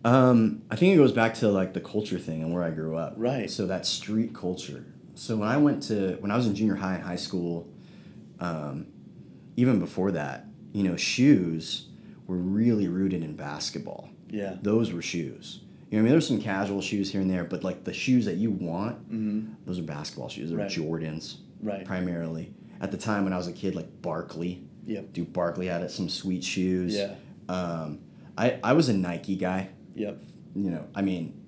[0.04, 2.96] Um, I think it goes back to like the culture thing and where I grew
[2.96, 3.14] up.
[3.16, 3.50] Right.
[3.50, 4.84] So that street culture.
[5.14, 7.72] So when I went to when I was in junior high and high school,
[8.40, 8.88] um,
[9.56, 11.88] even before that, you know, shoes
[12.26, 14.10] were really rooted in basketball.
[14.28, 14.56] Yeah.
[14.60, 15.60] Those were shoes.
[15.90, 18.24] You know, I mean, there's some casual shoes here and there, but like the shoes
[18.24, 19.52] that you want, Mm-hmm.
[19.66, 20.50] those are basketball shoes.
[20.50, 20.70] They're Right.
[20.70, 21.84] Jordans, Right.
[21.84, 22.52] primarily.
[22.80, 24.64] At the time when I was a kid, like Barkley.
[24.86, 25.12] Yep.
[25.12, 26.94] Dude, Barkley had some sweet shoes.
[26.96, 27.14] Yeah.
[27.48, 28.00] Um,
[28.36, 30.20] I, I was a Nike guy Yep.
[30.56, 31.40] you know, I mean,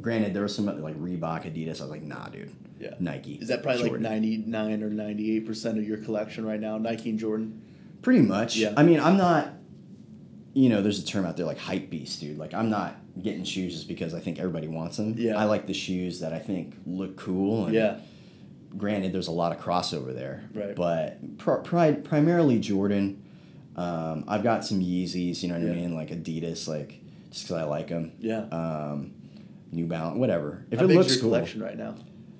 [0.00, 1.80] granted, there was some like Reebok, Adidas.
[1.80, 2.94] I was like, nah, dude, Yeah.
[3.00, 3.34] Nike.
[3.34, 4.02] Is that probably Jordan.
[4.04, 6.78] like ninety nine or ninety eight percent of your collection right now?
[6.78, 7.60] Nike and Jordan.
[8.02, 8.56] Pretty much.
[8.56, 8.72] Yeah.
[8.76, 9.48] I mean, I'm not.
[10.52, 12.36] You know, there's a term out there like hype beast, dude.
[12.38, 15.14] Like, I'm not getting shoes just because I think everybody wants them.
[15.16, 15.36] Yeah.
[15.36, 17.66] I like the shoes that I think look cool.
[17.66, 17.98] And Yeah.
[18.76, 20.44] Granted, there's a lot of crossover there.
[20.54, 20.74] Right.
[20.76, 23.22] But pr- pri- primarily Jordan.
[23.76, 25.42] Um, I've got some Yeezys.
[25.42, 25.72] You know what Yeah.
[25.72, 25.94] I mean?
[25.94, 28.12] Like Adidas, like just because I like them.
[28.18, 28.42] Yeah.
[28.52, 29.12] Um,
[29.72, 30.64] New Balance, whatever.
[30.70, 31.30] If How it looks your cool.
[31.30, 31.94] collection right now?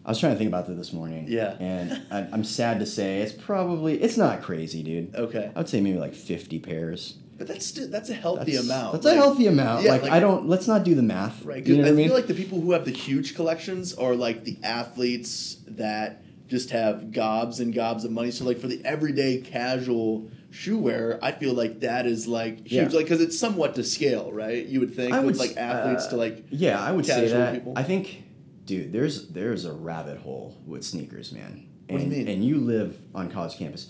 [0.05, 1.27] I was trying to think about that this morning.
[1.29, 1.57] Yeah.
[1.61, 5.15] And I, I'm sad to say it's probably it's not crazy, dude.
[5.15, 5.51] Okay.
[5.55, 7.19] I would say maybe like 50 pairs.
[7.41, 8.93] But that's still that's a healthy That's, amount.
[8.93, 9.83] That's Like- a healthy amount.
[9.85, 10.47] Yeah, like, like- I don't.
[10.47, 11.43] Let's not do the math.
[11.43, 12.09] Right, You know I I mean?
[12.09, 16.69] feel like the people who have the huge collections are like the athletes that just
[16.73, 18.31] have gobs and gobs of money.
[18.31, 22.73] So like for the everyday casual shoe wearer, I feel like that is like huge,
[22.73, 22.99] Yeah.
[22.99, 24.67] like because it's somewhat to scale, right?
[24.67, 27.27] You would think I would with like athletes uh, to like yeah, I would say
[27.27, 27.55] that.
[27.55, 27.73] people.
[27.75, 28.23] I think,
[28.67, 31.67] dude, there's there's a rabbit hole with sneakers, man.
[31.89, 32.29] What do and, you mean?
[32.29, 33.89] And you live on college campus.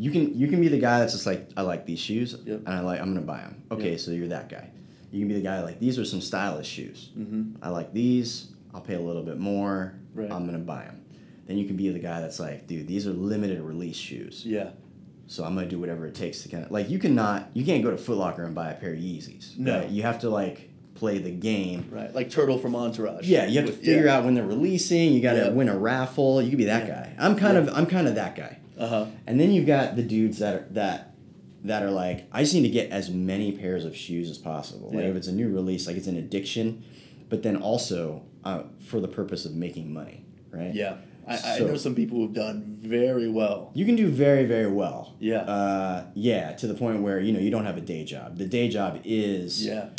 [0.00, 2.60] You can you can be the guy that's just like I like these shoes Yep.
[2.66, 3.62] and I like I'm gonna buy them.
[3.70, 4.00] Okay, Yep.
[4.00, 4.70] so you're that guy.
[5.12, 7.10] You can be the guy like these are some stylish shoes.
[7.18, 7.56] Mhm.
[7.62, 8.48] I like these.
[8.72, 9.94] I'll pay a little bit more.
[10.14, 10.30] Right.
[10.30, 11.02] I'm gonna buy them.
[11.46, 14.44] Then you can be the guy that's like, dude, these are limited release shoes.
[14.46, 14.70] yeah,
[15.26, 17.82] So I'm gonna do whatever it takes to kind of like you cannot you can't
[17.82, 19.58] go to Foot Locker and buy a pair of Yeezys.
[19.58, 19.80] No.
[19.80, 19.88] right?
[19.90, 21.88] you have to like play the game.
[21.90, 23.26] right, like Turtle from Entourage.
[23.26, 24.16] Yeah, you have to figure yeah.
[24.18, 25.12] out when they're releasing.
[25.12, 25.48] You got to Yeah.
[25.50, 26.40] win a raffle.
[26.42, 26.94] You could be that Yeah.
[26.94, 27.14] guy.
[27.18, 28.58] I'm kind of I'm kind of that guy.
[28.80, 29.06] Uh huh.
[29.26, 31.14] And then you've got the dudes that are that
[31.64, 34.90] that are like, I just need to get as many pairs of shoes as possible.
[34.92, 36.82] Like if it's a new release, like it's an addiction,
[37.28, 40.74] but then also uh, for the purpose of making money, right?
[40.74, 40.96] Yeah,
[41.28, 43.70] I, I know some people who've done very well.
[43.74, 45.14] You can do very very well.
[45.20, 45.40] Yeah.
[45.42, 48.38] Uh, yeah, to the point where you know you don't have a day job.
[48.38, 49.90] The day job is Yeah,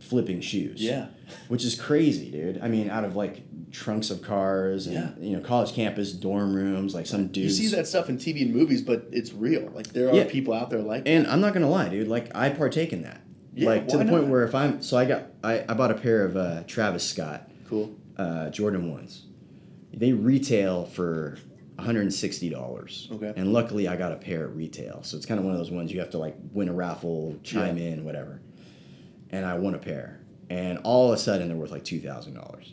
[0.00, 0.82] flipping shoes.
[0.82, 1.06] yeah,
[1.46, 2.58] which is crazy, dude.
[2.60, 3.42] I mean, out of like
[3.76, 5.10] trunks of cars and Yeah.
[5.20, 7.44] you know college campus dorm rooms, like some dude.
[7.44, 9.70] you see that stuff in TV and movies, but it's real.
[9.74, 10.24] Like there are Yeah.
[10.24, 12.08] people out there like And I'm not gonna lie, dude.
[12.08, 13.20] Like I partake in that.
[13.54, 15.94] Yeah, like to the point where if I'm so I got I, I bought a
[15.94, 17.94] pair of uh, Travis Scott cool.
[18.16, 19.26] uh, Jordan ones.
[19.92, 21.38] They retail for
[21.78, 23.12] $160.
[23.12, 23.32] Okay.
[23.36, 25.02] And luckily I got a pair at retail.
[25.02, 27.36] So it's kind of one of those ones you have to like win a raffle,
[27.42, 27.88] chime Yeah.
[27.90, 28.40] in, whatever.
[29.30, 30.20] And I won a pair.
[30.48, 32.72] And all of a sudden they're worth like $2,000.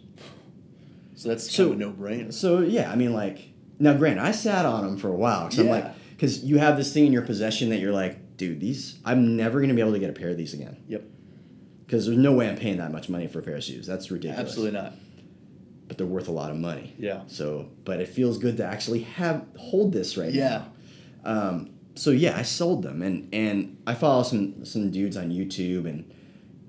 [1.24, 2.34] So that's So- kind of a no-brainer.
[2.34, 3.40] So yeah, I mean like
[3.80, 5.86] now Grant, I sat on them for a while cuz I'm like
[6.20, 9.60] cuz you have this thing in your possession that you're like, dude, these I'm never
[9.60, 10.76] going to be able to get a pair of these again.
[10.90, 11.04] Yep.
[11.88, 13.88] Cuz there's no way I'm paying that much money for a pair of shoes.
[13.88, 14.50] That's ridiculous.
[14.50, 14.96] Absolutely not.
[15.88, 16.94] But they're worth a lot of money.
[17.00, 17.22] Yeah.
[17.28, 20.64] So, but it feels good to actually have hold this right Yeah.
[21.24, 21.32] now.
[21.32, 25.88] Um, so yeah, I sold them, and and I follow some some dudes on YouTube,
[25.88, 26.04] and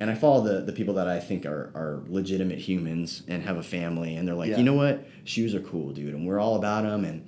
[0.01, 3.57] and I follow the the people that I think are are legitimate humans and have
[3.57, 4.59] a family, and they're like, Yeah.
[4.59, 7.25] you know what, shoes are cool, dude, and we're all about them, and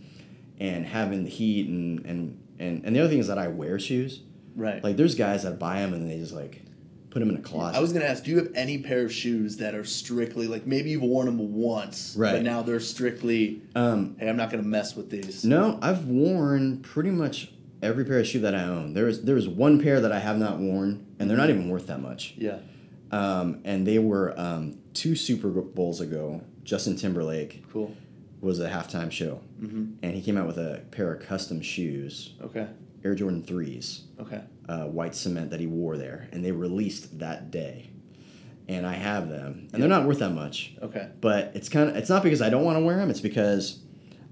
[0.58, 3.78] and having the heat, and and and and the other thing is that I wear
[3.78, 4.20] shoes.
[4.54, 4.82] Right.
[4.82, 6.62] Like there's guys that buy them and they just like
[7.10, 7.76] put them in a closet.
[7.76, 10.66] I was gonna ask, do you have any pair of shoes that are strictly like
[10.66, 12.32] maybe you've worn them once, Right.
[12.32, 15.44] But now they're strictly, um, hey, I'm not gonna mess with these.
[15.44, 17.52] No, I've worn pretty much
[17.86, 18.92] every pair of shoe that I own.
[18.94, 21.68] There is there is one pair that I have not worn, and they're not even
[21.70, 22.34] worth that much.
[22.36, 22.58] Yeah.
[23.10, 26.42] Um, and they were um, two Super Bowls ago.
[26.64, 27.94] Justin Timberlake Cool.
[28.40, 29.84] was a halftime show, Mm-hmm.
[30.02, 32.66] and he came out with a pair of custom shoes, Okay.
[33.04, 34.40] Air Jordan threes, Okay.
[34.68, 37.90] uh, white cement that he wore there, and they released that day.
[38.68, 41.08] And I have them, and they're not worth that much Okay.
[41.20, 43.10] but it's kind of it's not because I don't want to wear them.
[43.10, 43.78] It's because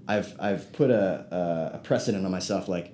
[0.09, 2.67] I've I've put a a, a precedent on myself.
[2.67, 2.91] Like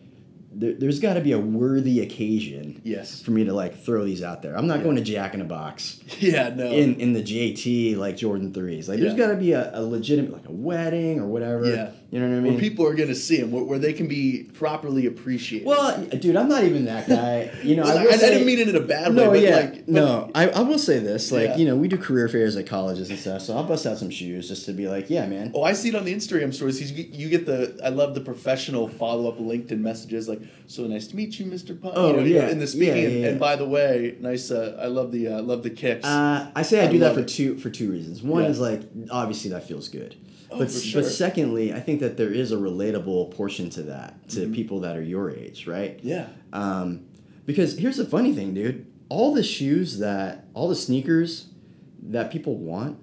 [0.54, 3.22] there, there's got to be a worthy occasion Yes.
[3.22, 4.56] for me to like throw these out there.
[4.58, 4.84] I'm not Yeah.
[4.84, 6.50] going to Jack in a Box Yeah.
[6.56, 6.66] No.
[6.66, 8.90] in in the JT like Jordan threes.
[8.90, 11.70] Like there's got to be a, a legitimate like a wedding or whatever.
[11.70, 11.92] Yeah.
[12.12, 12.54] You know what I mean?
[12.54, 15.66] where people are gonna see them, where, where they can be properly appreciated.
[15.66, 17.52] well, dude, I'm not even that guy.
[17.64, 19.38] You know, Well, I, I, will I didn't mean it in a bad no, way,
[19.38, 20.32] but yeah, like, but- no.
[20.36, 21.56] I, I will say this, like Yeah.
[21.58, 24.10] you know, we do career fairs at colleges and stuff, so I'll bust out some
[24.10, 25.52] shoes just to be like, yeah, man.
[25.56, 26.92] Oh, I see it on the Instagram stories.
[26.92, 27.80] You get, you get the.
[27.84, 31.80] I love the professional follow up LinkedIn messages like, "So nice to meet you, Mr.
[31.80, 32.50] Pun." Oh, you know, yeah.
[32.50, 34.52] In the speaking, Yeah, and, yeah, and by the way, nice.
[34.52, 35.28] Uh, I love the.
[35.30, 36.06] Uh, love the kicks.
[36.06, 37.28] Uh, I say I, I do that for it.
[37.28, 38.22] two for two reasons.
[38.22, 40.16] One is like obviously that feels good,
[40.52, 41.02] Oh, but sure.
[41.02, 44.54] but secondly, I think that there is a relatable portion to that to Mm-hmm.
[44.54, 46.00] people that are your age, right?
[46.04, 46.28] yeah.
[46.54, 47.06] Um,
[47.46, 48.86] because here's the funny thing, dude.
[49.10, 51.48] All the shoes that all the sneakers
[52.04, 53.00] that people want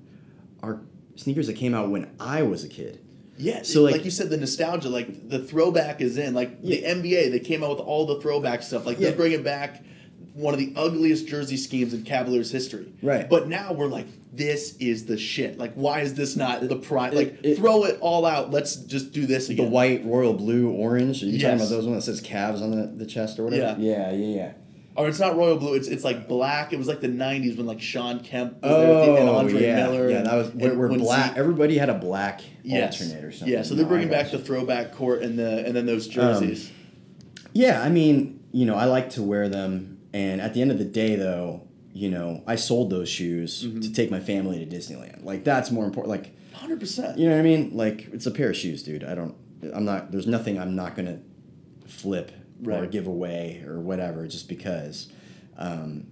[0.63, 0.81] are
[1.17, 3.01] sneakers that came out when I was a kid.
[3.37, 6.35] Yeah, So, like- like, you said, the nostalgia, like the throwback is in.
[6.35, 6.95] Like the Yeah.
[6.95, 8.85] NBA, they came out with all the throwback stuff.
[8.87, 9.09] Like Yeah.
[9.09, 9.85] they're bringing back
[10.39, 12.93] one of the ugliest jersey schemes in Cavaliers history.
[13.03, 13.29] Right.
[13.29, 15.59] But now we're like, this is the shit.
[15.59, 17.15] Like, why is this not the prime?
[17.15, 18.51] Like, it- throw it all out.
[18.51, 19.67] Let's just do this again.
[19.67, 21.23] The white, royal blue, orange.
[21.23, 23.81] Are you talking about those one that says Cavs on the, the chest or whatever?
[23.81, 24.53] Yeah, yeah, yeah.
[24.95, 25.75] Or it's not royal blue.
[25.75, 26.73] It's it's like black.
[26.73, 29.35] It was like the '90s when like Shawn Kemp was there with the, and Oh
[29.37, 30.11] Andre yeah, Miller.
[30.11, 30.23] yeah.
[30.23, 31.37] That was where, where black.
[31.37, 33.01] Everybody had a black Yes.
[33.01, 33.53] alternate or something.
[33.55, 36.13] Yeah, so they're No, bringing back the throwback court and the and then those Um,
[36.15, 36.73] jerseys.
[37.53, 40.79] Yeah, I mean, you know, I like to wear them, and at the end of
[40.79, 41.63] the day, though,
[41.93, 43.81] you know, I sold those shoes Mm-hmm.
[43.81, 45.25] to take my family to Disneyland.
[45.25, 46.11] Like that's more important.
[46.17, 47.19] Like, Hundred percent.
[47.19, 47.71] you know what I mean?
[47.83, 49.05] Like it's a pair of shoes, dude.
[49.05, 49.35] I don't.
[49.75, 50.11] I'm not.
[50.13, 51.19] There's nothing I'm not gonna
[51.87, 52.33] flip
[52.67, 55.09] or give away or whatever just because.
[55.57, 56.07] Um,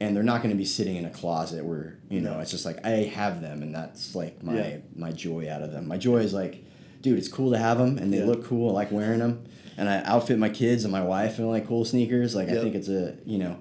[0.00, 2.40] and they're not going to be sitting in a closet where you know No.
[2.40, 4.76] it's just like I have them and that's like my Yeah.
[4.94, 5.88] my joy out of them.
[5.88, 6.54] My joy is like,
[7.00, 8.24] dude, it's cool to have them and they Yeah.
[8.26, 8.70] look cool.
[8.70, 9.44] I like wearing them,
[9.76, 12.34] and I outfit my kids and my wife in like cool sneakers.
[12.34, 13.56] Like I think it's a you know,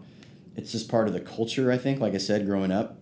[0.55, 1.71] it's just part of the culture.
[1.71, 2.99] I think, like I said, growing up,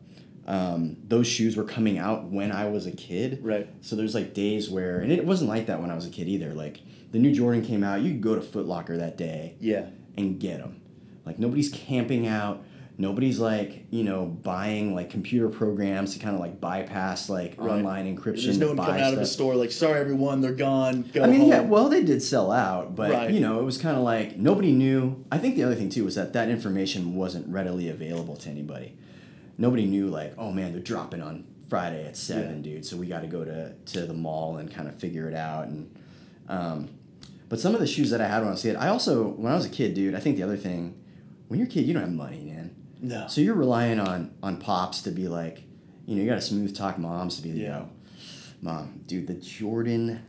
[0.48, 3.40] um, those shoes were coming out when I was a kid.
[3.42, 3.68] Right.
[3.82, 6.28] So there's like days where, and it wasn't like that when I was a kid
[6.28, 6.54] either.
[6.54, 6.82] Like
[7.12, 9.88] the new Jordan came out, you could go to Foot Locker that day Yeah.
[10.18, 10.82] and get them.
[11.26, 12.64] Like nobody's camping out.
[12.98, 17.72] Nobody's like you know buying like computer programs to kind of like bypass like Right.
[17.72, 18.44] online encryption.
[18.46, 19.34] There's no one coming out of a stuff.
[19.36, 21.04] store like, sorry everyone, they're gone.
[21.14, 21.50] Go I mean, home.
[21.50, 23.32] yeah, well, they did sell out, but Right.
[23.32, 25.26] you know, it was kind of like nobody knew.
[25.32, 28.94] I think the other thing too was that that information wasn't readily available to anybody.
[29.58, 32.86] Nobody knew like, oh man, they're dropping on Friday at seven, dude.
[32.86, 35.68] So we got to go to to the mall and kind of figure it out.
[35.68, 35.94] And
[36.48, 36.90] um,
[37.50, 39.28] but some of the shoes that I had when I was a kid, I also
[39.30, 40.16] when I was a kid, dude.
[40.16, 40.96] I think the other thing,
[41.48, 42.52] when you're a kid, you don't have money.
[43.02, 43.28] No.
[43.28, 45.64] So you're relying on on pops to be like,
[46.06, 47.80] you know, you got to smooth talk moms to be, Yeah.
[47.80, 47.90] yo,
[48.62, 50.22] mom, dude, the Jordan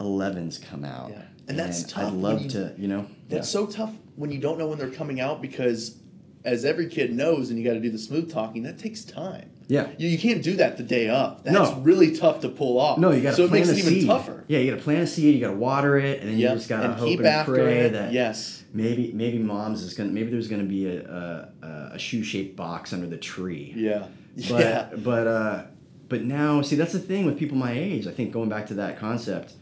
[0.00, 1.10] 11s come out.
[1.10, 1.22] Yeah.
[1.48, 3.06] And that's tough I'd love you- to, you know.
[3.28, 5.96] That's so tough when you don't know when they're coming out because,
[6.44, 8.62] as every kid knows, and you got to do the smooth talking.
[8.62, 9.50] That takes time.
[9.68, 9.88] Yeah.
[9.98, 11.42] You, you can't do that the day of.
[11.44, 11.76] That's No.
[11.80, 12.98] really tough to pull off.
[12.98, 14.06] No, you got to so it plant makes a it even seed.
[14.08, 14.44] tougher.
[14.48, 15.34] Yeah, you got to plant a seed.
[15.34, 16.50] You got to water it, and then Yep.
[16.50, 17.92] you just got to hope and pray it.
[17.92, 18.64] that yes.
[18.72, 22.92] maybe maybe mom's is gonna maybe there's gonna be a a, a shoe shaped box
[22.92, 23.72] under the tree.
[23.76, 24.06] Yeah.
[24.50, 24.88] But yeah.
[24.96, 25.62] but uh,
[26.08, 28.06] but now see that's the thing with people my age.
[28.06, 29.54] I think going back to that concept,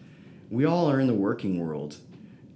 [0.51, 1.97] we all are in the working world,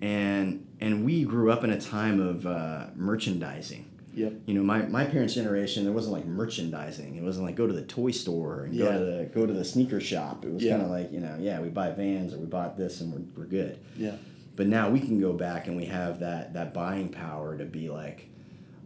[0.00, 3.85] and and we grew up in a time of uh, merchandising.
[4.16, 4.32] Yep.
[4.46, 7.16] You know, my, my parents' generation, there wasn't like merchandising.
[7.16, 8.84] It wasn't like go to the toy store and Yeah.
[8.86, 10.44] go to the go to the sneaker shop.
[10.44, 10.72] It was Yeah.
[10.72, 13.42] kind of like you know, yeah, we buy Vans or we bought this and we're,
[13.42, 13.78] we're good.
[13.96, 14.16] Yeah.
[14.56, 17.90] But now we can go back and we have that that buying power to be
[17.90, 18.28] like,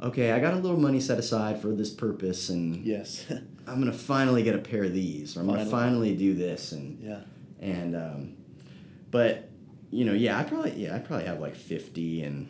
[0.03, 3.25] okay, I got a little money set aside for this purpose, and Yes.
[3.69, 5.71] I'm gonna finally get a pair of these, or I'm gonna Finally.
[6.11, 7.21] finally do this, and yeah.
[7.61, 8.33] and um,
[9.13, 9.49] but
[9.93, 12.49] you know, yeah, I probably yeah, I probably have like fifty, and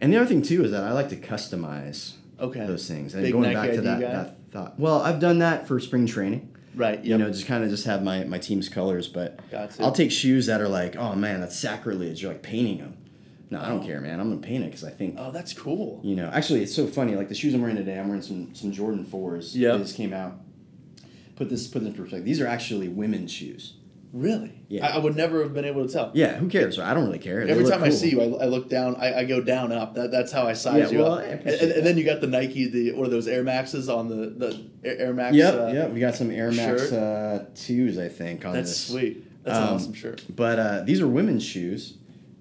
[0.00, 2.66] and the other thing too is that I like to customize Okay.
[2.66, 4.78] those things, and Big going back to that that thought.
[4.78, 6.50] Well, I've done that for spring training.
[6.74, 6.98] Right.
[6.98, 7.04] Yep.
[7.06, 9.38] You know, just kind of just have my my team's colors, but
[9.78, 12.22] I'll take shoes that are like, oh man, that's sacrilege.
[12.22, 12.96] You're like painting them.
[13.50, 13.86] No, I don't Oh.
[13.86, 14.18] care, man.
[14.18, 16.00] I'm gonna paint it because I think oh, that's cool.
[16.02, 16.28] you know.
[16.32, 17.14] Actually, it's so funny.
[17.14, 19.56] Like the shoes I'm wearing today, I'm wearing some some Jordan fours.
[19.56, 20.40] Yeah, They just came out.
[21.36, 22.24] Put this put this in perspective.
[22.24, 23.74] These are actually women's shoes.
[24.14, 24.52] Really?
[24.68, 24.86] Yeah.
[24.86, 26.12] I, I would never have been able to tell.
[26.14, 26.78] Yeah, who cares?
[26.78, 27.42] I don't really care.
[27.42, 28.94] Every time I see you, I, I look down.
[28.94, 29.94] I, I go down up.
[29.94, 31.24] That, that's how I size Yeah, you well, up.
[31.24, 34.30] And, and, then you got the Nike, the are those Air Maxes on the
[34.82, 35.34] the Air Max?
[35.34, 35.90] Yep, uh, yep.
[35.90, 38.86] We got some Air Max uh, twos, I think, on That's this.
[38.86, 39.44] sweet.
[39.44, 40.22] That's an Um, awesome shirt.
[40.30, 41.94] But uh, these are women's shoes,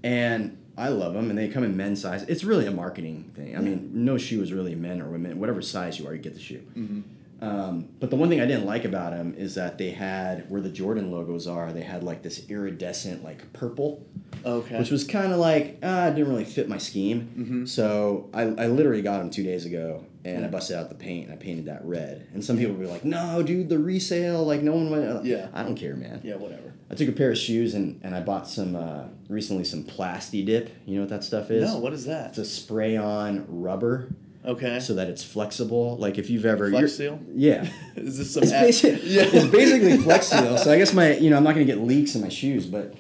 [0.03, 2.21] and I love them, and they come in men's size.
[2.23, 3.57] It's really a marketing thing.
[3.57, 5.39] I mean, no shoe is really men or women.
[5.39, 6.63] Whatever size you are, you get the shoe.
[6.77, 7.01] Mm-hmm.
[7.43, 10.61] Um, but the one thing I didn't like about them is that they had where
[10.61, 11.73] the Jordan logos are.
[11.73, 14.05] They had like this iridescent, like purple,
[14.45, 14.79] Okay.
[14.79, 17.29] which was kind of like ah, it didn't really fit my scheme.
[17.37, 17.67] Mhm.
[17.67, 21.25] So I, I literally got them two days ago, and I busted out the paint
[21.25, 22.27] and I painted that red.
[22.33, 25.49] And some people were like, "No, dude, the resale, like no one went." Yeah.
[25.53, 26.21] I don't care, man.
[26.23, 26.35] yeah.
[26.35, 26.73] Whatever.
[26.89, 30.45] I took a pair of shoes and, and I bought some uh, recently some Plasti
[30.45, 30.69] Dip.
[30.85, 31.69] You know what that stuff is?
[31.73, 31.79] No.
[31.79, 32.29] What is that?
[32.29, 34.09] It's a spray on rubber
[34.45, 34.79] Okay.
[34.79, 35.97] so that it's flexible.
[35.97, 37.19] Like if you've ever Flex Seal?
[37.33, 37.67] Yeah.
[37.95, 38.43] is this some?
[38.43, 39.23] It's, basi- yeah.
[39.25, 40.57] it's basically Flex Seal.
[40.57, 42.93] So I guess my you know I'm not gonna get leaks in my shoes, but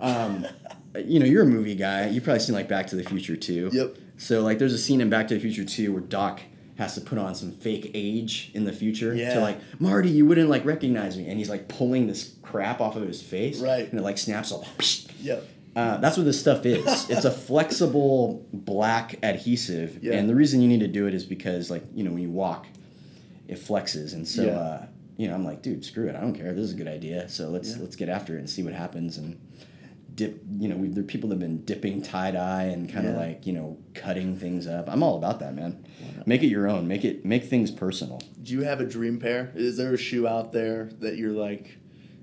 [0.00, 0.46] um,
[1.04, 2.08] you know you're a movie guy.
[2.08, 3.70] You've probably seen like Back to the Future too.
[3.72, 3.96] Yep.
[4.16, 6.40] So like there's a scene in Back to the Future too where Doc
[6.78, 9.34] has to put on some fake age in the future Yeah.
[9.34, 12.94] to like Marty, you wouldn't like recognize me, and he's like pulling this crap off
[12.94, 13.88] of his face, Right.
[13.90, 14.64] And it like snaps all.
[15.20, 15.44] Yep.
[15.76, 16.84] Uh, that's what this stuff is.
[17.10, 20.14] it's a flexible black adhesive, Yeah.
[20.14, 22.30] and the reason you need to do it is because like you know when you
[22.30, 22.66] walk,
[23.46, 24.52] it flexes, and so Yeah.
[24.58, 24.86] uh,
[25.16, 26.52] you know I'm like, dude, screw it, I don't care.
[26.54, 27.82] This is a good idea, so let's Yeah.
[27.82, 29.36] let's get after it and see what happens and
[30.14, 30.42] dip.
[30.58, 33.46] You know, there are people that have been dipping tie dye and kind of like
[33.46, 34.90] you know cutting things up.
[34.90, 35.84] I'm all about that, man.
[36.26, 36.88] Make it your own.
[36.88, 38.20] Make it make things personal.
[38.42, 39.52] Do you have a dream pair?
[39.54, 41.78] Is there a shoe out there that you're like,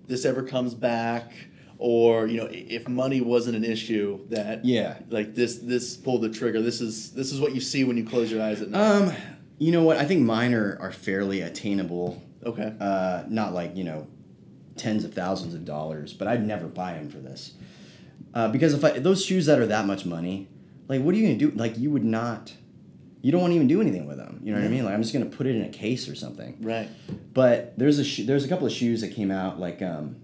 [0.07, 1.31] this ever comes back,
[1.77, 4.97] or you know, if money wasn't an issue, that Yeah.
[5.09, 6.61] like this this pull the trigger.
[6.61, 8.79] This is this is what you see when you close your eyes at night.
[8.81, 9.11] Um,
[9.57, 9.97] you know what?
[9.97, 12.21] I think mine are, are fairly attainable.
[12.45, 12.73] okay.
[12.79, 14.07] uh, not like you know
[14.77, 17.53] tens of thousands of dollars but i'd never buy them for this
[18.33, 20.49] uh, because if I, those shoes that are that much money
[20.89, 22.53] like what are you gonna do like you would not
[23.21, 24.93] you don't want to even do anything with them you know what i mean like
[24.93, 26.89] i'm just gonna put it in a case or something Right.
[27.33, 30.17] but there's a sh- there's a couple of shoes that came out like um,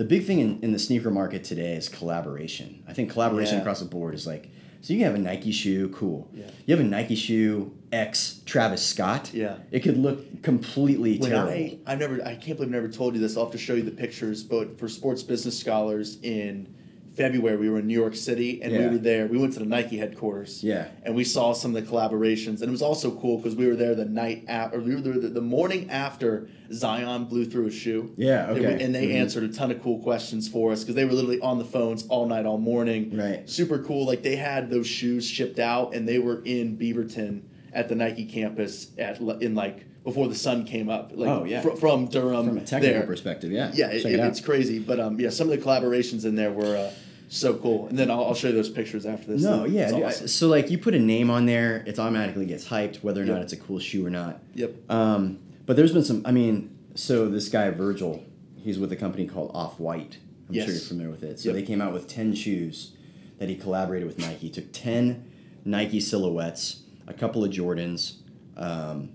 [0.00, 3.60] the big thing in, in the sneaker market today is collaboration i think collaboration Yeah.
[3.60, 4.48] across the board is like
[4.80, 6.46] so you have a nike shoe cool Yeah.
[6.64, 9.56] you have a nike shoe x travis scott Yeah.
[9.70, 13.14] it could look completely When terrible I I never I can't believe I never told
[13.14, 13.36] you this.
[13.36, 14.42] I'll have to show you the pictures.
[14.42, 16.74] But for sports business scholars in
[17.20, 19.26] February, we were in New York City, and we were there.
[19.26, 20.64] We went to the Nike headquarters.
[20.64, 20.88] Yeah.
[21.02, 23.76] and we saw some of the collaborations, and it was also cool because we were
[23.76, 27.66] there the night after, or we were there the, the morning after Zion blew through
[27.66, 28.14] his shoe.
[28.16, 28.82] Yeah, And we- okay.
[28.84, 29.14] And they Mhm.
[29.16, 32.06] answered a ton of cool questions for us because they were literally on the phones
[32.08, 33.14] all night, all morning.
[33.14, 33.48] Right.
[33.48, 34.06] Super cool.
[34.06, 37.42] Like they had those shoes shipped out, and they were in Beaverton
[37.74, 41.12] at the Nike campus at in like before the sun came up.
[41.14, 41.60] Like Oh, yeah.
[41.60, 42.46] fr- from Durham.
[42.48, 43.06] from a technical there.
[43.06, 43.70] perspective, yeah.
[43.74, 44.78] Yeah, it it- it's crazy.
[44.78, 46.90] But um, yeah, some of the collaborations in there were uh,
[47.32, 47.86] so cool.
[47.86, 49.42] And then I'll, I'll show you those pictures after this.
[49.42, 49.90] no, yeah.
[49.90, 53.22] dude, I- So like you put a name on there, it automatically gets hyped, whether
[53.22, 53.34] or Yep.
[53.34, 54.40] not it's a cool shoe or not.
[54.54, 54.90] Yep.
[54.90, 56.22] Um, but there's been some.
[56.26, 58.24] I mean, so this guy Virgil,
[58.56, 60.18] he's with a company called Off White.
[60.48, 60.64] I'm Yes.
[60.64, 61.38] sure you're familiar with it.
[61.38, 61.54] So Yep.
[61.56, 62.92] they came out with ten shoes
[63.38, 64.38] that he collaborated with Nike.
[64.48, 65.24] He took ten
[65.64, 68.14] Nike silhouettes, a couple of Jordans,
[68.56, 69.10] um,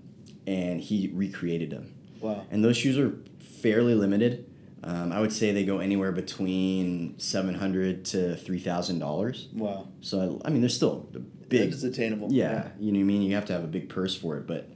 [0.46, 1.92] and he recreated them.
[2.20, 2.46] Wow.
[2.50, 4.45] And those shoes are fairly limited.
[4.86, 9.48] Um, I would say they go anywhere between seven hundred to three thousand dollars.
[9.52, 9.88] Wow.
[10.00, 11.08] So I mean, they're still
[11.48, 11.72] big.
[11.72, 12.28] It's attainable.
[12.32, 13.22] Yeah, you know what I mean.
[13.22, 14.70] You have to have a big purse for it, but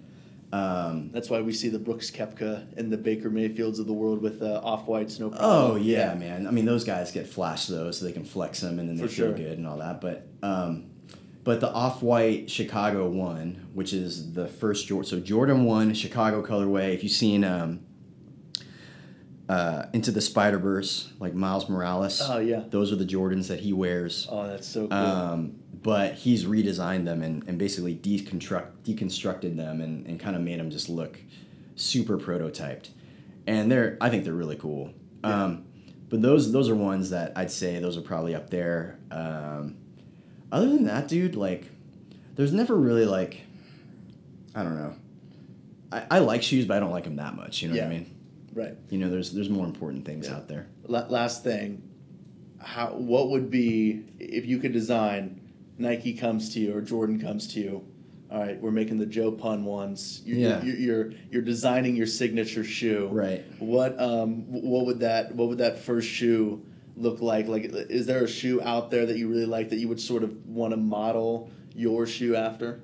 [0.53, 4.21] um, That's why we see the Brooks Koepka and the Baker Mayfields of the world
[4.21, 5.83] with uh, off whites, no oh problem.
[5.85, 6.47] yeah, man.
[6.49, 9.05] I mean, those guys get flash though, so they can flex them and then they
[9.05, 9.37] For feel sure.
[9.37, 10.01] good and all that.
[10.01, 10.91] But um,
[11.45, 16.43] but the off white Chicago one, which is the first Jordan, so Jordan one Chicago
[16.45, 16.95] colorway.
[16.95, 17.81] If you've seen um,
[19.51, 22.23] uh, Into the Spider Verse, like Miles Morales.
[22.25, 22.63] Oh, yeah.
[22.71, 24.29] Those are the Jordans that he wears.
[24.31, 24.97] Oh, that's so cool.
[24.97, 30.43] Um, but he's redesigned them and, and basically deconstruct deconstructed them and, and kind of
[30.43, 31.19] made them just look
[31.75, 32.91] super prototyped.
[33.47, 34.93] And they're I think they're really cool.
[35.25, 35.65] Um,
[36.09, 38.99] but those those are ones that I'd say those are probably up there.
[39.11, 39.79] Um,
[40.53, 41.67] other than that, dude, like
[42.37, 43.41] there's never really like
[44.55, 44.95] I don't know.
[45.91, 47.63] I, I like shoes, but I don't like them that much.
[47.63, 48.20] You know what I mean?
[48.55, 48.75] Right.
[48.91, 50.37] You know, there's there's more important things Yeah.
[50.37, 50.67] out there.
[50.87, 51.83] La- last thing,
[52.59, 55.41] how what would be if you could design
[55.79, 57.85] Nike comes to you or Jordan comes to you?
[58.31, 60.23] All right, we're making the Joe Pun ones.
[60.25, 60.63] You're, Yeah.
[60.63, 63.09] you're, you're you're designing your signature shoe.
[63.11, 63.45] Right.
[63.59, 66.65] What um what would that what would that first shoe
[66.97, 67.49] look like?
[67.49, 70.23] Like, is there a shoe out there that you really like that you would sort
[70.23, 72.81] of want to model your shoe after?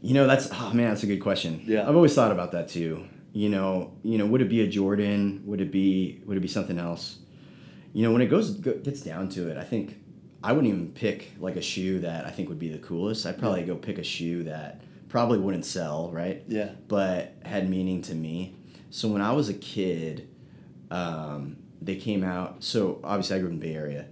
[0.00, 1.62] You know, that's oh man, that's a good question.
[1.66, 1.88] Yeah.
[1.88, 3.04] I've always thought about that too.
[3.32, 5.42] You know, you know, would it be a Jordan?
[5.44, 7.18] Would it be would it be something else?
[7.92, 9.98] You know, when it goes gets down to it, I think
[10.42, 13.26] I wouldn't even pick like a shoe that I think would be the coolest.
[13.26, 16.42] I'd probably go pick a shoe that probably wouldn't sell, right?
[16.48, 16.70] Yeah.
[16.86, 18.54] But had meaning to me.
[18.90, 20.28] So when I was a kid,
[20.90, 22.62] um, they came out.
[22.64, 24.06] So obviously, I grew up in the Bay Area.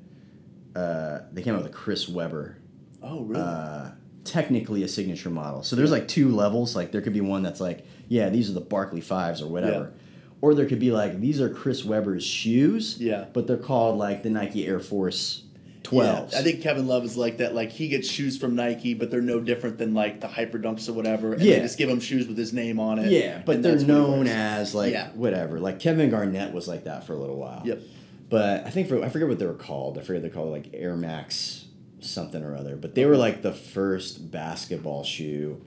[0.74, 2.59] Uh, they came out with a Chris Webber
[3.02, 3.40] Oh, really?
[3.40, 3.90] uh,
[4.24, 5.62] technically a signature model.
[5.62, 6.76] So there's like two levels.
[6.76, 9.93] Like there could be one that's like, yeah, these are the Barkley fives or whatever.
[10.41, 12.99] Or there could be like these are Chris Webber's shoes.
[13.01, 13.24] Yeah.
[13.33, 15.43] But they're called like the Nike Air Force
[15.83, 16.35] twelves.
[16.35, 17.55] Yeah, I think Kevin Love is like that.
[17.55, 20.89] Like he gets shoes from Nike, but they're no different than like the Hyper Dunks
[20.89, 21.33] or whatever.
[21.33, 21.57] And Yeah.
[21.57, 23.11] they just give him shoes with his name on it.
[23.11, 25.09] Yeah, but they're that's what he known as like Yeah.
[25.15, 25.59] whatever.
[25.59, 27.62] Like Kevin Garnett was like that for a little while.
[27.65, 27.81] Yep.
[28.28, 29.97] But I think for I forget what they were called.
[29.99, 31.65] I forget they're called like Air Max
[32.01, 32.77] something or other.
[32.77, 35.62] But they were like the first basketball shoe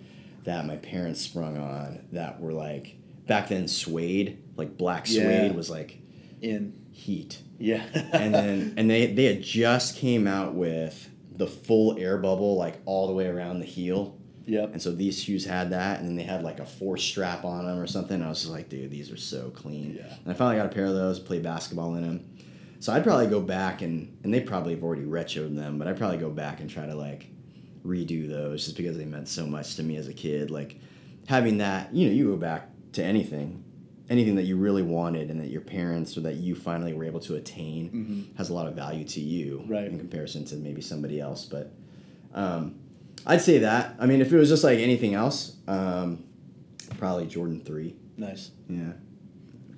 [0.45, 2.95] that my parents sprung on that were like
[3.27, 5.23] back then suede, like black Yeah.
[5.47, 5.99] suede was like
[6.41, 6.73] in.
[6.91, 7.41] heat.
[7.59, 7.83] Yeah.
[8.11, 12.75] And then and they they had just came out with the full air bubble like
[12.85, 14.17] all the way around the heel.
[14.45, 14.71] yep.
[14.73, 17.65] And so these shoes had that, and then they had like a four strap on
[17.65, 18.21] them or something.
[18.21, 19.95] I was just like, dude, these are so clean.
[19.97, 20.13] Yeah.
[20.23, 22.25] And I finally got a pair of those, played basketball in them.
[22.81, 25.97] So I'd probably go back and and they probably have already retroed them, but I'd
[25.97, 27.27] probably go back and try to like
[27.85, 30.51] redo those just because they meant so much to me as a kid.
[30.51, 30.77] Like
[31.27, 33.63] having that, you know, you go back to anything,
[34.09, 37.19] anything that you really wanted and that your parents or that you finally were able
[37.21, 39.85] to attain has a lot of value to you Right.
[39.85, 41.45] in comparison to maybe somebody else.
[41.45, 41.71] But
[42.33, 42.75] um,
[43.25, 43.95] I'd say that.
[43.99, 46.23] I mean, if it was just like anything else, um,
[46.97, 47.95] probably Jordan three.
[48.17, 48.51] Nice.
[48.67, 48.93] Yeah.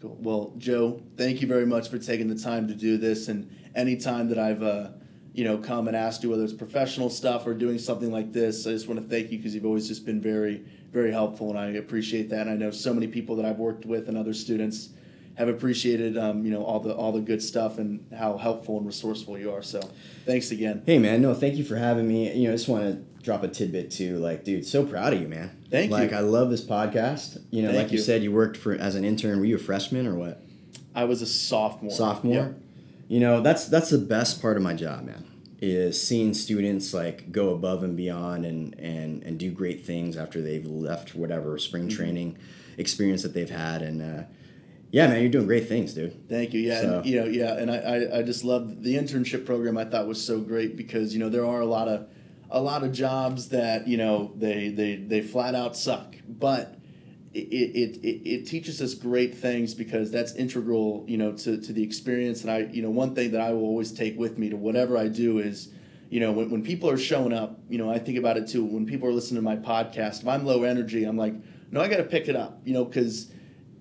[0.01, 0.17] Cool.
[0.19, 3.27] Well, Joe, thank you very much for taking the time to do this.
[3.27, 4.89] And any time that I've, uh,
[5.33, 8.67] you know, come and ask you whether it's professional stuff or doing something like this,
[8.67, 11.57] I just want to thank you because you've always just been very, very helpful, and
[11.57, 12.41] I appreciate that.
[12.41, 14.89] And I know so many people that I've worked with and other students
[15.35, 18.85] have appreciated, um, you know, all the all the good stuff and how helpful and
[18.85, 19.63] resourceful you are.
[19.63, 19.79] So,
[20.25, 20.83] thanks again.
[20.85, 22.33] Hey man, no, thank you for having me.
[22.33, 24.17] You know, I just want to drop a tidbit too.
[24.17, 25.51] Like, dude, so proud of you, man.
[25.69, 25.97] Thank you.
[25.97, 27.41] like, I love this podcast.
[27.49, 27.97] You know, Thank like you.
[27.97, 28.03] you.
[28.03, 29.39] said, you worked for as an intern.
[29.39, 30.43] Were you a freshman or what?
[30.93, 31.91] I was a sophomore.
[31.91, 32.35] Sophomore.
[32.35, 32.60] Yep.
[33.11, 35.25] You know, that's that's the best part of my job, man.
[35.59, 40.41] Is seeing students like go above and beyond and and and do great things after
[40.41, 41.97] they've left whatever spring Mm-hmm.
[41.97, 42.37] training
[42.77, 44.01] experience that they've had and.
[44.01, 44.23] uh
[44.93, 46.27] yeah, man, you're doing great things, dude.
[46.27, 46.59] Thank you.
[46.59, 49.77] Yeah, So- and, you know, yeah, and I, I, I just love the internship program.
[49.77, 52.07] I thought was so great because you know there are a lot of
[52.49, 56.77] a lot of jobs that you know they they they flat out suck, but
[57.33, 61.73] it it, it, it teaches us great things because that's integral you know to, to
[61.73, 62.41] the experience.
[62.41, 64.97] And I you know one thing that I will always take with me to whatever
[64.97, 65.69] I do is
[66.09, 68.65] you know when, when people are showing up you know I think about it too
[68.65, 71.33] when people are listening to my podcast if I'm low energy I'm like
[71.71, 73.31] no I got to pick it up you know because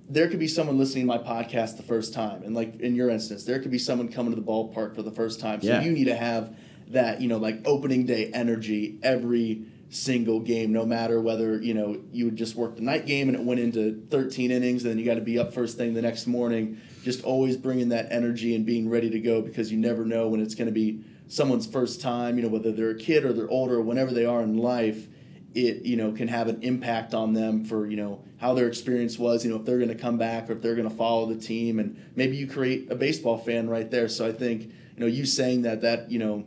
[0.08, 3.10] there could be someone listening to my podcast the first time and like in your
[3.10, 5.82] instance there could be someone coming to the ballpark for the first time so Yeah.
[5.82, 6.56] you need to have
[6.88, 12.00] that you know like opening day energy every single game no matter whether you know
[12.12, 14.98] you would just work the night game and it went into 13 innings and then
[14.98, 16.80] you got to be up first thing the next morning.
[17.02, 20.40] Just always bringing that energy and being ready to go because you never know when
[20.40, 23.50] it's going to be someone's first time you know whether they're a kid or they're
[23.50, 25.06] older or whenever they are in life
[25.54, 29.18] it you know can have an impact on them for you know how their experience
[29.18, 31.26] was you know if they're going to come back or if they're going to follow
[31.26, 31.78] the team.
[31.78, 34.08] And maybe you create a baseball fan right there.
[34.08, 36.44] So i think you know you saying that that you know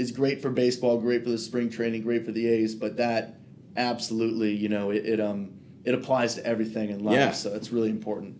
[0.00, 3.38] is great for baseball great for the spring training great for the a's but that
[3.76, 5.52] absolutely you know it, it um
[5.84, 7.30] it applies to everything in life Yeah.
[7.32, 8.36] so it's really important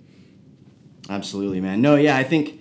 [1.08, 1.80] Absolutely, man.
[1.80, 2.60] No, yeah, I think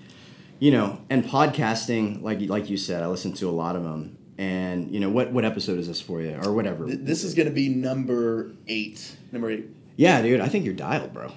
[0.59, 4.17] you know, and podcasting, like like you said, I listen to a lot of them.
[4.39, 6.87] And you know, what what episode is this for you, or whatever?
[6.87, 9.67] Th- this is going to be number eight number eight
[9.97, 11.31] Yeah, dude, I think you're dialed, bro.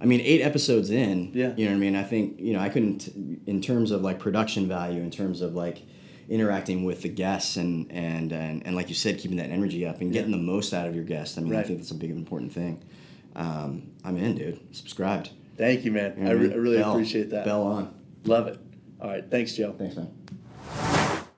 [0.00, 1.32] I mean, eight episodes in.
[1.34, 1.52] Yeah.
[1.56, 1.96] You know what I mean?
[1.96, 3.08] I think you know I couldn't,
[3.46, 5.82] in terms of like production value, in terms of like
[6.28, 10.00] interacting with the guests and and and, and like you said, keeping that energy up
[10.00, 11.38] and getting the most out of your guests.
[11.38, 12.82] I mean, I think that's a big important thing.
[13.34, 14.74] Um, I'm in, dude.
[14.76, 15.30] Subscribed.
[15.56, 16.14] Thank you, man.
[16.16, 17.44] You know I, re- I really Bell- appreciate that.
[17.44, 17.94] Bell on.
[18.24, 18.58] Love it.
[19.00, 19.28] All right.
[19.30, 19.74] Thanks, Joe.
[19.76, 20.10] Thanks, man.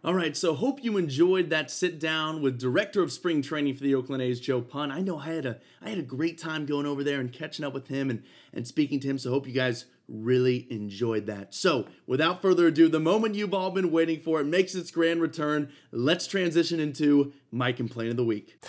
[0.05, 3.85] All right, so hope you enjoyed that sit down with director of spring training for
[3.85, 4.93] the Oakland A's, Joe Pun.
[4.93, 7.65] I know I had a I had a great time going over there and catching
[7.65, 9.17] up with him and and speaking to him.
[9.17, 11.55] So hope you guys really enjoyed that.
[11.55, 15.21] So without further ado, the moment you've all been waiting for it makes its grand
[15.21, 15.71] return.
[15.91, 18.63] Let's transition into my complaint of the week.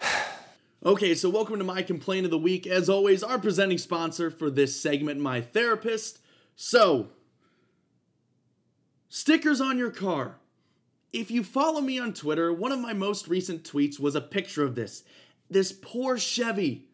[0.82, 2.66] Okay, so welcome to my complaint of the week.
[2.66, 6.20] As always, our presenting sponsor for this segment, my therapist.
[6.56, 7.08] So,
[9.10, 10.38] stickers on your car.
[11.12, 14.64] If you follow me on Twitter, one of my most recent tweets was a picture
[14.64, 15.04] of this.
[15.50, 16.86] This poor Chevy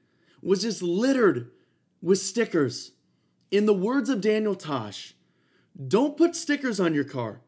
[0.43, 1.53] was just littered
[2.03, 2.91] with stickers.
[3.51, 5.15] In the words of Daniel Tosh,
[5.87, 7.41] don't put stickers on your car.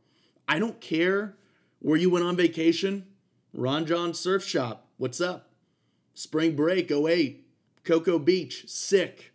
[0.47, 1.37] I don't care
[1.81, 3.07] where you went on vacation.
[3.53, 5.51] Ron Jon Surf Shop, what's up?
[6.15, 7.47] Spring break 08,
[7.85, 9.33] Cocoa Beach, sick.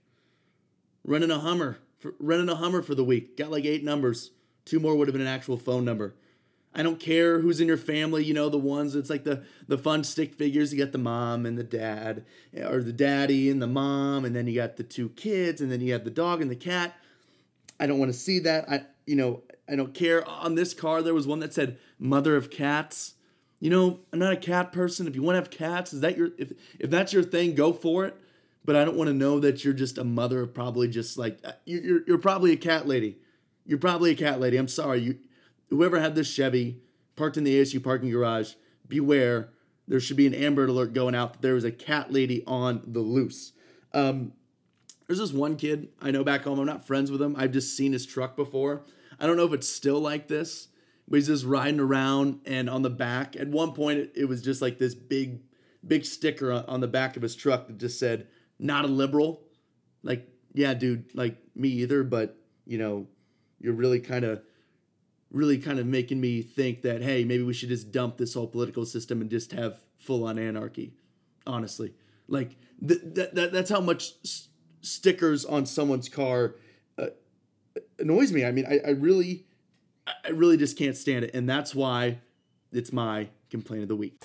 [1.04, 3.36] Running a Hummer, for, running a Hummer for the week.
[3.36, 4.32] Got like eight numbers.
[4.64, 6.16] Two more would have been an actual phone number.
[6.76, 9.78] I don't care who's in your family, you know, the ones it's like the the
[9.78, 10.74] fun stick figures.
[10.74, 12.26] You got the mom and the dad,
[12.56, 15.82] or the daddy and the mom, and then you got the two kids, and then
[15.82, 16.96] you have the dog and the cat.
[17.80, 18.70] I don't want to see that.
[18.70, 20.28] I you know, I don't care.
[20.28, 23.16] On this car there was one that said mother of cats.
[23.60, 25.08] You know, I'm not a cat person.
[25.08, 27.72] If you want to have cats, is that your if if that's your thing, go
[27.72, 28.16] for it.
[28.66, 31.40] But I don't want to know that you're just a mother of probably just like
[31.44, 33.18] uh, you're you're, you're probably a cat lady.
[33.66, 34.58] You're probably a cat lady.
[34.58, 35.02] I'm sorry.
[35.02, 35.20] You
[35.74, 36.82] whoever had this Chevy
[37.16, 38.54] parked in the ASU parking garage,
[38.88, 39.50] beware.
[39.88, 42.84] There should be an Amber Alert going out that there was a cat lady on
[42.86, 43.54] the loose.
[43.94, 44.34] Um,
[45.08, 46.60] there's this one kid I know back home.
[46.60, 47.36] I'm not friends with him.
[47.38, 48.84] I've just seen his truck before.
[49.20, 50.70] I don't know if it's still like this,
[51.08, 53.36] but he's just riding around and on the back.
[53.36, 55.42] At one point, it, was just like this big,
[55.86, 58.28] big sticker on the back of his truck that just said,
[58.60, 59.44] not a liberal.
[60.04, 63.08] Like, yeah, dude, like me either, but you know,
[63.60, 64.42] you're really kind of
[65.34, 68.48] really kind of making me think that hey maybe we should just dump this whole
[68.48, 70.94] political system and just have full on anarchy
[71.46, 71.94] honestly
[72.28, 72.56] like
[72.88, 74.48] th- that that's how much s-
[74.82, 76.56] stickers on someone's car
[76.98, 77.08] uh,
[78.00, 79.46] annoys me i mean I, I really
[80.08, 82.20] i really just can't stand it and that's why
[82.72, 84.22] it's my complaint of the week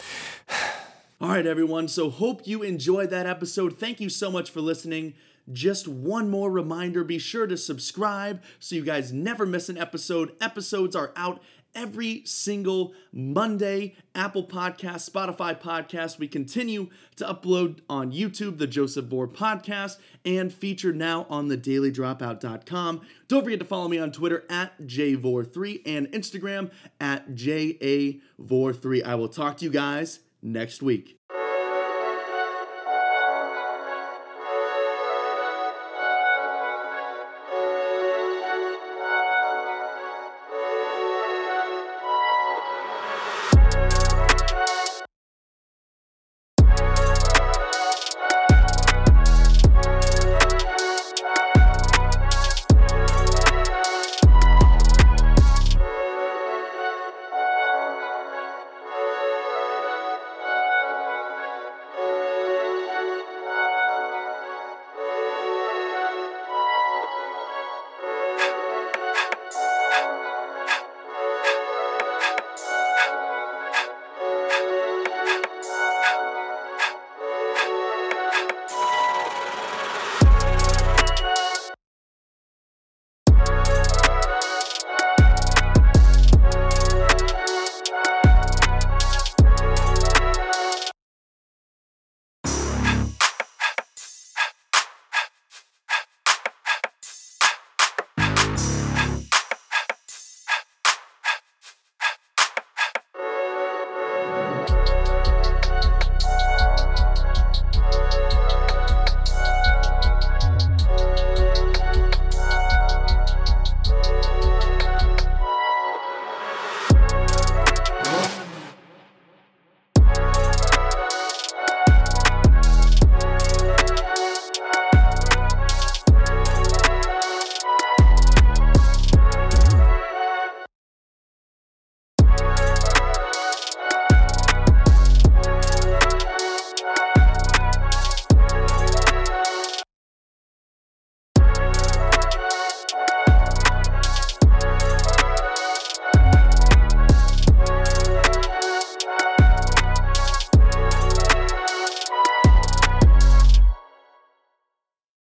[1.21, 1.89] all right, everyone.
[1.89, 3.77] So, hope you enjoyed that episode.
[3.79, 5.15] Thank you so much for listening.
[5.53, 10.35] Just one more reminder be sure to subscribe so you guys never miss an episode.
[10.41, 11.41] Episodes are out
[11.75, 13.95] every single Monday.
[14.15, 16.19] Apple Podcast, Spotify Podcast.
[16.19, 21.57] We continue to upload on YouTube, the Joseph Vore Podcast, and featured now on the
[21.57, 23.01] dailydropout.com.
[23.29, 26.71] Don't forget to follow me on Twitter at JVore3 and Instagram
[27.01, 29.05] at JAVore3.
[29.05, 31.18] I will talk to you guys next week.